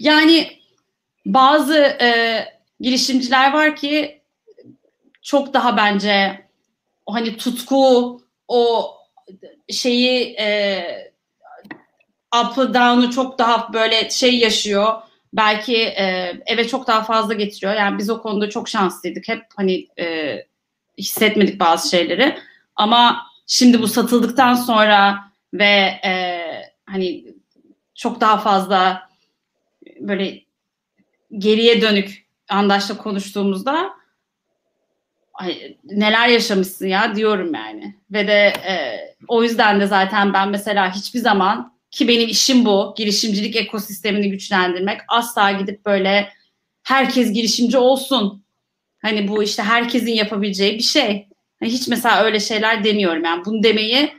Yani 0.00 0.60
bazı 1.26 1.76
e, 1.76 2.40
girişimciler 2.80 3.52
var 3.52 3.76
ki 3.76 4.20
çok 5.22 5.54
daha 5.54 5.76
bence 5.76 6.45
o 7.06 7.14
hani 7.14 7.36
tutku 7.36 8.20
o 8.48 8.92
şeyi 9.70 10.36
e, 10.38 11.12
up'ı 12.42 12.74
down'u 12.74 13.10
çok 13.10 13.38
daha 13.38 13.72
böyle 13.72 14.10
şey 14.10 14.38
yaşıyor. 14.38 14.94
Belki 15.32 15.76
e, 15.76 16.34
eve 16.46 16.68
çok 16.68 16.86
daha 16.86 17.02
fazla 17.04 17.34
getiriyor. 17.34 17.74
Yani 17.74 17.98
biz 17.98 18.10
o 18.10 18.22
konuda 18.22 18.50
çok 18.50 18.68
şanslıydık. 18.68 19.28
Hep 19.28 19.42
hani 19.56 19.86
e, 19.98 20.36
hissetmedik 20.98 21.60
bazı 21.60 21.88
şeyleri. 21.90 22.38
Ama 22.76 23.26
şimdi 23.46 23.82
bu 23.82 23.88
satıldıktan 23.88 24.54
sonra 24.54 25.18
ve 25.54 26.00
e, 26.04 26.42
hani 26.86 27.24
çok 27.94 28.20
daha 28.20 28.38
fazla 28.38 29.10
böyle 30.00 30.40
geriye 31.38 31.82
dönük 31.82 32.26
Andaş'la 32.48 32.96
konuştuğumuzda 32.96 33.95
ay, 35.38 35.76
neler 35.84 36.28
yaşamışsın 36.28 36.86
ya 36.86 37.16
diyorum 37.16 37.54
yani. 37.54 37.94
Ve 38.10 38.28
de 38.28 38.52
e, 38.68 38.74
o 39.28 39.42
yüzden 39.42 39.80
de 39.80 39.86
zaten 39.86 40.32
ben 40.32 40.48
mesela 40.48 40.94
hiçbir 40.94 41.18
zaman 41.18 41.76
ki 41.90 42.08
benim 42.08 42.28
işim 42.28 42.64
bu 42.64 42.94
girişimcilik 42.96 43.56
ekosistemini 43.56 44.30
güçlendirmek 44.30 45.00
asla 45.08 45.52
gidip 45.52 45.86
böyle 45.86 46.28
herkes 46.82 47.32
girişimci 47.32 47.78
olsun. 47.78 48.44
Hani 49.02 49.28
bu 49.28 49.42
işte 49.42 49.62
herkesin 49.62 50.12
yapabileceği 50.12 50.78
bir 50.78 50.82
şey. 50.82 51.28
Hani 51.60 51.72
hiç 51.72 51.88
mesela 51.88 52.22
öyle 52.22 52.40
şeyler 52.40 52.84
demiyorum 52.84 53.24
yani 53.24 53.44
bunu 53.44 53.62
demeyi 53.62 54.12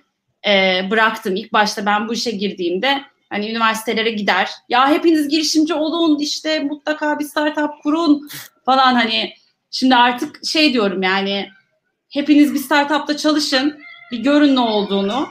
e, 0.47 0.81
bıraktım. 0.91 1.35
İlk 1.35 1.53
başta 1.53 1.85
ben 1.85 2.07
bu 2.07 2.13
işe 2.13 2.31
girdiğimde 2.31 3.01
hani 3.29 3.51
üniversitelere 3.51 4.11
gider. 4.11 4.49
Ya 4.69 4.89
hepiniz 4.89 5.27
girişimci 5.27 5.73
olun 5.73 6.19
işte 6.19 6.59
mutlaka 6.59 7.19
bir 7.19 7.25
startup 7.25 7.83
kurun 7.83 8.29
falan 8.65 8.95
hani 8.95 9.33
şimdi 9.71 9.95
artık 9.95 10.45
şey 10.45 10.73
diyorum 10.73 11.03
yani 11.03 11.49
hepiniz 12.09 12.53
bir 12.53 12.59
startupta 12.59 13.17
çalışın 13.17 13.79
bir 14.11 14.17
görün 14.17 14.55
ne 14.55 14.59
olduğunu 14.59 15.27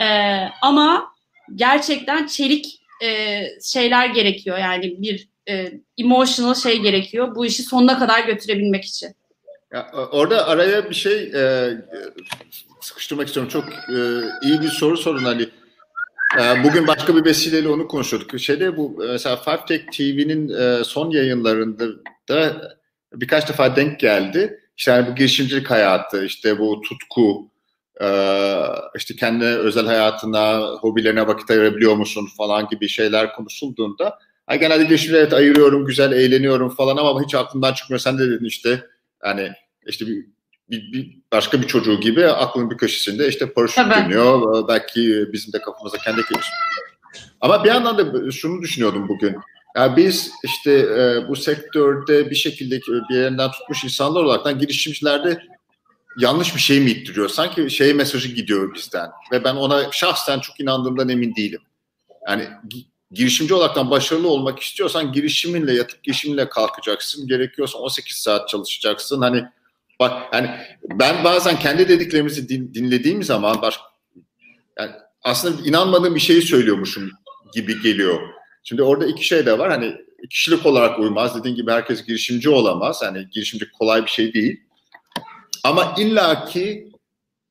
ee, 0.00 0.48
ama 0.62 1.14
gerçekten 1.54 2.26
çelik 2.26 2.80
e, 3.02 3.40
şeyler 3.62 4.06
gerekiyor 4.06 4.58
yani 4.58 5.02
bir 5.02 5.28
e, 5.48 5.72
emotional 5.98 6.54
şey 6.54 6.80
gerekiyor 6.80 7.34
bu 7.34 7.46
işi 7.46 7.62
sonuna 7.62 7.98
kadar 7.98 8.24
götürebilmek 8.24 8.84
için. 8.84 9.14
Ya, 9.72 9.90
orada 10.12 10.46
araya 10.46 10.90
bir 10.90 10.94
şey 10.94 11.32
e, 11.34 11.72
sıkıştırmak 12.80 13.26
istiyorum. 13.26 13.52
Çok 13.52 13.64
e, 13.68 13.96
iyi 14.42 14.60
bir 14.60 14.68
soru 14.68 14.96
sorun 14.96 15.24
Ali. 15.24 15.50
E, 16.40 16.64
bugün 16.64 16.86
başka 16.86 17.16
bir 17.16 17.24
vesileyle 17.24 17.68
onu 17.68 17.88
konuşuyorduk. 17.88 18.40
Şeyde 18.40 18.76
bu 18.76 18.96
mesela 18.98 19.36
Five 19.36 19.64
Tech 19.68 19.84
TV'nin 19.92 20.48
e, 20.48 20.84
son 20.84 21.10
yayınlarında 21.10 21.86
da 22.28 22.74
birkaç 23.20 23.48
defa 23.48 23.76
denk 23.76 24.00
geldi. 24.00 24.60
İşte 24.76 24.90
yani 24.90 25.10
bu 25.10 25.14
girişimcilik 25.14 25.70
hayatı, 25.70 26.24
işte 26.24 26.58
bu 26.58 26.80
tutku, 26.80 27.50
e, 28.00 28.08
işte 28.96 29.16
kendi 29.16 29.44
özel 29.44 29.86
hayatına, 29.86 30.60
hobilerine 30.60 31.26
vakit 31.26 31.50
ayırabiliyor 31.50 31.94
musun 31.94 32.28
falan 32.36 32.68
gibi 32.68 32.88
şeyler 32.88 33.32
konuşulduğunda 33.32 34.18
yani 34.50 34.60
genelde 34.60 34.84
girişimcilik 34.84 35.20
evet 35.20 35.32
ayırıyorum, 35.32 35.86
güzel 35.86 36.12
eğleniyorum 36.12 36.68
falan 36.68 36.96
ama 36.96 37.22
hiç 37.22 37.34
aklımdan 37.34 37.72
çıkmıyor. 37.72 38.00
Sen 38.00 38.18
de 38.18 38.30
dedin 38.30 38.44
işte 38.44 38.84
yani 39.24 39.52
işte 39.86 40.06
bir, 40.06 40.26
bir, 40.70 40.92
bir 40.92 41.18
başka 41.32 41.62
bir 41.62 41.66
çocuğu 41.66 42.00
gibi 42.00 42.26
aklın 42.26 42.70
bir 42.70 42.76
köşesinde 42.76 43.28
işte 43.28 43.52
paraşüt 43.52 43.84
dönüyor. 43.96 44.68
Belki 44.68 45.32
bizim 45.32 45.52
de 45.52 45.60
kafamızda 45.60 45.98
kendi 45.98 46.16
gelişim. 46.16 46.54
Ama 47.40 47.64
bir 47.64 47.68
yandan 47.68 47.98
da 47.98 48.30
şunu 48.30 48.62
düşünüyordum 48.62 49.08
bugün. 49.08 49.36
Yani 49.76 49.96
biz 49.96 50.30
işte 50.44 50.72
e, 50.72 51.28
bu 51.28 51.36
sektörde 51.36 52.30
bir 52.30 52.34
şekilde 52.34 52.80
bir 52.80 53.14
yerinden 53.14 53.50
tutmuş 53.50 53.84
insanlar 53.84 54.24
olarak 54.24 54.60
girişimcilerde 54.60 55.38
yanlış 56.18 56.54
bir 56.54 56.60
şey 56.60 56.80
mi 56.80 56.90
ittiriyor? 56.90 57.28
Sanki 57.28 57.70
şey 57.70 57.94
mesajı 57.94 58.28
gidiyor 58.28 58.74
bizden. 58.74 59.10
Ve 59.32 59.44
ben 59.44 59.54
ona 59.54 59.92
şahsen 59.92 60.40
çok 60.40 60.60
inandığımdan 60.60 61.08
emin 61.08 61.36
değilim. 61.36 61.60
Yani 62.28 62.48
girişimci 63.10 63.54
olaraktan 63.54 63.90
başarılı 63.90 64.28
olmak 64.28 64.58
istiyorsan 64.58 65.12
girişiminle 65.12 65.74
yatıp 65.74 66.02
girişiminle 66.02 66.48
kalkacaksın. 66.48 67.28
Gerekiyorsa 67.28 67.78
18 67.78 68.16
saat 68.16 68.48
çalışacaksın. 68.48 69.20
Hani 69.20 69.44
bak 70.00 70.22
hani 70.30 70.50
ben 70.82 71.24
bazen 71.24 71.58
kendi 71.58 71.88
dediklerimizi 71.88 72.48
din, 72.48 72.74
dinlediğim 72.74 73.22
zaman 73.22 73.62
baş, 73.62 73.78
yani 74.78 74.92
aslında 75.22 75.68
inanmadığım 75.68 76.14
bir 76.14 76.20
şeyi 76.20 76.42
söylüyormuşum 76.42 77.10
gibi 77.54 77.82
geliyor. 77.82 78.20
Şimdi 78.64 78.82
orada 78.82 79.06
iki 79.06 79.26
şey 79.26 79.46
de 79.46 79.58
var. 79.58 79.70
Hani 79.70 79.94
kişilik 80.30 80.66
olarak 80.66 80.98
uymaz. 80.98 81.38
Dediğin 81.38 81.56
gibi 81.56 81.70
herkes 81.70 82.06
girişimci 82.06 82.50
olamaz. 82.50 83.02
Hani 83.02 83.28
girişimci 83.30 83.70
kolay 83.70 84.02
bir 84.02 84.10
şey 84.10 84.34
değil. 84.34 84.60
Ama 85.64 85.94
illaki 85.98 86.88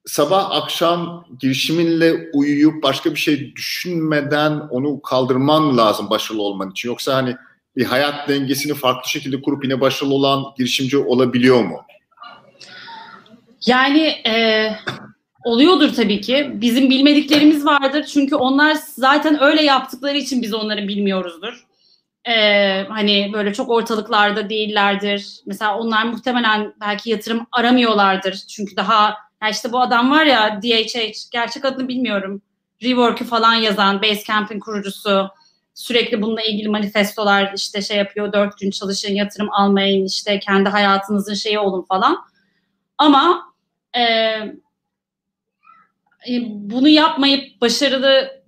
sabah 0.05 0.51
akşam 0.51 1.25
girişiminle 1.39 2.29
uyuyup 2.33 2.83
başka 2.83 3.11
bir 3.11 3.19
şey 3.19 3.55
düşünmeden 3.55 4.51
onu 4.51 5.01
kaldırman 5.01 5.77
lazım 5.77 6.09
başarılı 6.09 6.41
olman 6.41 6.71
için. 6.71 6.89
Yoksa 6.89 7.15
hani 7.15 7.35
bir 7.75 7.85
hayat 7.85 8.29
dengesini 8.29 8.73
farklı 8.73 9.09
şekilde 9.09 9.41
kurup 9.41 9.63
yine 9.63 9.81
başarılı 9.81 10.13
olan 10.13 10.43
girişimci 10.57 10.97
olabiliyor 10.97 11.63
mu? 11.63 11.81
Yani 13.65 14.01
e, 14.07 14.69
oluyordur 15.43 15.93
tabii 15.93 16.21
ki. 16.21 16.51
Bizim 16.53 16.89
bilmediklerimiz 16.89 17.65
vardır. 17.65 18.03
Çünkü 18.03 18.35
onlar 18.35 18.77
zaten 18.95 19.43
öyle 19.43 19.63
yaptıkları 19.63 20.17
için 20.17 20.41
biz 20.41 20.53
onları 20.53 20.87
bilmiyoruzdur. 20.87 21.67
Ee, 22.27 22.85
hani 22.89 23.31
böyle 23.33 23.53
çok 23.53 23.69
ortalıklarda 23.69 24.49
değillerdir. 24.49 25.39
Mesela 25.45 25.77
onlar 25.77 26.03
muhtemelen 26.03 26.73
belki 26.81 27.09
yatırım 27.09 27.47
aramıyorlardır. 27.51 28.33
Çünkü 28.33 28.75
daha 28.75 29.15
ya 29.43 29.49
işte 29.49 29.71
bu 29.71 29.81
adam 29.81 30.11
var 30.11 30.25
ya 30.25 30.61
DHH 30.61 31.31
gerçek 31.31 31.65
adını 31.65 31.87
bilmiyorum. 31.87 32.41
Rework'ü 32.83 33.25
falan 33.25 33.53
yazan 33.53 34.01
Basecamp'in 34.01 34.59
kurucusu 34.59 35.29
sürekli 35.73 36.21
bununla 36.21 36.41
ilgili 36.41 36.69
manifestolar 36.69 37.53
işte 37.55 37.81
şey 37.81 37.97
yapıyor 37.97 38.33
dört 38.33 38.59
gün 38.59 38.71
çalışın 38.71 39.13
yatırım 39.13 39.49
almayın 39.51 40.05
işte 40.05 40.39
kendi 40.39 40.69
hayatınızın 40.69 41.33
şeyi 41.33 41.59
olun 41.59 41.81
falan. 41.81 42.17
Ama 42.97 43.53
e, 43.97 44.01
bunu 46.45 46.89
yapmayıp 46.89 47.61
başarılı 47.61 48.43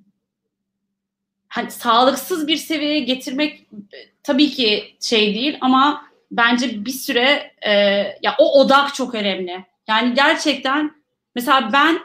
hani 1.47 1.71
sağlıksız 1.71 2.47
bir 2.47 2.57
seviyeye 2.57 2.99
getirmek 2.99 3.67
tabii 4.23 4.49
ki 4.49 4.95
şey 5.01 5.35
değil 5.35 5.57
ama 5.61 6.05
bence 6.31 6.85
bir 6.85 6.91
süre 6.91 7.51
e, 7.61 7.71
ya 8.21 8.35
o 8.39 8.59
odak 8.59 8.93
çok 8.95 9.15
önemli. 9.15 9.65
Yani 9.87 10.13
gerçekten 10.13 10.91
mesela 11.35 11.69
ben 11.73 11.99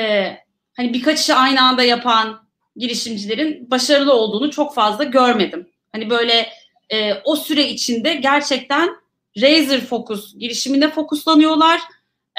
e, 0.00 0.32
hani 0.76 0.94
birkaç 0.94 1.20
işi 1.20 1.34
aynı 1.34 1.62
anda 1.62 1.82
yapan 1.82 2.44
girişimcilerin 2.76 3.70
başarılı 3.70 4.12
olduğunu 4.12 4.50
çok 4.50 4.74
fazla 4.74 5.04
görmedim. 5.04 5.68
Hani 5.92 6.10
böyle 6.10 6.48
e, 6.90 7.14
o 7.14 7.36
süre 7.36 7.68
içinde 7.68 8.14
gerçekten 8.14 8.90
razor 9.36 9.78
fokus 9.78 10.38
girişimine 10.38 10.90
fokuslanıyorlar. 10.90 11.80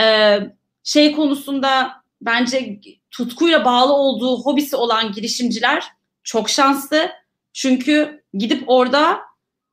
E, 0.02 0.40
şey 0.86 1.12
konusunda 1.12 1.92
bence 2.22 2.80
tutkuyla 3.12 3.66
bağlı 3.66 3.94
olduğu 3.94 4.42
hobisi 4.42 4.76
olan 4.76 5.12
girişimciler 5.12 5.84
çok 6.24 6.50
şanslı. 6.50 7.12
Çünkü 7.54 8.24
gidip 8.34 8.64
orada 8.68 9.20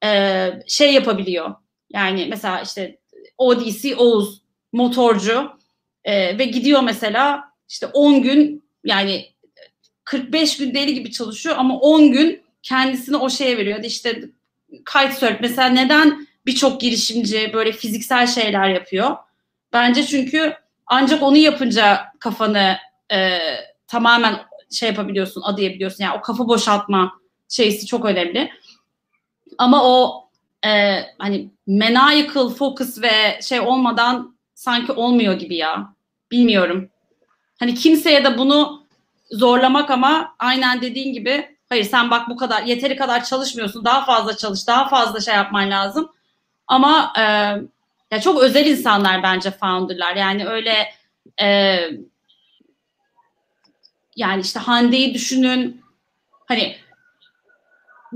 e, 0.04 0.50
şey 0.66 0.94
yapabiliyor. 0.94 1.54
Yani 1.92 2.26
mesela 2.30 2.60
işte 2.60 2.98
ODC 3.38 3.96
Oğuz 3.96 4.42
motorcu 4.72 5.50
e, 6.04 6.38
ve 6.38 6.44
gidiyor 6.44 6.82
mesela 6.82 7.44
işte 7.68 7.86
10 7.86 8.22
gün 8.22 8.64
yani 8.84 9.26
45 10.04 10.56
gün 10.56 10.74
deli 10.74 10.94
gibi 10.94 11.12
çalışıyor 11.12 11.56
ama 11.58 11.78
10 11.78 12.12
gün 12.12 12.42
kendisini 12.62 13.16
o 13.16 13.30
şeye 13.30 13.58
veriyor. 13.58 13.84
İşte 13.84 14.22
kitesurf 14.70 15.40
mesela 15.40 15.68
neden 15.68 16.26
birçok 16.46 16.80
girişimci 16.80 17.50
böyle 17.54 17.72
fiziksel 17.72 18.26
şeyler 18.26 18.68
yapıyor? 18.68 19.16
Bence 19.72 20.06
çünkü 20.06 20.54
ancak 20.86 21.22
onu 21.22 21.36
yapınca 21.36 22.06
kafanı 22.18 22.76
e, 23.12 23.38
tamamen 23.86 24.40
şey 24.70 24.88
yapabiliyorsun, 24.88 25.42
adayabiliyorsun. 25.42 26.04
Yani 26.04 26.18
o 26.18 26.20
kafa 26.20 26.48
boşaltma 26.48 27.12
şeysi 27.48 27.86
çok 27.86 28.04
önemli. 28.04 28.52
Ama 29.58 29.84
o 29.84 30.24
e, 30.66 31.00
hani 31.18 31.50
maniacal 31.66 32.48
focus 32.48 33.02
ve 33.02 33.40
şey 33.42 33.60
olmadan 33.60 34.36
sanki 34.54 34.92
olmuyor 34.92 35.34
gibi 35.34 35.56
ya. 35.56 35.94
Bilmiyorum. 36.30 36.88
Hani 37.58 37.74
kimseye 37.74 38.24
de 38.24 38.38
bunu 38.38 38.86
zorlamak 39.30 39.90
ama 39.90 40.34
aynen 40.38 40.80
dediğin 40.80 41.12
gibi 41.12 41.56
hayır 41.68 41.84
sen 41.84 42.10
bak 42.10 42.28
bu 42.28 42.36
kadar 42.36 42.62
yeteri 42.62 42.96
kadar 42.96 43.24
çalışmıyorsun. 43.24 43.84
Daha 43.84 44.04
fazla 44.04 44.36
çalış, 44.36 44.66
daha 44.66 44.88
fazla 44.88 45.20
şey 45.20 45.34
yapman 45.34 45.70
lazım. 45.70 46.12
Ama 46.66 47.12
e, 47.18 47.24
ya 48.12 48.20
çok 48.20 48.42
özel 48.42 48.66
insanlar 48.66 49.22
bence 49.22 49.50
founderlar. 49.50 50.16
Yani 50.16 50.46
öyle 50.46 50.92
e, 51.42 51.78
yani 54.16 54.40
işte 54.40 54.60
Hande'yi 54.60 55.14
düşünün. 55.14 55.82
Hani 56.46 56.76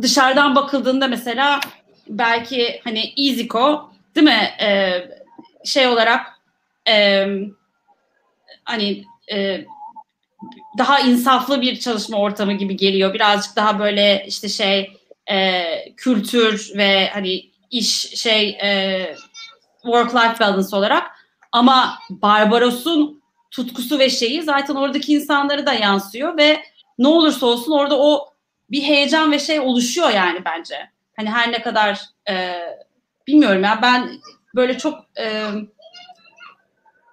dışarıdan 0.03 0.55
bakıldığında 0.55 1.09
mesela 1.09 1.61
belki 2.09 2.81
hani 2.85 3.13
EasyCo 3.17 3.91
değil 4.15 4.25
mi? 4.27 4.51
E, 4.61 5.01
şey 5.65 5.87
olarak 5.87 6.27
e, 6.89 7.27
hani 8.65 9.05
e, 9.33 9.65
daha 10.79 11.01
insaflı 11.01 11.61
bir 11.63 11.79
çalışma 11.79 12.19
ortamı 12.19 12.53
gibi 12.53 12.77
geliyor. 12.77 13.15
Birazcık 13.15 13.57
daha 13.57 13.79
böyle 13.79 14.25
işte 14.29 14.49
şey 14.49 14.93
e, 15.31 15.65
kültür 15.97 16.73
ve 16.77 17.09
hani 17.09 17.51
iş 17.71 18.21
şey 18.21 18.49
e, 18.49 19.17
work 19.87 20.15
life 20.15 20.41
balance 20.41 20.77
olarak 20.77 21.11
ama 21.53 21.99
Barbaros'un 22.11 23.23
tutkusu 23.51 23.99
ve 23.99 24.11
şeyi 24.11 24.43
zaten 24.43 24.75
oradaki 24.75 25.13
insanları 25.13 25.67
da 25.67 25.73
yansıyor 25.73 26.39
ve 26.39 26.63
ne 26.99 27.09
olursa 27.09 27.47
olsun 27.47 27.73
orada 27.73 27.99
o 27.99 28.29
bir 28.71 28.83
heyecan 28.83 29.33
ve 29.33 29.39
şey 29.39 29.61
oluşuyor 29.61 30.11
yani 30.11 30.45
bence. 30.45 30.91
Hani 31.17 31.31
her 31.31 31.53
ne 31.53 31.63
kadar 31.63 32.01
e, 32.31 32.57
bilmiyorum 33.27 33.63
ya 33.63 33.79
ben 33.83 34.11
böyle 34.55 34.79
çok 34.79 35.07
e, 35.19 35.45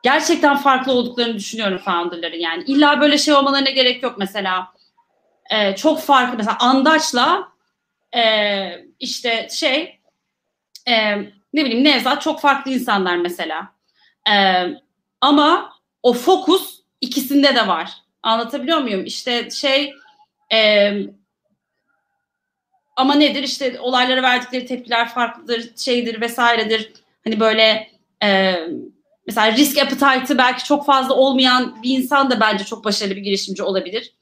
gerçekten 0.03 0.57
farklı 0.57 0.91
olduklarını 0.91 1.35
düşünüyorum 1.35 1.77
founderların 1.77 2.39
yani. 2.39 2.63
illa 2.63 3.01
böyle 3.01 3.17
şey 3.17 3.33
olmalarına 3.33 3.69
gerek 3.69 4.03
yok 4.03 4.15
mesela. 4.17 4.73
E, 5.49 5.75
çok 5.75 6.01
farklı 6.01 6.37
mesela 6.37 6.57
Andaç'la 6.59 7.47
e, 8.15 8.85
işte 8.99 9.47
şey 9.51 9.99
e, 10.89 11.17
ne 11.53 11.65
bileyim 11.65 11.83
Nevzat 11.83 12.21
çok 12.21 12.41
farklı 12.41 12.71
insanlar 12.71 13.17
mesela. 13.17 13.73
E, 14.31 14.33
ama 15.21 15.73
o 16.03 16.13
fokus 16.13 16.79
ikisinde 17.01 17.55
de 17.55 17.67
var. 17.67 17.91
Anlatabiliyor 18.23 18.77
muyum? 18.77 19.05
İşte 19.05 19.49
şey 19.49 19.93
e, 20.53 20.91
ama 22.95 23.15
nedir 23.15 23.43
işte 23.43 23.79
olaylara 23.79 24.21
verdikleri 24.23 24.65
tepkiler 24.65 25.09
farklıdır, 25.09 25.69
şeydir 25.77 26.21
vesairedir. 26.21 26.93
Hani 27.23 27.39
böyle 27.39 27.87
e, 28.23 28.55
mesela 29.27 29.57
risk 29.57 29.77
appetite'ı 29.77 30.37
belki 30.37 30.63
çok 30.63 30.85
fazla 30.85 31.15
olmayan 31.15 31.83
bir 31.83 31.97
insan 31.97 32.31
da 32.31 32.39
bence 32.39 32.63
çok 32.63 32.85
başarılı 32.85 33.15
bir 33.15 33.21
girişimci 33.21 33.63
olabilir. 33.63 34.13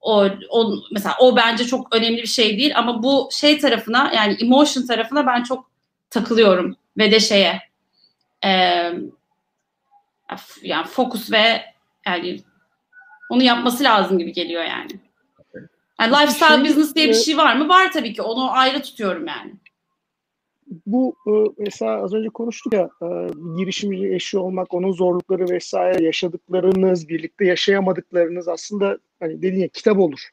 O, 0.00 0.28
o 0.50 0.74
mesela 0.92 1.16
o 1.20 1.36
bence 1.36 1.64
çok 1.64 1.94
önemli 1.94 2.22
bir 2.22 2.26
şey 2.26 2.58
değil 2.58 2.72
ama 2.76 3.02
bu 3.02 3.28
şey 3.32 3.58
tarafına 3.58 4.12
yani 4.14 4.36
emotion 4.40 4.86
tarafına 4.86 5.26
ben 5.26 5.42
çok 5.42 5.70
takılıyorum 6.10 6.76
ve 6.98 7.10
de 7.10 7.20
şeye 7.20 7.60
e, 8.44 8.50
yani 10.62 10.86
fokus 10.86 11.32
ve 11.32 11.62
yani 12.06 12.40
onu 13.30 13.42
yapması 13.42 13.84
lazım 13.84 14.18
gibi 14.18 14.32
geliyor 14.32 14.62
yani. 14.64 14.90
Yani 16.00 16.12
lifestyle 16.12 16.56
şey, 16.56 16.64
business 16.64 16.94
diye 16.94 17.08
bir 17.08 17.14
şey 17.14 17.36
var 17.36 17.56
mı? 17.56 17.68
Var 17.68 17.92
tabii 17.92 18.12
ki. 18.12 18.22
Onu 18.22 18.52
ayrı 18.52 18.82
tutuyorum 18.82 19.26
yani. 19.26 19.52
Bu 20.86 21.16
e, 21.26 21.32
mesela 21.58 22.02
az 22.02 22.14
önce 22.14 22.28
konuştuk 22.28 22.72
ya 22.72 22.90
e, 23.02 23.06
girişimci 23.58 24.14
eşi 24.14 24.38
olmak, 24.38 24.74
onun 24.74 24.92
zorlukları 24.92 25.48
vesaire 25.48 26.04
yaşadıklarınız, 26.04 27.08
birlikte 27.08 27.44
yaşayamadıklarınız 27.44 28.48
aslında 28.48 28.98
hani 29.20 29.42
dediğin 29.42 29.62
ya 29.62 29.68
kitap 29.68 29.98
olur. 29.98 30.28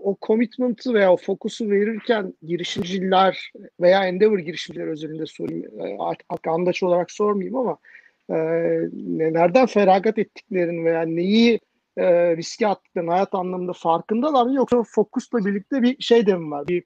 E, 0.00 0.02
o 0.02 0.16
commitment'ı 0.22 0.94
veya 0.94 1.12
o 1.12 1.16
fokusu 1.16 1.70
verirken 1.70 2.34
girişimciler 2.42 3.52
veya 3.80 4.04
Endeavor 4.04 4.38
girişimciler 4.38 4.86
özelinde 4.86 5.26
sorayım. 5.26 6.00
Artık 6.00 6.46
andaç 6.46 6.82
olarak 6.82 7.10
sormayayım 7.10 7.56
ama 7.56 7.78
nereden 9.18 9.66
feragat 9.66 10.18
ettiklerini 10.18 10.84
veya 10.84 11.02
neyi 11.02 11.60
e, 11.96 12.36
riske 12.36 12.66
attıklarını 12.66 13.10
hayat 13.10 13.34
anlamında 13.34 13.72
farkındalar 13.72 14.46
mı 14.46 14.54
yoksa 14.54 14.82
fokusla 14.82 15.44
birlikte 15.44 15.82
bir 15.82 16.02
şey 16.02 16.26
de 16.26 16.36
mi 16.36 16.50
var? 16.50 16.68
Bir 16.68 16.82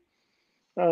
e, 0.78 0.86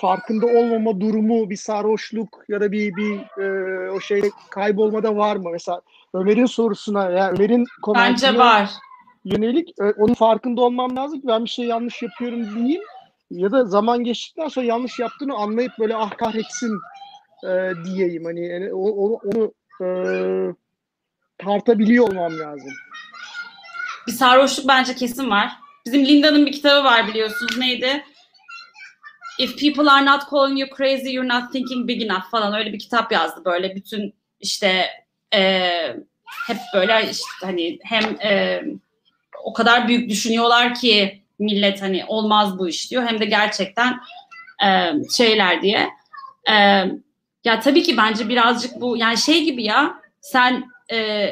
farkında 0.00 0.46
olmama 0.46 1.00
durumu, 1.00 1.50
bir 1.50 1.56
sarhoşluk 1.56 2.44
ya 2.48 2.60
da 2.60 2.72
bir 2.72 2.96
bir 2.96 3.40
e, 3.42 3.90
o 3.90 4.00
şey 4.00 4.22
kaybolmada 4.50 5.16
var 5.16 5.36
mı? 5.36 5.50
Mesela 5.52 5.80
Ömer'in 6.14 6.46
sorusuna 6.46 7.10
ya 7.10 7.30
Ömer'in 7.30 7.64
Bence 7.94 8.38
var. 8.38 8.70
Yönelik 9.24 9.68
e, 9.80 9.84
onun 9.84 10.14
farkında 10.14 10.60
olmam 10.60 10.96
lazım 10.96 11.20
ki 11.20 11.26
ben 11.26 11.44
bir 11.44 11.50
şey 11.50 11.64
yanlış 11.66 12.02
yapıyorum 12.02 12.54
diyeyim 12.54 12.82
ya 13.30 13.52
da 13.52 13.64
zaman 13.64 14.04
geçtikten 14.04 14.48
sonra 14.48 14.66
yanlış 14.66 14.98
yaptığını 14.98 15.34
anlayıp 15.34 15.72
böyle 15.78 15.96
ah 15.96 16.10
kahretsin 16.10 16.78
e, 17.44 17.72
diyeyim 17.84 18.24
hani 18.24 18.46
yani 18.46 18.72
onu, 18.72 19.20
onu 19.24 19.54
e, 19.80 19.86
tartabiliyor 21.38 22.08
olmam 22.08 22.38
lazım. 22.38 22.72
Bir 24.06 24.12
sarhoşluk 24.12 24.68
bence 24.68 24.94
kesin 24.94 25.30
var. 25.30 25.52
Bizim 25.86 26.06
Linda'nın 26.06 26.46
bir 26.46 26.52
kitabı 26.52 26.84
var 26.84 27.08
biliyorsunuz 27.08 27.58
neydi? 27.58 28.04
If 29.38 29.60
people 29.60 29.90
are 29.90 30.06
not 30.06 30.30
calling 30.30 30.60
you 30.60 30.68
crazy, 30.76 31.10
you're 31.10 31.28
not 31.28 31.52
thinking 31.52 31.88
big 31.88 32.02
enough 32.02 32.30
falan 32.30 32.54
öyle 32.54 32.72
bir 32.72 32.78
kitap 32.78 33.12
yazdı 33.12 33.44
böyle 33.44 33.74
bütün 33.74 34.14
işte 34.40 34.86
e, 35.34 35.40
hep 36.46 36.56
böyle 36.74 37.10
işte 37.10 37.26
hani 37.40 37.78
hem 37.82 38.04
e, 38.04 38.62
o 39.44 39.52
kadar 39.52 39.88
büyük 39.88 40.10
düşünüyorlar 40.10 40.74
ki 40.74 41.22
millet 41.38 41.82
hani 41.82 42.04
olmaz 42.04 42.58
bu 42.58 42.68
iş 42.68 42.90
diyor 42.90 43.06
hem 43.06 43.20
de 43.20 43.24
gerçekten 43.24 44.00
e, 44.64 44.92
şeyler 45.16 45.62
diye. 45.62 45.88
E, 46.50 46.54
ya 47.44 47.60
tabii 47.60 47.82
ki 47.82 47.96
bence 47.96 48.28
birazcık 48.28 48.80
bu 48.80 48.96
yani 48.96 49.18
şey 49.18 49.44
gibi 49.44 49.64
ya 49.64 49.94
sen 50.20 50.64
e, 50.92 51.28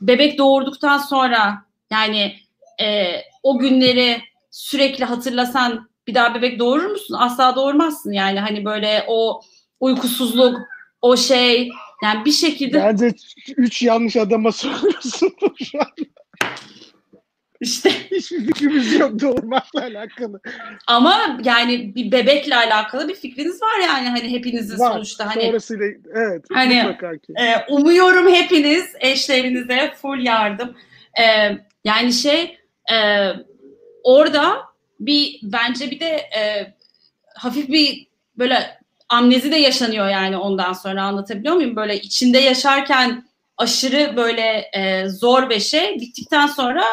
bebek 0.00 0.38
doğurduktan 0.38 0.98
sonra 0.98 1.62
yani 1.90 2.36
e, 2.80 3.16
o 3.42 3.58
günleri 3.58 4.20
sürekli 4.50 5.04
hatırlasan 5.04 5.88
bir 6.06 6.14
daha 6.14 6.34
bebek 6.34 6.58
doğurur 6.58 6.90
musun? 6.90 7.16
Asla 7.18 7.56
doğurmazsın 7.56 8.12
yani 8.12 8.40
hani 8.40 8.64
böyle 8.64 9.04
o 9.08 9.40
uykusuzluk, 9.80 10.60
o 11.02 11.16
şey 11.16 11.70
yani 12.02 12.24
bir 12.24 12.32
şekilde... 12.32 12.82
Bence 12.82 13.12
üç 13.56 13.82
yanlış 13.82 14.16
adama 14.16 14.52
soruyorsun 14.52 15.32
şu 15.64 15.80
an. 15.80 15.86
İşte 17.60 17.90
hiçbir 18.10 18.46
fikrimiz 18.46 18.92
yok 18.92 19.20
doğurmakla 19.20 19.80
alakalı. 19.80 20.40
Ama 20.86 21.38
yani 21.44 21.94
bir 21.94 22.12
bebekle 22.12 22.56
alakalı 22.56 23.08
bir 23.08 23.14
fikriniz 23.14 23.62
var 23.62 23.78
yani 23.82 24.08
hani 24.08 24.30
hepinizin 24.30 24.78
var. 24.78 24.92
sonuçta 24.92 25.26
hani. 25.26 25.42
Sonrasıyla 25.42 25.86
evet. 26.14 26.44
Hani 26.52 26.96
e, 27.38 27.64
umuyorum 27.68 28.34
hepiniz 28.34 28.84
eşlerinize 29.00 29.94
full 30.02 30.18
yardım. 30.18 30.76
E, 31.18 31.24
yani 31.84 32.12
şey 32.12 32.58
e, 32.92 33.28
orada 34.02 34.56
bir 35.00 35.40
bence 35.42 35.90
bir 35.90 36.00
de 36.00 36.06
e, 36.08 36.74
hafif 37.34 37.68
bir 37.68 38.06
böyle 38.38 38.78
amnezi 39.08 39.52
de 39.52 39.56
yaşanıyor 39.56 40.08
yani 40.08 40.36
ondan 40.36 40.72
sonra 40.72 41.02
anlatabiliyor 41.02 41.54
muyum? 41.54 41.76
Böyle 41.76 42.00
içinde 42.00 42.38
yaşarken 42.38 43.28
aşırı 43.56 44.16
böyle 44.16 44.70
e, 44.72 45.08
zor 45.08 45.50
bir 45.50 45.60
şey 45.60 45.94
bittikten 46.00 46.46
sonra 46.46 46.84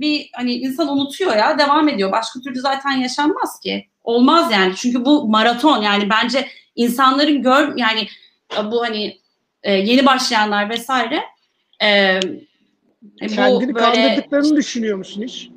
bir 0.00 0.30
hani 0.34 0.54
insan 0.54 0.88
unutuyor 0.88 1.36
ya 1.36 1.58
devam 1.58 1.88
ediyor. 1.88 2.12
Başka 2.12 2.40
türlü 2.40 2.60
zaten 2.60 2.90
yaşanmaz 2.90 3.60
ki. 3.60 3.86
Olmaz 4.04 4.52
yani. 4.52 4.76
Çünkü 4.76 5.04
bu 5.04 5.28
maraton 5.28 5.82
yani 5.82 6.10
bence 6.10 6.48
insanların 6.74 7.42
gör 7.42 7.76
yani 7.76 8.08
bu 8.64 8.82
hani 8.82 9.20
e, 9.62 9.72
yeni 9.72 10.06
başlayanlar 10.06 10.70
vesaire 10.70 11.22
e, 11.82 12.20
bu 13.22 13.26
Kendini 13.26 13.74
böyle... 13.74 13.86
kandırdıklarını 13.86 14.56
düşünüyor 14.56 14.98
musun 14.98 15.22
hiç? 15.22 15.50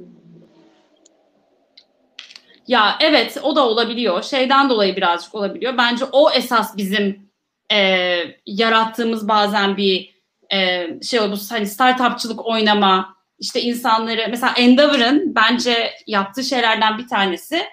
Ya 2.67 2.97
evet 3.01 3.37
o 3.43 3.55
da 3.55 3.67
olabiliyor. 3.67 4.23
Şeyden 4.23 4.69
dolayı 4.69 4.95
birazcık 4.95 5.35
olabiliyor. 5.35 5.77
Bence 5.77 6.05
o 6.11 6.31
esas 6.31 6.77
bizim 6.77 7.29
e, 7.71 8.17
yarattığımız 8.45 9.27
bazen 9.27 9.77
bir 9.77 10.13
e, 10.53 10.87
şey 11.01 11.19
bu 11.19 11.35
hani 11.49 11.67
startupçılık 11.67 12.45
oynama 12.45 13.15
işte 13.43 13.61
insanları 13.61 14.27
mesela 14.29 14.53
Endeavor'ın 14.53 15.35
bence 15.35 15.93
yaptığı 16.07 16.43
şeylerden 16.43 16.97
bir 16.97 17.07
tanesi 17.07 17.63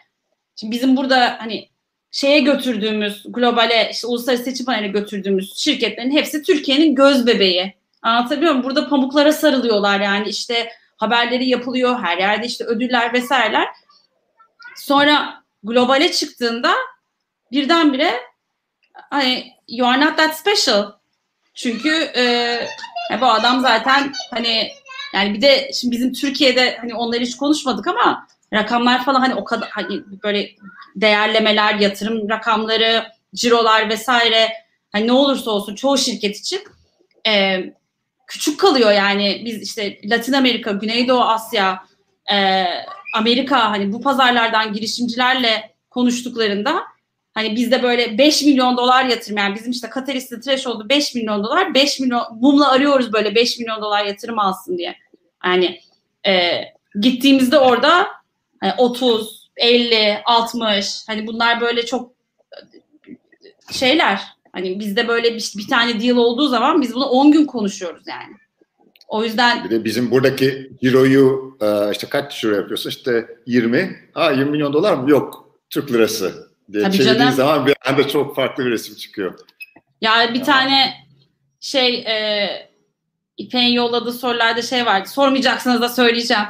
şimdi 0.56 0.76
bizim 0.76 0.96
burada 0.96 1.36
hani 1.40 1.68
şeye 2.10 2.40
götürdüğümüz 2.40 3.24
globale 3.28 3.88
işte 3.92 4.06
uluslararası 4.06 4.44
seçim 4.44 4.66
paneline 4.66 4.88
götürdüğümüz 4.88 5.58
şirketlerin 5.58 6.10
hepsi 6.10 6.42
Türkiye'nin 6.42 6.94
göz 6.94 7.26
bebeği. 7.26 7.74
Anlatabiliyor 8.02 8.52
muyum? 8.52 8.64
Burada 8.64 8.88
pamuklara 8.88 9.32
sarılıyorlar 9.32 10.00
yani 10.00 10.28
işte 10.28 10.72
haberleri 10.96 11.48
yapılıyor 11.48 11.98
her 12.02 12.18
yerde 12.18 12.46
işte 12.46 12.64
ödüller 12.64 13.12
vesaireler. 13.12 13.68
Sonra 14.76 15.42
globale 15.62 16.12
çıktığında 16.12 16.74
birdenbire 17.52 18.20
hani 19.10 19.52
you 19.68 19.88
are 19.88 20.00
not 20.00 20.16
that 20.16 20.36
special. 20.36 20.92
Çünkü 21.54 22.12
e, 22.16 22.58
bu 23.20 23.26
adam 23.26 23.60
zaten 23.60 24.12
hani 24.30 24.70
yani 25.14 25.34
bir 25.34 25.42
de 25.42 25.70
şimdi 25.74 25.96
bizim 25.96 26.12
Türkiye'de 26.12 26.76
hani 26.80 26.94
onları 26.94 27.20
hiç 27.20 27.36
konuşmadık 27.36 27.86
ama 27.86 28.26
rakamlar 28.52 29.04
falan 29.04 29.20
hani 29.20 29.34
o 29.34 29.44
kadar 29.44 29.68
hani 29.68 30.02
böyle 30.24 30.50
değerlemeler, 30.96 31.74
yatırım 31.74 32.28
rakamları, 32.28 33.06
cirolar 33.34 33.88
vesaire 33.88 34.48
hani 34.92 35.06
ne 35.06 35.12
olursa 35.12 35.50
olsun 35.50 35.74
çoğu 35.74 35.98
şirket 35.98 36.36
için 36.36 36.60
e, 37.26 37.60
küçük 38.26 38.60
kalıyor 38.60 38.92
yani. 38.92 39.42
Biz 39.44 39.62
işte 39.62 39.98
Latin 40.04 40.32
Amerika, 40.32 40.70
Güneydoğu 40.72 41.20
Asya, 41.20 41.84
e, 42.32 42.64
Amerika 43.14 43.70
hani 43.70 43.92
bu 43.92 44.00
pazarlardan 44.00 44.72
girişimcilerle 44.72 45.74
konuştuklarında 45.90 46.82
hani 47.34 47.56
bizde 47.56 47.82
böyle 47.82 48.18
5 48.18 48.42
milyon 48.42 48.76
dolar 48.76 49.04
yatırım 49.04 49.36
yani 49.38 49.54
bizim 49.54 49.70
işte 49.70 49.90
Catalyst'in 49.94 50.40
trash 50.40 50.66
oldu 50.66 50.88
5 50.88 51.14
milyon 51.14 51.44
dolar 51.44 51.74
5 51.74 52.00
milyon 52.00 52.22
mumla 52.40 52.70
arıyoruz 52.70 53.12
böyle 53.12 53.34
5 53.34 53.58
milyon 53.58 53.82
dolar 53.82 54.04
yatırım 54.04 54.38
alsın 54.38 54.78
diye. 54.78 54.96
Yani 55.44 55.80
e, 56.26 56.60
gittiğimizde 57.00 57.58
orada 57.58 58.06
hani 58.60 58.72
30, 58.78 59.50
50, 59.56 60.18
60 60.24 61.02
hani 61.06 61.26
bunlar 61.26 61.60
böyle 61.60 61.86
çok 61.86 62.12
şeyler. 63.72 64.20
Hani 64.52 64.80
bizde 64.80 65.08
böyle 65.08 65.34
bir, 65.34 65.52
bir 65.56 65.68
tane 65.68 66.00
deal 66.00 66.16
olduğu 66.16 66.48
zaman 66.48 66.82
biz 66.82 66.94
bunu 66.94 67.04
10 67.04 67.32
gün 67.32 67.46
konuşuyoruz 67.46 68.06
yani. 68.06 68.36
O 69.08 69.24
yüzden 69.24 69.64
bir 69.64 69.70
de 69.70 69.84
bizim 69.84 70.10
buradaki 70.10 70.70
ciroyu 70.82 71.56
e, 71.60 71.90
işte 71.92 72.06
kaç 72.06 72.44
euro 72.44 72.54
yapıyorsun? 72.54 72.90
İşte 72.90 73.26
20. 73.46 73.96
Ha 74.12 74.30
20 74.30 74.50
milyon 74.50 74.72
dolar 74.72 74.94
mı? 74.94 75.10
Yok. 75.10 75.50
Türk 75.70 75.92
lirası 75.92 76.49
diye 76.72 76.82
Tabii 76.82 76.92
çevirdiğin 76.92 77.18
canım. 77.18 77.32
zaman 77.32 77.66
bir 77.66 77.74
anda 77.86 78.08
çok 78.08 78.36
farklı 78.36 78.66
bir 78.66 78.70
resim 78.70 78.96
çıkıyor. 78.96 79.38
ya 80.00 80.34
bir 80.34 80.44
tane 80.44 80.94
şey 81.60 81.94
e, 81.94 82.70
İpek'in 83.36 83.72
yolladığı 83.72 84.12
sorularda 84.12 84.62
şey 84.62 84.86
vardı. 84.86 85.08
Sormayacaksınız 85.08 85.80
da 85.80 85.88
söyleyeceğim. 85.88 86.44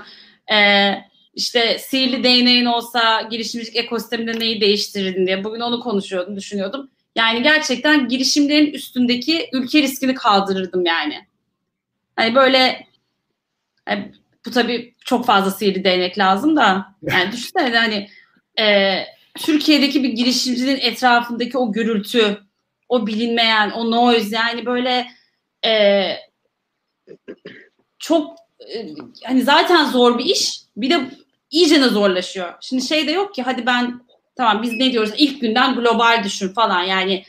E, 0.52 0.94
işte 1.34 1.78
sihirli 1.78 2.24
değneğin 2.24 2.64
olsa 2.64 3.22
girişimcilik 3.22 3.76
ekosisteminde 3.76 4.38
neyi 4.38 4.60
değiştirirdin 4.60 5.26
diye. 5.26 5.44
Bugün 5.44 5.60
onu 5.60 5.80
konuşuyordum, 5.80 6.36
düşünüyordum. 6.36 6.90
Yani 7.16 7.42
gerçekten 7.42 8.08
girişimlerin 8.08 8.72
üstündeki 8.72 9.48
ülke 9.52 9.82
riskini 9.82 10.14
kaldırırdım 10.14 10.84
yani. 10.86 11.26
Hani 12.16 12.34
böyle 12.34 12.86
yani 13.88 14.12
bu 14.46 14.50
tabii 14.50 14.94
çok 15.04 15.26
fazla 15.26 15.50
sihirli 15.50 15.84
değnek 15.84 16.18
lazım 16.18 16.56
da 16.56 16.94
yani 17.02 17.32
düşünsene 17.32 17.78
hani 17.78 18.08
e, 18.58 18.96
Türkiye'deki 19.38 20.02
bir 20.02 20.08
girişimcinin 20.08 20.80
etrafındaki 20.80 21.58
o 21.58 21.72
gürültü, 21.72 22.38
o 22.88 23.06
bilinmeyen, 23.06 23.70
o 23.70 23.90
noise 23.90 24.36
yani 24.36 24.66
böyle 24.66 25.06
e, 25.66 26.04
çok 27.98 28.36
e, 28.74 28.86
hani 29.24 29.42
zaten 29.42 29.84
zor 29.84 30.18
bir 30.18 30.24
iş 30.24 30.60
bir 30.76 30.90
de 30.90 31.00
iyice 31.50 31.82
zorlaşıyor. 31.82 32.54
Şimdi 32.60 32.82
şey 32.82 33.06
de 33.06 33.10
yok 33.10 33.34
ki 33.34 33.42
hadi 33.42 33.66
ben 33.66 34.00
tamam 34.36 34.62
biz 34.62 34.72
ne 34.72 34.92
diyoruz 34.92 35.12
ilk 35.16 35.40
günden 35.40 35.74
global 35.74 36.24
düşün 36.24 36.48
falan 36.48 36.82
yani 36.82 37.24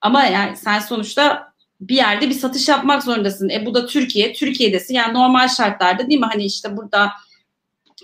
ama 0.00 0.24
yani 0.24 0.56
sen 0.56 0.78
sonuçta 0.78 1.52
bir 1.80 1.96
yerde 1.96 2.28
bir 2.28 2.34
satış 2.34 2.68
yapmak 2.68 3.02
zorundasın. 3.02 3.48
E 3.48 3.66
bu 3.66 3.74
da 3.74 3.86
Türkiye, 3.86 4.32
Türkiye'desin. 4.32 4.94
Yani 4.94 5.14
normal 5.14 5.48
şartlarda 5.48 6.08
değil 6.08 6.20
mi? 6.20 6.26
Hani 6.32 6.44
işte 6.44 6.76
burada 6.76 7.12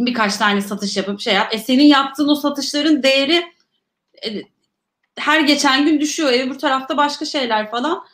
birkaç 0.07 0.37
tane 0.37 0.61
satış 0.61 0.97
yapıp 0.97 1.21
şey 1.21 1.35
yap. 1.35 1.55
E 1.55 1.59
senin 1.59 1.85
yaptığın 1.85 2.29
o 2.29 2.35
satışların 2.35 3.03
değeri 3.03 3.45
e, 4.27 4.29
her 5.19 5.41
geçen 5.41 5.87
gün 5.87 6.01
düşüyor. 6.01 6.33
E 6.33 6.51
bu 6.51 6.59
tarafta 6.59 6.97
başka 6.97 7.25
şeyler 7.25 7.71
falan. 7.71 8.05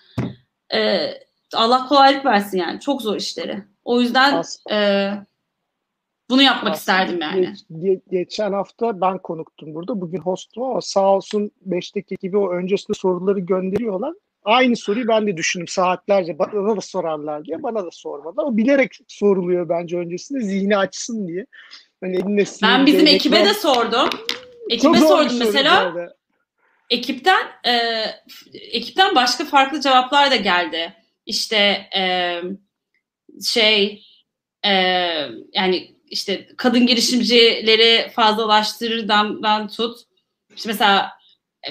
E, 0.75 1.11
Allah 1.55 1.87
kolaylık 1.89 2.25
versin 2.25 2.59
yani. 2.59 2.81
Çok 2.81 3.03
zor 3.03 3.17
işleri. 3.17 3.65
O 3.85 4.01
yüzden 4.01 4.43
e, 4.71 5.11
bunu 6.31 6.43
yapmak 6.43 6.73
Aslında 6.73 7.03
isterdim 7.03 7.21
yani. 7.21 7.55
Ge- 7.71 8.01
geçen 8.11 8.53
hafta 8.53 9.01
ben 9.01 9.19
konuktum 9.19 9.75
burada. 9.75 10.01
Bugün 10.01 10.21
hostum 10.21 10.63
ama 10.63 10.81
sağ 10.81 11.15
olsun 11.15 11.51
5'teki 11.69 12.17
gibi 12.21 12.39
o 12.39 12.53
öncesinde 12.53 12.99
soruları 12.99 13.41
gönderiyorlar. 13.41 14.15
Aynı 14.45 14.77
soruyu 14.77 15.09
ben 15.09 15.27
de 15.27 15.37
düşündüm 15.37 15.69
saatlerce. 15.69 16.39
Bana 16.39 16.77
da 16.77 16.81
sorarlar 16.81 17.45
diye. 17.45 17.63
Bana 17.63 17.85
da 17.87 17.91
sormadılar. 17.91 18.45
O 18.45 18.57
bilerek 18.57 18.93
soruluyor 19.09 19.69
bence 19.69 19.97
öncesinde 19.97 20.41
zihni 20.41 20.77
açsın 20.77 21.29
diye. 21.29 21.47
Hani 22.01 22.17
elinde 22.17 22.45
Ben 22.63 22.87
bizim 22.87 23.07
ekibe 23.07 23.41
var. 23.41 23.45
de 23.47 23.55
sordum. 23.55 24.09
Çok 24.11 24.73
Ekibe 24.73 24.93
bir 24.93 24.99
sordum 24.99 25.39
mesela. 25.39 25.95
ekipten 26.91 27.47
e, 27.67 28.05
ekipten 28.53 29.15
başka 29.15 29.45
farklı 29.45 29.81
cevaplar 29.81 30.31
da 30.31 30.37
geldi. 30.37 30.95
İşte 31.27 31.57
e, 31.97 32.41
şey 33.45 34.03
e, 34.67 34.71
yani 35.53 35.95
işte 36.07 36.49
kadın 36.57 36.87
girişimcileri 36.87 38.11
fazlalaştırırdan 38.11 39.69
tut. 39.69 39.99
İşte 40.57 40.69
mesela 40.69 41.11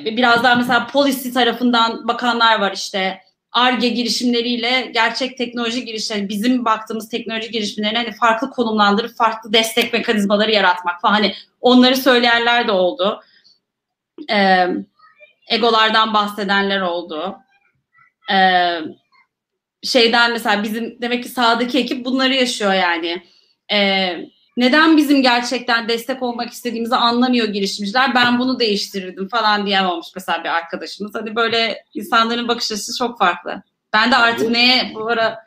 biraz 0.06 0.44
daha 0.44 0.56
mesela 0.56 0.88
policy 0.88 1.30
tarafından 1.30 2.08
bakanlar 2.08 2.60
var 2.60 2.72
işte. 2.72 3.22
ARGE 3.52 3.90
girişimleriyle 3.90 4.92
gerçek 4.94 5.38
teknoloji 5.38 5.86
girişimleri, 5.86 6.30
bizim 6.30 6.66
baktığımız 6.66 7.10
teknoloji 7.10 7.52
girişimlerini 7.52 7.98
hani 7.98 8.12
farklı 8.12 8.50
konumlandırıp 8.50 9.16
farklı 9.18 9.54
destek 9.54 9.94
mekanizmaları 9.94 10.52
yaratmak 10.52 11.02
falan. 11.02 11.14
Hani 11.14 11.36
onları 11.62 11.96
söyleyenler 11.96 12.68
de 12.68 12.72
oldu. 12.72 13.22
Ee, 14.30 14.68
egolardan 15.50 16.14
bahsedenler 16.14 16.82
oldu. 16.82 17.38
Ee, 18.32 18.80
şeyden 19.84 20.32
mesela 20.32 20.64
bizim 20.64 21.02
demek 21.02 21.24
ki 21.24 21.30
sahadaki 21.30 21.80
ekip 21.80 22.06
bunları 22.06 22.34
yaşıyor 22.34 22.74
yani. 22.74 23.24
Ee, 23.72 24.18
neden 24.58 24.98
bizim 24.98 25.22
gerçekten 25.22 25.88
destek 25.90 26.24
olmak 26.24 26.50
istediğimizi 26.52 26.96
anlamıyor 26.96 27.48
girişimciler. 27.48 28.16
Ben 28.16 28.40
bunu 28.40 28.60
değiştirirdim 28.60 29.28
falan 29.28 29.66
diyen 29.66 29.84
olmuş 29.84 30.08
mesela 30.16 30.44
bir 30.44 30.50
arkadaşımız. 30.50 31.16
Hani 31.16 31.36
böyle 31.36 31.86
insanların 31.94 32.48
bakış 32.48 32.72
açısı 32.72 32.98
çok 32.98 33.20
farklı. 33.20 33.64
Ben 33.94 34.12
de 34.12 34.16
artık 34.16 34.50
neye 34.50 34.92
bu 34.96 35.08
ara 35.08 35.44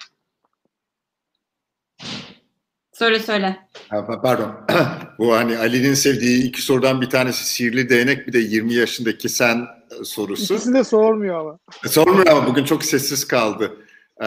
söyle 2.92 3.18
söyle. 3.18 3.56
Ha, 3.88 3.96
pa- 3.96 4.22
Pardon. 4.22 4.54
Bu 5.18 5.34
hani 5.34 5.58
Ali'nin 5.58 5.94
sevdiği 5.94 6.44
iki 6.48 6.62
sorudan 6.62 7.00
bir 7.00 7.10
tanesi 7.10 7.46
sihirli 7.46 7.88
değnek 7.88 8.26
bir 8.26 8.32
de 8.32 8.38
20 8.38 8.74
yaşındaki 8.74 9.28
sen 9.28 9.66
e, 10.00 10.04
sorusu. 10.04 10.54
İkisi 10.54 10.74
de 10.74 10.84
sormuyor 10.84 11.40
ama. 11.40 11.58
Sormuyor 11.90 12.26
ama 12.26 12.46
bugün 12.46 12.64
çok 12.64 12.84
sessiz 12.84 13.28
kaldı. 13.28 13.85
Ee, 14.20 14.24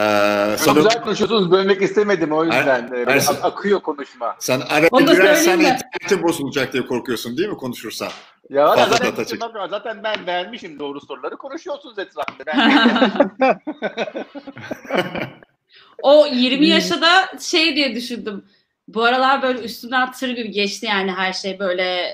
Çok 0.50 0.58
sana, 0.58 0.74
güzel 0.74 1.02
konuşuyorsunuz. 1.02 1.50
Bölmek 1.50 1.82
istemedim 1.82 2.32
o 2.32 2.44
yüzden. 2.44 2.90
Böyle 2.90 3.10
Ersin. 3.10 3.34
ak- 3.34 3.44
akıyor 3.44 3.80
konuşma. 3.80 4.36
sen 4.38 4.60
araya 4.60 4.88
Onu 4.90 5.06
da 5.06 5.12
girersen 5.12 5.58
internetin 5.58 6.22
bozulacak 6.22 6.72
diye 6.72 6.86
korkuyorsun 6.86 7.36
değil 7.36 7.48
mi 7.48 7.56
konuşursan? 7.56 8.08
Ya 8.50 8.66
Fazla 8.66 8.86
zaten, 8.96 9.06
data 9.12 9.24
çek. 9.24 9.40
zaten 9.70 10.02
ben 10.04 10.26
vermişim 10.26 10.78
doğru 10.78 11.00
soruları. 11.00 11.36
Konuşuyorsunuz 11.36 11.98
etrafında. 11.98 12.44
Ben 12.46 13.60
O 16.02 16.26
20 16.26 16.66
yaşa 16.66 17.00
da 17.00 17.38
şey 17.40 17.76
diye 17.76 17.94
düşündüm. 17.94 18.44
Bu 18.88 19.04
aralar 19.04 19.42
böyle 19.42 19.60
üstümden 19.60 20.12
tır 20.12 20.28
gibi 20.28 20.50
geçti 20.50 20.86
yani 20.86 21.12
her 21.12 21.32
şey 21.32 21.58
böyle 21.58 22.12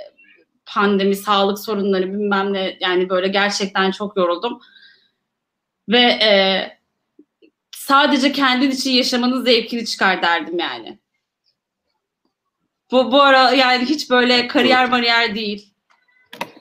pandemi, 0.66 1.16
sağlık 1.16 1.58
sorunları 1.58 2.12
bilmem 2.12 2.52
ne 2.52 2.76
yani 2.80 3.08
böyle 3.08 3.28
gerçekten 3.28 3.90
çok 3.90 4.16
yoruldum. 4.16 4.60
Ve 5.88 5.98
e, 6.00 6.75
sadece 7.86 8.32
kendin 8.32 8.70
için 8.70 8.90
yaşamanın 8.90 9.44
zevkini 9.44 9.86
çıkar 9.86 10.22
derdim 10.22 10.58
yani. 10.58 10.98
Bu, 12.90 13.12
bu 13.12 13.22
ara 13.22 13.50
yani 13.50 13.84
hiç 13.84 14.10
böyle 14.10 14.48
kariyer 14.48 14.92
bariyer 14.92 15.34
değil. 15.34 15.72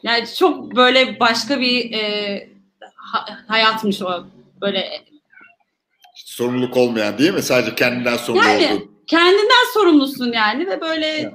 Yani 0.03 0.28
çok 0.38 0.76
böyle 0.76 1.19
başka 1.19 1.59
bir 1.61 1.93
e, 1.93 2.49
ha- 2.95 3.39
hayatmış 3.47 4.01
o. 4.01 4.26
Böyle 4.61 5.05
Sorumluluk 6.15 6.78
olmayan 6.78 7.17
değil 7.17 7.34
mi? 7.34 7.41
Sadece 7.41 7.76
kendinden 7.76 8.17
sorumlu 8.17 8.43
Yani, 8.43 8.65
olduğun. 8.67 8.91
kendinden 9.07 9.73
sorumlusun 9.73 10.32
yani 10.34 10.67
ve 10.67 10.82
böyle 10.82 11.07
Evet. 11.07 11.34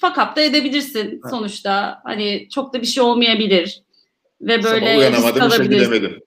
fuck 0.00 0.18
up 0.18 0.36
da 0.36 0.40
edebilirsin 0.40 1.20
sonuçta. 1.30 2.00
Hani 2.04 2.48
çok 2.54 2.74
da 2.74 2.80
bir 2.82 2.86
şey 2.86 3.02
olmayabilir. 3.02 3.82
Ve 4.40 4.62
böyle 4.62 4.90
risk 4.90 4.98
uyanamadım 4.98 5.48
işe 5.48 5.56
alabilirsin. 5.56 6.22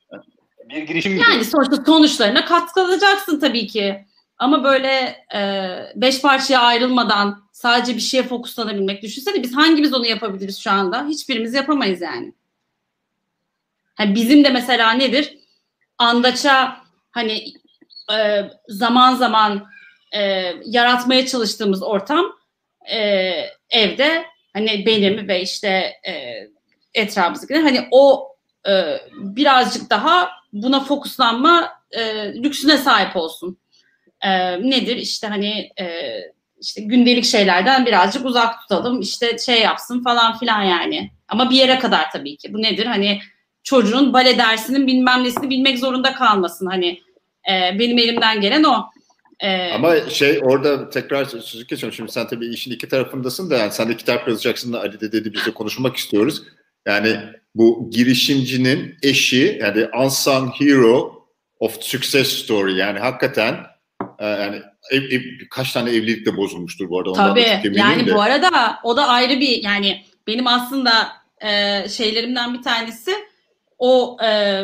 Bir 0.69 0.81
girişim 0.81 1.17
Yani 1.17 1.45
sonuçta 1.45 1.85
sonuçlarına 1.85 2.45
katkılayacaksın 2.45 3.39
tabii 3.39 3.67
ki. 3.67 4.05
Ama 4.37 4.63
böyle 4.63 5.25
e, 5.35 5.41
beş 5.95 6.21
parçaya 6.21 6.61
ayrılmadan 6.61 7.47
sadece 7.51 7.95
bir 7.95 8.01
şeye 8.01 8.23
fokuslanabilmek. 8.23 9.03
Düşünsene 9.03 9.43
biz 9.43 9.55
hangimiz 9.55 9.93
onu 9.93 10.05
yapabiliriz 10.05 10.59
şu 10.59 10.71
anda? 10.71 11.05
Hiçbirimiz 11.07 11.53
yapamayız 11.53 12.01
yani. 12.01 12.33
Ha, 13.95 14.15
bizim 14.15 14.43
de 14.43 14.49
mesela 14.49 14.91
nedir? 14.91 15.37
Andaça 15.97 16.77
hani 17.11 17.53
e, 18.17 18.41
zaman 18.67 19.15
zaman 19.15 19.67
e, 20.11 20.21
yaratmaya 20.65 21.25
çalıştığımız 21.25 21.83
ortam 21.83 22.25
e, 22.91 22.99
evde 23.69 24.25
hani 24.53 24.85
benim 24.85 25.27
ve 25.27 25.41
işte 25.41 25.93
e, 26.07 26.13
etrafımızdakiler 26.93 27.61
hani 27.61 27.87
o 27.91 28.27
e, 28.67 29.01
birazcık 29.17 29.89
daha 29.89 30.29
buna 30.53 30.79
fokuslanma 30.79 31.69
e, 31.91 32.33
lüksüne 32.33 32.77
sahip 32.77 33.15
olsun. 33.15 33.57
E, 34.21 34.61
nedir 34.69 34.95
işte 34.95 35.27
hani 35.27 35.71
e, 35.79 35.85
işte 36.61 36.81
gündelik 36.81 37.25
şeylerden 37.25 37.85
birazcık 37.85 38.25
uzak 38.25 38.61
tutalım 38.61 39.01
işte 39.01 39.37
şey 39.37 39.61
yapsın 39.61 40.03
falan 40.03 40.37
filan 40.37 40.61
yani. 40.61 41.11
Ama 41.27 41.49
bir 41.49 41.55
yere 41.55 41.79
kadar 41.79 42.11
tabii 42.11 42.37
ki. 42.37 42.53
Bu 42.53 42.61
nedir? 42.61 42.85
Hani 42.85 43.19
çocuğun 43.63 44.13
bale 44.13 44.37
dersinin 44.37 44.87
bilmem 44.87 45.23
nesini 45.23 45.49
bilmek 45.49 45.79
zorunda 45.79 46.13
kalmasın. 46.13 46.65
Hani 46.65 47.01
e, 47.49 47.79
benim 47.79 47.97
elimden 47.97 48.41
gelen 48.41 48.63
o. 48.63 48.85
Ee, 49.39 49.71
Ama 49.71 50.09
şey 50.09 50.39
orada 50.43 50.89
tekrar 50.89 51.25
sözü 51.25 51.67
kesiyorum. 51.67 51.95
Şimdi 51.95 52.11
sen 52.11 52.27
tabii 52.27 52.47
işin 52.47 52.71
iki 52.71 52.89
tarafındasın 52.89 53.49
da 53.49 53.57
yani 53.57 53.71
sen 53.71 53.89
de 53.89 53.97
kitap 53.97 54.27
yazacaksın 54.27 54.73
da 54.73 54.79
Ali 54.79 54.99
de 54.99 55.11
dedi 55.11 55.33
biz 55.33 55.45
de 55.45 55.51
konuşmak 55.51 55.95
istiyoruz. 55.95 56.43
Yani 56.85 57.17
bu 57.57 57.89
girişimcinin 57.91 58.95
eşi 59.03 59.59
yani 59.61 59.87
unsung 60.03 60.49
hero 60.59 61.27
of 61.59 61.81
success 61.81 62.27
story 62.27 62.77
yani 62.77 62.99
hakikaten 62.99 63.57
e, 64.19 64.25
yani 64.25 64.61
ev, 64.91 65.01
ev, 65.01 65.21
kaç 65.49 65.73
tane 65.73 65.89
evlilik 65.89 66.25
de 66.25 66.37
bozulmuştur 66.37 66.89
bu 66.89 66.99
arada. 66.99 67.13
Tabii 67.13 67.77
yani 67.79 68.07
de. 68.07 68.13
bu 68.13 68.21
arada 68.21 68.79
o 68.83 68.97
da 68.97 69.07
ayrı 69.07 69.39
bir 69.39 69.63
yani 69.63 70.03
benim 70.27 70.47
aslında 70.47 71.07
e, 71.41 71.83
şeylerimden 71.89 72.53
bir 72.53 72.61
tanesi 72.61 73.11
o 73.77 74.17
e, 74.23 74.61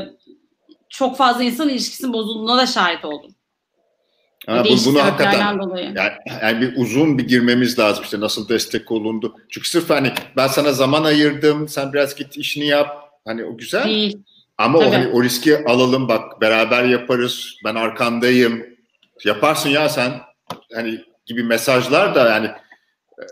çok 0.89 1.17
fazla 1.17 1.43
insan 1.43 1.69
ilişkisinin 1.69 2.13
bozulduğuna 2.13 2.57
da 2.57 2.65
şahit 2.65 3.05
oldum. 3.05 3.35
Ha, 4.45 4.63
bu, 4.65 4.85
bunu 4.85 5.03
hakikaten 5.03 5.59
dolayı. 5.59 5.93
Yani, 5.95 6.11
yani 6.41 6.61
bir 6.61 6.73
uzun 6.77 7.17
bir 7.17 7.27
girmemiz 7.27 7.79
lazım 7.79 8.03
işte 8.03 8.19
nasıl 8.19 8.49
destek 8.49 8.91
olundu. 8.91 9.35
Çünkü 9.49 9.69
sırf 9.69 9.89
hani 9.89 10.11
ben 10.37 10.47
sana 10.47 10.73
zaman 10.73 11.03
ayırdım 11.03 11.67
sen 11.67 11.93
biraz 11.93 12.15
git 12.15 12.37
işini 12.37 12.65
yap 12.65 13.09
hani 13.25 13.45
o 13.45 13.57
güzel. 13.57 13.83
Değil. 13.83 14.17
Ama 14.57 14.79
Tabii. 14.79 14.89
o, 14.89 14.93
hani, 14.93 15.07
o 15.07 15.23
riski 15.23 15.65
alalım 15.65 16.07
bak 16.07 16.41
beraber 16.41 16.83
yaparız 16.83 17.55
ben 17.63 17.75
arkandayım 17.75 18.65
yaparsın 19.25 19.69
ya 19.69 19.89
sen 19.89 20.11
hani 20.73 20.99
gibi 21.25 21.43
mesajlar 21.43 22.15
da 22.15 22.29
yani 22.29 22.47
e, 22.47 23.23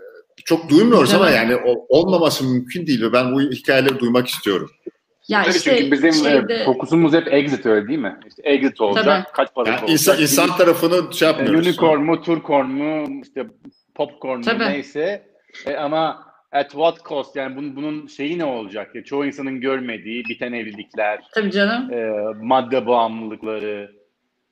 çok 0.46 0.70
duymuyoruz 0.70 1.12
Tabii. 1.12 1.24
ama 1.24 1.32
yani 1.32 1.58
olmaması 1.90 2.44
mümkün 2.44 2.88
değil 2.88 3.02
ve 3.02 3.14
ben 3.14 3.36
bu 3.36 3.42
hikayeleri 3.42 4.00
duymak 4.00 4.28
istiyorum. 4.28 4.72
Ya 5.28 5.44
Tabii 5.44 5.56
işte 5.56 5.78
çünkü 5.78 5.92
bizim 5.92 6.10
e, 6.10 6.14
şeyde... 6.14 6.64
fokusumuz 6.66 7.14
hep 7.14 7.34
exit 7.34 7.66
öyle 7.66 7.88
değil 7.88 8.00
mi? 8.00 8.20
İşte 8.28 8.42
exit 8.46 8.82
olacak, 8.82 9.06
Tabii. 9.06 9.36
kaç 9.36 9.56
para 9.56 9.70
yani 9.70 9.80
olacak. 9.80 9.90
İnsan, 9.90 10.22
insan 10.22 10.58
tarafını 10.58 11.14
şey 11.14 11.28
yapmıyoruz. 11.28 11.68
Unicorn 11.68 12.00
mu, 12.00 12.22
turcorn 12.22 12.66
mu, 12.66 13.22
işte 13.24 13.48
popcorn 13.96 14.40
mu 14.40 14.60
neyse. 14.60 15.24
E, 15.66 15.76
ama 15.76 16.32
at 16.52 16.72
what 16.72 17.06
cost? 17.06 17.36
Yani 17.36 17.56
bunun, 17.56 17.76
bunun 17.76 18.08
şeyi 18.08 18.40
ne 18.40 18.46
olacak? 18.46 18.96
Ya, 18.96 19.04
çoğu 19.04 19.26
insanın 19.26 19.62
görmediği 19.62 20.26
biten 20.26 20.54
evlilikler. 20.54 21.20
Tabii 21.36 21.52
canım. 21.52 21.94
E, 21.94 22.12
madde 22.42 22.88
bağımlılıkları. 22.88 23.92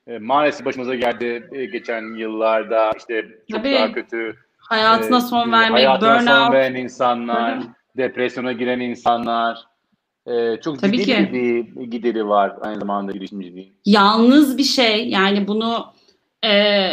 E, 0.08 0.18
maalesef 0.18 0.66
başımıza 0.66 0.96
geldi 0.96 1.50
e, 1.52 1.66
geçen 1.66 2.18
yıllarda 2.18 2.92
işte 2.98 3.26
çok 3.52 3.64
Tabii. 3.64 3.74
daha 3.74 3.92
kötü. 3.92 4.36
Hayatına 4.58 5.18
e, 5.18 5.22
son 5.22 5.52
vermek, 5.52 5.80
hayatına 5.80 6.20
burnout. 6.20 6.46
son 6.46 6.54
veren 6.54 6.76
insanlar, 6.76 7.60
depresyona 7.98 8.52
giren 8.52 8.80
insanlar. 8.80 9.69
Ee, 10.30 10.60
çok 10.64 10.80
Tabii 10.80 10.98
ciddi 10.98 11.06
ki. 11.06 11.30
bir 11.34 11.84
gideri 11.84 12.28
var 12.28 12.54
aynı 12.62 12.80
zamanda 12.80 13.12
girişimciliğin. 13.12 13.74
Yalnız 13.86 14.58
bir 14.58 14.64
şey 14.64 15.10
yani 15.10 15.48
bunu 15.48 15.94
e, 16.46 16.92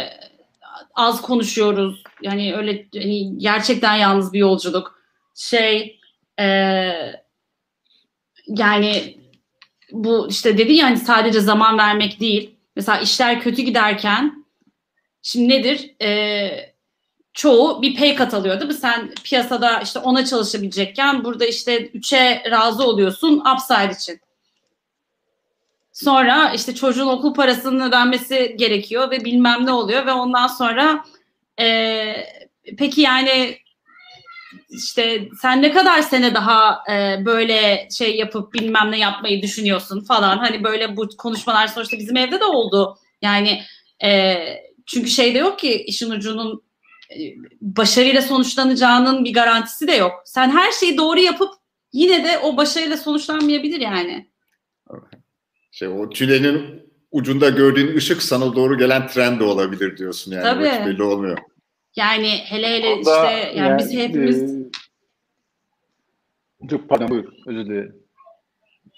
az 0.95 1.21
konuşuyoruz. 1.21 2.03
Yani 2.21 2.55
öyle 2.55 2.85
hani 2.95 3.37
gerçekten 3.37 3.95
yalnız 3.95 4.33
bir 4.33 4.39
yolculuk. 4.39 5.01
Şey 5.35 5.99
e, 6.39 6.45
yani 8.47 9.17
bu 9.91 10.27
işte 10.29 10.57
dedi 10.57 10.73
ya 10.73 10.85
hani 10.85 10.97
sadece 10.97 11.39
zaman 11.39 11.77
vermek 11.77 12.19
değil. 12.19 12.55
Mesela 12.75 12.99
işler 12.99 13.41
kötü 13.41 13.61
giderken 13.61 14.45
şimdi 15.21 15.49
nedir? 15.49 15.95
E, 16.01 16.76
çoğu 17.37 17.81
bir 17.81 17.95
pay 17.95 18.17
cut 18.17 18.33
alıyor 18.33 18.59
değil 18.59 18.71
mi? 18.71 18.77
Sen 18.77 19.11
piyasada 19.23 19.79
işte 19.79 19.99
ona 19.99 20.25
çalışabilecekken 20.25 21.23
burada 21.23 21.45
işte 21.45 21.87
üçe 21.87 22.43
razı 22.51 22.83
oluyorsun 22.87 23.43
upside 23.53 23.93
için. 24.01 24.21
Sonra 25.93 26.51
işte 26.55 26.75
çocuğun 26.75 27.07
okul 27.07 27.33
parasının 27.33 27.89
ödenmesi 27.89 28.55
gerekiyor 28.59 29.11
ve 29.11 29.25
bilmem 29.25 29.65
ne 29.65 29.71
oluyor 29.71 30.05
ve 30.05 30.11
ondan 30.11 30.47
sonra 30.47 31.03
e, 31.59 32.15
peki 32.77 33.01
yani 33.01 33.57
işte 34.69 35.29
sen 35.41 35.61
ne 35.61 35.71
kadar 35.71 36.01
sene 36.01 36.35
daha 36.35 36.83
e, 36.91 37.25
böyle 37.25 37.87
şey 37.97 38.15
yapıp 38.15 38.53
bilmem 38.53 38.91
ne 38.91 38.97
yapmayı 38.97 39.41
düşünüyorsun 39.41 40.01
falan 40.01 40.37
hani 40.37 40.63
böyle 40.63 40.97
bu 40.97 41.07
konuşmalar 41.17 41.67
sonuçta 41.67 41.97
bizim 41.97 42.17
evde 42.17 42.39
de 42.39 42.45
oldu 42.45 42.97
yani 43.21 43.63
e, 44.03 44.37
çünkü 44.85 45.09
şey 45.09 45.33
de 45.33 45.37
yok 45.37 45.59
ki 45.59 45.83
işin 45.83 46.11
ucunun 46.11 46.66
başarıyla 47.61 48.21
sonuçlanacağının 48.21 49.25
bir 49.25 49.33
garantisi 49.33 49.87
de 49.87 49.95
yok. 49.95 50.21
Sen 50.25 50.49
her 50.49 50.71
şeyi 50.71 50.97
doğru 50.97 51.19
yapıp 51.19 51.49
yine 51.93 52.23
de 52.23 52.39
o 52.39 52.57
başarıyla 52.57 52.97
sonuçlanmayabilir 52.97 53.81
yani. 53.81 54.27
Şey 55.71 55.87
o 55.87 56.09
tünelin 56.09 56.87
ucunda 57.11 57.49
gördüğün 57.49 57.95
ışık 57.95 58.23
sana 58.23 58.55
doğru 58.55 58.77
gelen 58.77 59.07
tren 59.07 59.39
de 59.39 59.43
olabilir 59.43 59.97
diyorsun 59.97 60.31
yani. 60.31 60.43
Tabii. 60.43 60.69
Hiç 60.69 60.85
belli 60.85 61.03
olmuyor. 61.03 61.37
Yani 61.95 62.29
hele 62.45 62.67
hele 62.67 62.99
işte 62.99 63.11
yani, 63.11 63.57
yani 63.57 63.79
biz 63.79 63.93
hepimiz 63.93 64.43
e, 66.63 66.67
çok 66.69 66.89
pardon 66.89 67.09
buyur 67.09 67.25
özür 67.45 67.65
dilerim. 67.65 67.95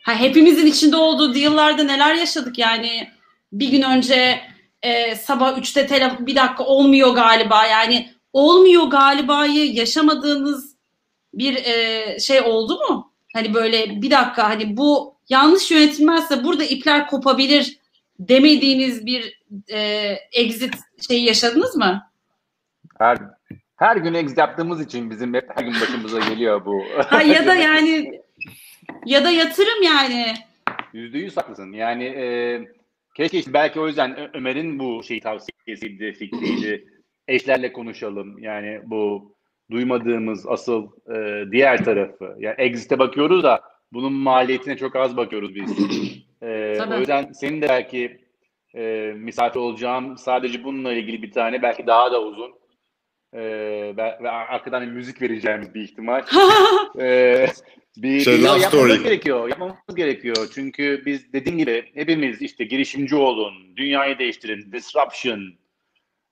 Ha, 0.02 0.16
hepimizin 0.16 0.66
içinde 0.66 0.96
olduğu 0.96 1.38
yıllarda 1.38 1.84
neler 1.84 2.16
yaşadık 2.16 2.58
yani 2.58 3.10
bir 3.52 3.72
gün 3.72 3.82
önce 3.82 4.40
e, 4.84 5.16
sabah 5.16 5.58
3'te 5.58 5.88
telefon 5.88 6.28
bir 6.28 6.36
dakika 6.36 6.64
olmuyor 6.64 7.16
galiba 7.16 7.66
yani 7.66 8.10
olmuyor 8.34 8.84
galiba'yı 8.84 9.74
yaşamadığınız 9.74 10.76
bir 11.34 11.66
e, 11.66 12.20
şey 12.20 12.42
oldu 12.42 12.80
mu? 12.90 13.14
Hani 13.34 13.54
böyle 13.54 14.02
bir 14.02 14.12
dakika 14.12 14.50
hani 14.50 14.78
bu 14.78 15.16
yanlış 15.30 15.72
yönetilmezse 15.72 16.44
burada 16.44 16.64
ipler 16.64 17.08
kopabilir 17.08 17.80
demediğiniz 18.20 19.06
bir 19.06 19.42
e, 19.72 19.80
exit 20.32 20.76
şeyi 21.08 21.26
yaşadınız 21.26 21.76
mı? 21.76 22.10
Her 22.98 23.18
her 23.76 23.96
gün 23.96 24.14
exit 24.14 24.38
yaptığımız 24.38 24.82
için 24.82 25.10
bizim 25.10 25.34
hep 25.34 25.50
her 25.56 25.64
gün 25.64 25.74
başımıza 25.82 26.20
geliyor 26.20 26.66
bu. 26.66 26.84
ha, 27.08 27.22
ya 27.22 27.46
da 27.46 27.56
yani 27.70 28.22
ya 29.06 29.24
da 29.24 29.30
yatırım 29.30 29.84
yani. 29.84 30.34
Yüzde 30.94 31.18
yüz 31.18 31.38
haklısın. 31.38 31.72
Yani 31.72 32.04
e, 32.04 32.26
Keşke 33.20 33.38
işte 33.38 33.54
belki 33.54 33.80
o 33.80 33.88
yüzden 33.88 34.36
Ömer'in 34.36 34.80
bu 34.80 35.04
şey 35.04 35.20
tavsiyesiydi, 35.20 36.14
fikriydi. 36.14 36.88
Eşlerle 37.28 37.74
konuşalım. 37.74 38.40
Yani 38.40 38.82
bu 38.84 39.36
duymadığımız 39.72 40.48
asıl 40.48 40.88
e, 41.16 41.44
diğer 41.52 41.86
tarafı. 41.86 42.36
Yani 42.40 42.56
exit'e 42.58 43.00
bakıyoruz 43.00 43.44
da 43.44 43.62
bunun 43.94 44.14
maliyetine 44.14 44.78
çok 44.78 44.96
az 44.96 45.18
bakıyoruz 45.18 45.56
biz. 45.56 45.78
E, 46.42 46.80
o 46.94 47.00
yüzden 47.00 47.32
senin 47.32 47.62
de 47.62 47.70
belki 47.70 48.22
e, 48.76 49.14
misafir 49.16 49.60
olacağım 49.60 50.18
sadece 50.18 50.64
bununla 50.64 50.94
ilgili 50.94 51.22
bir 51.22 51.32
tane 51.32 51.62
belki 51.62 51.88
daha 51.88 52.12
da 52.12 52.22
uzun 52.22 52.52
e, 53.34 53.42
ve, 53.98 54.18
ve 54.24 54.30
arkadan 54.30 54.88
müzik 54.88 55.22
vereceğimiz 55.22 55.74
bir 55.74 55.82
ihtimal. 55.82 56.24
e, 57.00 57.48
bir 58.04 58.20
şey, 58.20 58.42
yapmamız 58.42 58.64
story. 58.64 59.04
gerekiyor. 59.04 59.50
Yapmamız 59.50 59.96
gerekiyor. 59.96 60.50
Çünkü 60.54 61.04
biz 61.06 61.34
dediğim 61.34 61.58
gibi 61.58 61.86
hepimiz 61.94 62.42
işte 62.42 62.64
girişimci 62.64 63.16
olun, 63.16 63.54
dünyayı 63.78 64.20
değiştirin, 64.20 64.72
disruption 64.72 65.54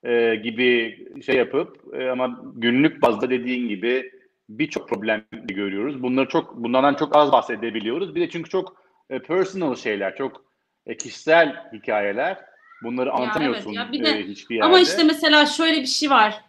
e, 0.04 0.36
gibi 0.36 1.00
şey 1.26 1.36
yapıp 1.36 1.94
e, 2.00 2.10
ama 2.10 2.42
günlük 2.56 3.02
bazda 3.02 3.30
dediğin 3.30 3.70
gibi 3.70 4.12
birçok 4.50 4.90
problem 4.90 5.26
görüyoruz. 5.32 6.04
Bunları 6.04 6.30
çok 6.30 6.58
bunlardan 6.58 6.94
çok 6.94 7.16
az 7.16 7.32
bahsedebiliyoruz. 7.32 8.16
Bir 8.16 8.22
de 8.22 8.30
çünkü 8.30 8.50
çok 8.50 8.82
e, 9.10 9.20
personal 9.20 9.76
şeyler, 9.76 10.16
çok 10.16 10.46
e, 10.86 10.98
kişisel 10.98 11.70
hikayeler. 11.74 12.38
Bunları 12.84 13.12
anlatamıyorsun 13.12 13.72
ya 13.72 13.82
evet, 13.84 13.94
ya 13.94 14.00
bir 14.00 14.06
de, 14.06 14.20
e, 14.20 14.28
hiçbir 14.28 14.56
yerde. 14.56 14.66
Ama 14.66 14.80
işte 14.80 15.04
mesela 15.04 15.46
şöyle 15.46 15.82
bir 15.82 15.86
şey 15.86 16.10
var. 16.10 16.42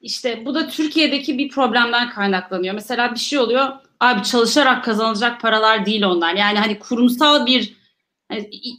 İşte 0.00 0.44
bu 0.44 0.54
da 0.54 0.68
Türkiye'deki 0.68 1.38
bir 1.38 1.48
problemden 1.48 2.10
kaynaklanıyor. 2.10 2.74
Mesela 2.74 3.14
bir 3.14 3.18
şey 3.18 3.38
oluyor 3.38 3.68
abi 4.00 4.22
çalışarak 4.22 4.84
kazanılacak 4.84 5.40
paralar 5.40 5.86
değil 5.86 6.02
onlar. 6.02 6.34
Yani 6.34 6.58
hani 6.58 6.78
kurumsal 6.78 7.46
bir 7.46 7.76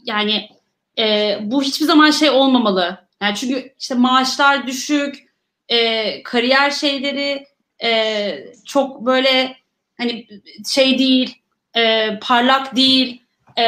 yani 0.04 0.48
e, 0.98 1.38
bu 1.42 1.62
hiçbir 1.62 1.86
zaman 1.86 2.10
şey 2.10 2.30
olmamalı. 2.30 3.06
Yani 3.22 3.34
çünkü 3.34 3.74
işte 3.80 3.94
maaşlar 3.94 4.66
düşük, 4.66 5.26
e, 5.68 6.22
kariyer 6.22 6.70
şeyleri 6.70 7.46
e, 7.84 8.38
çok 8.64 9.06
böyle 9.06 9.56
hani 9.98 10.26
şey 10.74 10.98
değil, 10.98 11.38
e, 11.76 12.08
parlak 12.22 12.76
değil. 12.76 13.22
E, 13.58 13.62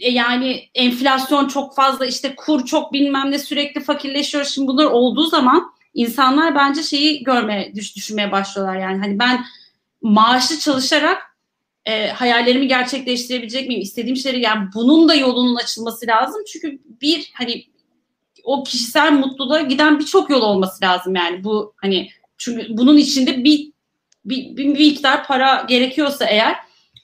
e 0.00 0.10
yani 0.10 0.68
enflasyon 0.74 1.48
çok 1.48 1.76
fazla, 1.76 2.06
işte 2.06 2.34
kur 2.34 2.66
çok 2.66 2.92
bilmem 2.92 3.30
ne 3.30 3.38
sürekli 3.38 3.80
fakirleşiyor. 3.80 4.44
Şimdi 4.44 4.68
bunlar 4.68 4.84
olduğu 4.84 5.26
zaman 5.26 5.72
insanlar 5.94 6.54
bence 6.54 6.82
şeyi 6.82 7.24
görmeye, 7.24 7.74
düş, 7.74 7.96
düşünmeye 7.96 8.32
başlıyorlar. 8.32 8.76
Yani 8.76 8.98
hani 8.98 9.18
ben 9.18 9.44
maaşlı 10.02 10.58
çalışarak 10.58 11.22
e, 11.84 12.08
hayallerimi 12.08 12.68
gerçekleştirebilecek 12.68 13.68
miyim? 13.68 13.80
İstediğim 13.80 14.16
şeyleri 14.16 14.42
yani 14.42 14.68
bunun 14.74 15.08
da 15.08 15.14
yolunun 15.14 15.56
açılması 15.56 16.06
lazım. 16.06 16.42
Çünkü 16.52 16.78
bir 16.86 17.30
hani 17.34 17.64
o 18.44 18.64
kişisel 18.64 19.12
mutluluğa 19.12 19.60
giden 19.60 19.98
birçok 19.98 20.30
yol 20.30 20.42
olması 20.42 20.84
lazım 20.84 21.14
yani 21.14 21.44
bu 21.44 21.74
hani 21.76 22.10
çünkü 22.38 22.66
bunun 22.76 22.96
içinde 22.96 23.44
bir 23.44 23.72
bir, 24.24 24.56
bir, 24.56 24.66
miktar 24.66 25.26
para 25.26 25.64
gerekiyorsa 25.68 26.24
eğer 26.24 26.56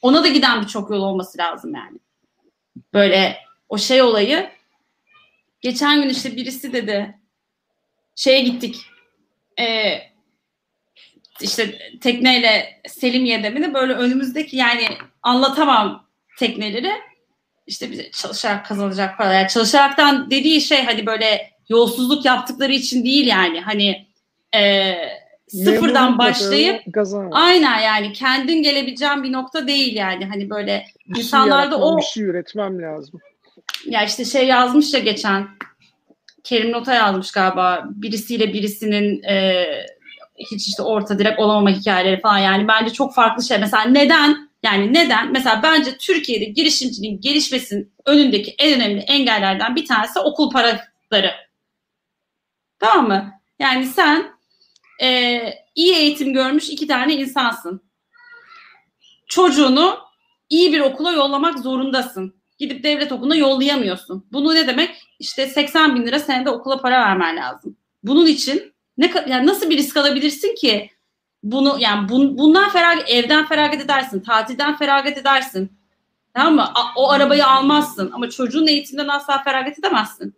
ona 0.03 0.25
da 0.25 0.29
giden 0.29 0.63
birçok 0.63 0.91
yol 0.91 1.03
olması 1.03 1.39
lazım 1.39 1.75
yani. 1.75 1.99
Böyle 2.93 3.37
o 3.69 3.79
şey 3.79 4.03
olayı 4.03 4.51
geçen 5.61 6.03
gün 6.03 6.09
işte 6.09 6.37
birisi 6.37 6.73
dedi 6.73 7.19
şeye 8.15 8.41
gittik 8.41 8.77
e, 9.61 9.65
işte 11.41 11.79
tekneyle 12.01 12.81
Selimiye'de 12.89 13.51
mi 13.51 13.63
de 13.63 13.75
böyle 13.75 13.93
önümüzdeki 13.93 14.57
yani 14.57 14.89
anlatamam 15.23 16.07
tekneleri 16.39 16.93
işte 17.67 17.91
bize 17.91 18.11
çalışarak 18.11 18.67
kazanacak 18.67 19.19
para. 19.19 19.33
Yani 19.33 19.49
çalışaraktan 19.49 20.31
dediği 20.31 20.61
şey 20.61 20.85
hani 20.85 21.07
böyle 21.07 21.51
yolsuzluk 21.69 22.25
yaptıkları 22.25 22.73
için 22.73 23.05
değil 23.05 23.27
yani 23.27 23.61
hani 23.61 24.07
e, 24.57 24.95
sıfırdan 25.49 26.11
Memnuniyet 26.11 26.19
başlayıp 26.19 26.95
kazan. 26.95 27.31
aynen 27.33 27.79
yani 27.79 28.13
kendin 28.13 28.63
gelebileceğin 28.63 29.23
bir 29.23 29.33
nokta 29.33 29.67
değil 29.67 29.97
yani 29.97 30.25
hani 30.27 30.51
böyle 30.51 30.87
Bir 31.09 31.15
şey 31.15 31.23
insanlarda 31.23 31.65
yaratmam, 31.65 31.95
o 31.95 31.99
bir 31.99 32.03
şey 32.03 32.25
üretmem 32.25 32.83
lazım. 32.83 33.21
ya 33.87 34.05
işte 34.05 34.25
şey 34.25 34.47
yazmış 34.47 34.95
ya 34.95 35.01
geçen 35.01 35.49
Kerim 36.45 36.73
Nota 36.73 36.95
yazmış 36.95 37.33
galiba 37.33 37.85
birisiyle 37.91 38.53
birisinin 38.53 39.23
e, 39.23 39.67
hiç 40.39 40.69
işte 40.69 40.83
orta 40.83 41.19
direkt 41.19 41.41
olamama 41.41 41.71
hikayeleri 41.71 42.21
falan 42.21 42.39
yani 42.39 42.69
bence 42.69 42.93
çok 42.93 43.15
farklı 43.15 43.45
şey. 43.45 43.59
Mesela 43.59 43.85
neden 43.85 44.51
yani 44.63 44.95
neden 44.95 45.33
mesela 45.33 45.61
bence 45.63 45.99
Türkiye'de 45.99 46.45
girişimciliğin 46.45 47.21
gelişmesinin 47.21 47.93
önündeki 48.07 48.55
en 48.59 48.75
önemli 48.75 49.01
engellerden 49.01 49.77
bir 49.77 49.87
tanesi 49.87 50.19
okul 50.19 50.51
paraları. 50.51 51.35
Tamam 52.79 53.09
mı? 53.09 53.33
Yani 53.59 53.87
sen 53.87 54.27
e, 55.03 55.41
iyi 55.75 55.95
eğitim 55.95 56.33
görmüş 56.33 56.71
iki 56.71 56.87
tane 56.87 57.15
insansın. 57.15 57.83
Çocuğunu 59.27 59.99
iyi 60.51 60.73
bir 60.73 60.81
okula 60.81 61.13
yollamak 61.13 61.59
zorundasın. 61.59 62.35
Gidip 62.59 62.85
devlet 62.85 63.13
okuluna 63.13 63.37
yollayamıyorsun. 63.37 64.27
Bunu 64.33 64.55
ne 64.55 64.67
demek? 64.67 64.91
İşte 65.19 65.47
80 65.47 65.97
bin 65.97 66.07
lira 66.07 66.19
senede 66.19 66.51
okula 66.51 66.81
para 66.81 67.01
vermen 67.01 67.37
lazım. 67.37 67.77
Bunun 68.03 68.27
için 68.27 68.74
ne 68.99 69.13
yani 69.27 69.47
nasıl 69.47 69.71
bir 69.71 69.77
risk 69.79 69.97
alabilirsin 69.97 70.55
ki? 70.55 70.91
Bunu 71.43 71.77
yani 71.81 72.09
bun, 72.09 72.39
bundan 72.39 72.71
feragat 72.71 73.11
evden 73.11 73.47
feragat 73.47 73.81
edersin, 73.81 74.21
tatilden 74.21 74.77
feragat 74.77 75.19
edersin. 75.19 75.73
Tamam 76.35 76.55
mı? 76.55 76.73
A- 76.75 76.95
o 76.97 77.11
arabayı 77.11 77.47
almazsın 77.47 78.11
ama 78.15 78.31
çocuğun 78.31 78.67
eğitimden 78.67 79.09
asla 79.09 79.43
feragat 79.43 79.79
edemezsin. 79.79 80.35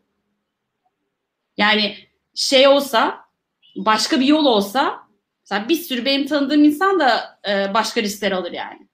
Yani 1.57 1.96
şey 2.34 2.68
olsa, 2.68 3.24
başka 3.76 4.20
bir 4.20 4.26
yol 4.26 4.44
olsa, 4.44 5.00
mesela 5.44 5.68
bir 5.68 5.74
sürü 5.74 6.04
benim 6.04 6.26
tanıdığım 6.26 6.64
insan 6.64 7.00
da 7.00 7.38
e, 7.48 7.74
başka 7.74 8.02
riskler 8.02 8.32
alır 8.32 8.52
yani. 8.52 8.88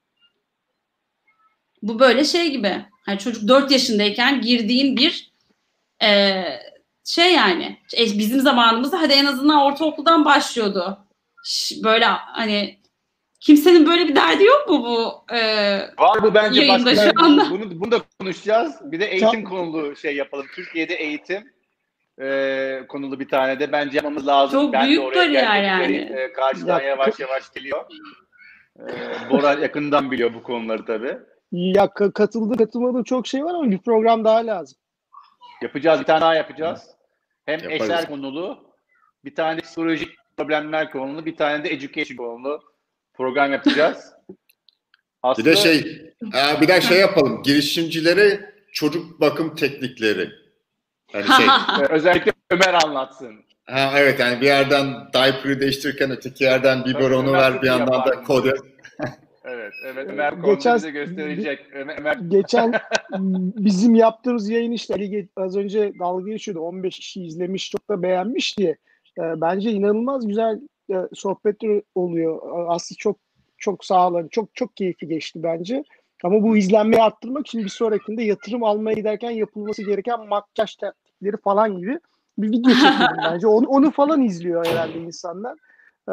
Bu 1.82 1.98
böyle 1.98 2.24
şey 2.24 2.50
gibi. 2.50 2.86
Hani 3.06 3.18
çocuk 3.18 3.48
4 3.48 3.70
yaşındayken 3.70 4.40
girdiğin 4.40 4.96
bir 4.96 5.32
e, 6.02 6.44
şey 7.04 7.32
yani. 7.34 7.78
E, 7.98 8.04
bizim 8.04 8.40
zamanımızda 8.40 9.00
hadi 9.00 9.12
en 9.12 9.24
azından 9.24 9.62
ortaokuldan 9.62 10.24
başlıyordu. 10.24 10.98
Ş- 11.44 11.74
Böyle 11.84 12.04
hani 12.04 12.78
kimsenin 13.40 13.86
böyle 13.86 14.08
bir 14.08 14.16
derdi 14.16 14.44
yok 14.44 14.68
mu 14.68 14.82
bu? 14.84 15.24
E, 15.34 15.40
Var 15.98 16.22
bu 16.22 16.34
bence 16.34 16.60
Yayında 16.60 16.90
başka. 16.90 17.04
şu 17.04 17.24
anda. 17.24 17.50
Bunu, 17.50 17.80
bunu 17.80 17.90
da 17.92 17.98
konuşacağız. 18.20 18.74
Bir 18.82 19.00
de 19.00 19.04
eğitim 19.06 19.44
konulu 19.44 19.96
şey 19.96 20.16
yapalım. 20.16 20.46
Türkiye'de 20.54 20.94
eğitim 20.94 21.52
e, 22.22 22.80
konulu 22.88 23.20
bir 23.20 23.28
tane 23.28 23.60
de 23.60 23.72
bence 23.72 23.96
yapmamız 23.96 24.26
lazım. 24.26 24.60
Çok 24.62 24.72
ben 24.72 24.84
de 24.84 24.88
büyük 24.88 25.02
oraya 25.02 25.16
bariyer 25.16 25.62
gelmek 25.62 25.90
yani. 26.10 26.20
E, 26.20 26.32
karşıdan 26.32 26.80
Ya- 26.80 26.86
yavaş 26.86 27.20
yavaş 27.20 27.52
geliyor. 27.52 27.84
E, 28.80 28.84
Bora 29.30 29.52
yakından 29.52 30.10
biliyor 30.10 30.34
bu 30.34 30.42
konuları 30.42 30.84
tabii. 30.84 31.16
Ya 31.52 31.84
ka- 31.84 32.12
katıldı 32.12 32.56
katılmadığı 32.56 33.04
çok 33.04 33.26
şey 33.26 33.44
var 33.44 33.54
ama 33.54 33.70
bir 33.70 33.78
program 33.78 34.24
daha 34.24 34.46
lazım. 34.46 34.78
Yapacağız. 35.62 36.00
Bir 36.00 36.04
tane 36.04 36.20
daha 36.20 36.34
yapacağız. 36.34 36.82
Hem 37.46 37.58
Yaparız. 37.60 37.82
eser 37.82 38.08
konulu, 38.08 38.74
bir 39.24 39.34
tane 39.34 39.56
de 39.56 39.60
psikolojik 39.62 40.08
problemler 40.36 40.90
konulu, 40.90 41.26
bir 41.26 41.36
tane 41.36 41.64
de 41.64 41.70
education 41.70 42.16
konulu 42.16 42.60
program 43.14 43.52
yapacağız. 43.52 44.12
Bir 44.28 44.36
Aslında 45.22 45.50
de 45.50 45.56
şey, 45.56 45.78
e, 46.34 46.60
bir 46.60 46.68
de 46.68 46.80
şey 46.80 47.00
yapalım. 47.00 47.42
Girişimcilere 47.42 48.54
çocuk 48.72 49.20
bakım 49.20 49.54
teknikleri. 49.54 50.30
Yani 51.14 51.26
şey, 51.26 51.46
özellikle 51.90 52.32
Ömer 52.50 52.74
anlatsın. 52.84 53.44
ha, 53.66 53.92
evet 53.96 54.20
yani 54.20 54.40
bir 54.40 54.46
yerden 54.46 54.86
diaper'ı 55.12 55.60
değiştirirken 55.60 56.10
öteki 56.10 56.44
yerden 56.44 56.84
biberonu 56.84 57.32
ver 57.32 57.62
bir 57.62 57.66
yandan 57.66 58.06
da 58.06 58.22
kodu. 58.22 58.54
Evet, 59.44 59.72
evet. 59.84 60.10
Ömer 60.10 60.32
Geçen- 60.32 60.54
Geçen... 60.54 60.76
bize 60.76 60.90
gösterecek. 60.90 61.66
Ömer, 61.72 61.98
Ömer 61.98 62.16
Geçen 62.16 62.72
bizim 63.56 63.94
yaptığımız 63.94 64.48
yayın 64.48 64.72
işte 64.72 64.94
Ali 64.94 65.28
az 65.36 65.56
önce 65.56 65.92
dalga 65.98 66.30
geçiyordu. 66.30 66.60
15 66.60 66.98
kişi 66.98 67.24
izlemiş 67.24 67.70
çok 67.70 67.88
da 67.88 68.02
beğenmiş 68.02 68.58
diye. 68.58 68.76
E, 69.18 69.40
bence 69.40 69.70
inanılmaz 69.70 70.26
güzel 70.26 70.60
e, 70.90 70.96
sohbetler 71.14 71.82
oluyor. 71.94 72.40
Aslı 72.68 72.96
çok 72.96 73.16
çok 73.58 73.84
sağ 73.84 74.08
olun. 74.08 74.28
Çok 74.28 74.54
çok 74.54 74.76
keyifli 74.76 75.08
geçti 75.08 75.42
bence. 75.42 75.84
Ama 76.24 76.42
bu 76.42 76.56
izlenmeyi 76.56 77.02
arttırmak 77.02 77.46
için 77.46 77.64
bir 77.64 77.68
sonrakinde 77.68 78.22
yatırım 78.22 78.64
almaya 78.64 78.94
giderken 78.94 79.30
yapılması 79.30 79.82
gereken 79.82 80.28
makyaj 80.28 80.76
taktikleri 80.76 81.36
falan 81.36 81.76
gibi 81.76 81.98
bir 82.38 82.48
video 82.48 82.74
çekelim 82.74 83.16
bence. 83.24 83.46
Onu, 83.46 83.66
onu 83.66 83.90
falan 83.90 84.22
izliyor 84.22 84.66
herhalde 84.66 84.98
insanlar. 84.98 85.58
Ee, 86.08 86.12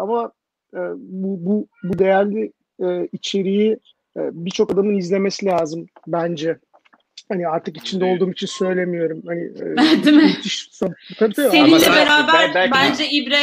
ama 0.00 0.32
e, 0.74 0.78
bu, 0.96 1.46
bu, 1.46 1.66
bu 1.82 1.98
değerli 1.98 2.52
e, 2.84 3.08
içeriği 3.12 3.72
e, 4.16 4.20
birçok 4.32 4.72
adamın 4.72 4.98
izlemesi 4.98 5.46
lazım 5.46 5.86
bence. 6.06 6.58
Hani 7.28 7.48
artık 7.48 7.76
içinde 7.76 8.06
Evet. 8.06 8.22
olduğum 8.22 8.30
için 8.32 8.46
söylemiyorum. 8.46 9.22
Hani 9.26 9.40
e, 9.44 9.76
Değil 10.04 10.16
mi? 10.16 10.22
müthiş 10.22 10.68
son- 10.72 10.94
Tabii 11.18 11.34
tabii. 11.34 11.50
Seninle 11.50 11.78
sen- 11.78 11.94
beraber 11.94 12.34
ben- 12.34 12.54
belki- 12.54 12.72
bence 12.74 13.08
İbre 13.10 13.36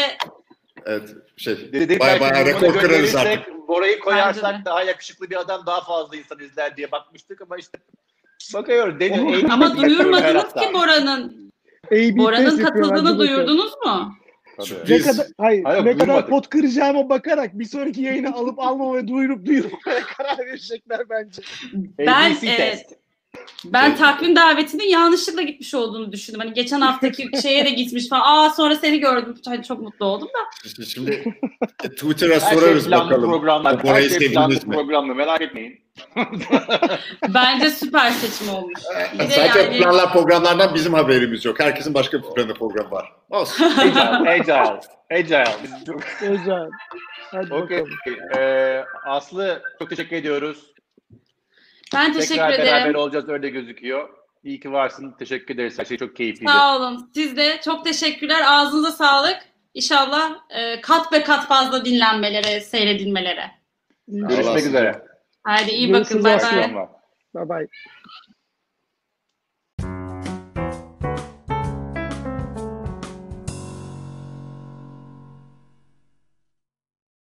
Evet, 0.85 1.15
şey, 1.37 1.73
Dedik 1.73 1.99
baya 1.99 2.19
bunu 2.19 2.29
rekor 2.45 2.73
kırarız 2.79 3.15
artık. 3.15 3.67
Bora'yı 3.67 3.99
koyarsak 3.99 4.65
daha 4.65 4.83
yakışıklı 4.83 5.29
bir 5.29 5.35
adam 5.39 5.65
daha 5.65 5.81
fazla 5.81 6.17
insan 6.17 6.39
izler 6.39 6.77
diye 6.77 6.91
bakmıştık 6.91 7.41
ama 7.41 7.57
işte 7.57 7.77
bakıyoruz. 8.53 8.99
Deniyor, 8.99 9.49
ama 9.49 9.77
duyurmadınız 9.77 10.53
ki 10.53 10.73
Bora'nın. 10.73 11.51
Bora'nın 11.91 12.57
katıldığını 12.57 13.19
duyurdunuz 13.19 13.71
mu? 13.85 14.13
Tabii. 14.57 14.91
Ne 14.93 14.99
kadar 14.99 15.27
hayır, 15.37 15.63
Hayır, 15.63 15.85
ne 15.85 15.93
kadar 15.93 16.07
duymadık. 16.07 16.29
pot 16.29 16.49
kıracağıma 16.49 17.09
bakarak 17.09 17.59
bir 17.59 17.65
sonraki 17.65 18.01
yayını 18.01 18.33
alıp 18.35 18.59
almamaya 18.59 19.07
duyurup 19.07 19.45
duyurmamaya 19.45 20.01
karar 20.17 20.37
verecekler 20.39 21.01
bence. 21.09 21.41
Ben, 21.73 22.07
ABC 22.07 22.47
e, 22.47 22.57
test. 22.57 22.93
Ben 23.65 23.95
takvim 23.95 24.35
davetinin 24.35 24.83
yanlışlıkla 24.89 25.41
gitmiş 25.41 25.73
olduğunu 25.73 26.11
düşündüm. 26.11 26.39
Hani 26.39 26.53
geçen 26.53 26.81
haftaki 26.81 27.29
şeye 27.41 27.65
de 27.65 27.69
gitmiş 27.69 28.09
falan. 28.09 28.21
Aa 28.25 28.49
sonra 28.49 28.75
seni 28.75 28.99
gördüm. 28.99 29.35
Hani 29.45 29.63
çok 29.63 29.81
mutlu 29.81 30.05
oldum 30.05 30.27
da. 30.27 30.83
Şimdi 30.85 31.35
e, 31.83 31.89
Twitter'a 31.89 32.35
Her 32.35 32.39
şey 32.39 32.59
sorarız 32.59 32.87
planlı 32.87 33.05
bakalım. 33.11 33.29
programlar. 33.31 33.83
Her 33.85 34.01
şey 34.09 34.19
planlı 34.31 34.53
sevdiniz 34.53 34.67
mi? 34.67 34.75
programlı 34.75 35.15
merak 35.15 35.41
etmeyin. 35.41 35.79
Bence 37.33 37.69
süper 37.69 38.11
seçim 38.11 38.53
olmuş. 38.53 38.81
Bir 39.13 39.19
de 39.19 39.29
Sadece 39.29 39.59
yani 39.59 39.77
planlar 39.77 40.13
programlardan 40.13 40.75
bizim 40.75 40.93
haberimiz 40.93 41.45
yok. 41.45 41.59
Herkesin 41.59 41.93
başka 41.93 42.17
bir 42.17 42.23
planı 42.35 42.53
programı 42.53 42.91
var. 42.91 43.11
Olsun. 43.29 43.63
Agile, 44.27 44.63
agile, 45.11 45.43
agile. 45.43 46.69
Hadi 47.31 47.53
Okey. 47.53 47.79
bakalım. 47.79 47.89
Ee, 48.37 48.83
Aslı 49.05 49.61
çok 49.79 49.89
teşekkür 49.89 50.15
ediyoruz. 50.15 50.57
Ben 51.93 52.13
teşekkür 52.13 52.35
Tekrar 52.35 52.49
beraber 52.51 52.81
ederim. 52.81 52.95
olacağız 52.95 53.29
öyle 53.29 53.49
gözüküyor. 53.49 54.09
İyi 54.43 54.59
ki 54.59 54.71
varsın. 54.71 55.15
Teşekkür 55.19 55.55
ederiz. 55.55 55.79
Her 55.79 55.85
şey 55.85 55.97
çok 55.97 56.15
keyifliydi. 56.15 56.51
Sağ 56.51 56.77
olun. 56.77 57.11
Siz 57.13 57.37
de 57.37 57.61
çok 57.65 57.85
teşekkürler. 57.85 58.41
Ağzınıza 58.45 58.91
sağlık. 58.91 59.37
İnşallah 59.73 60.31
e, 60.49 60.81
kat 60.81 61.11
be 61.11 61.23
kat 61.23 61.47
fazla 61.47 61.85
dinlenmelere, 61.85 62.59
seyredilmelere. 62.61 63.51
Görüşmek 64.07 64.65
üzere. 64.65 65.05
Haydi 65.43 65.71
iyi 65.71 65.87
Görüşürüz 65.87 66.09
bakın. 66.11 66.23
Bay 66.23 66.33
Aslı. 66.33 66.55
bay. 66.55 66.63
Akşamlar. 66.63 66.87
Bye 67.35 67.49
bye. 67.49 67.67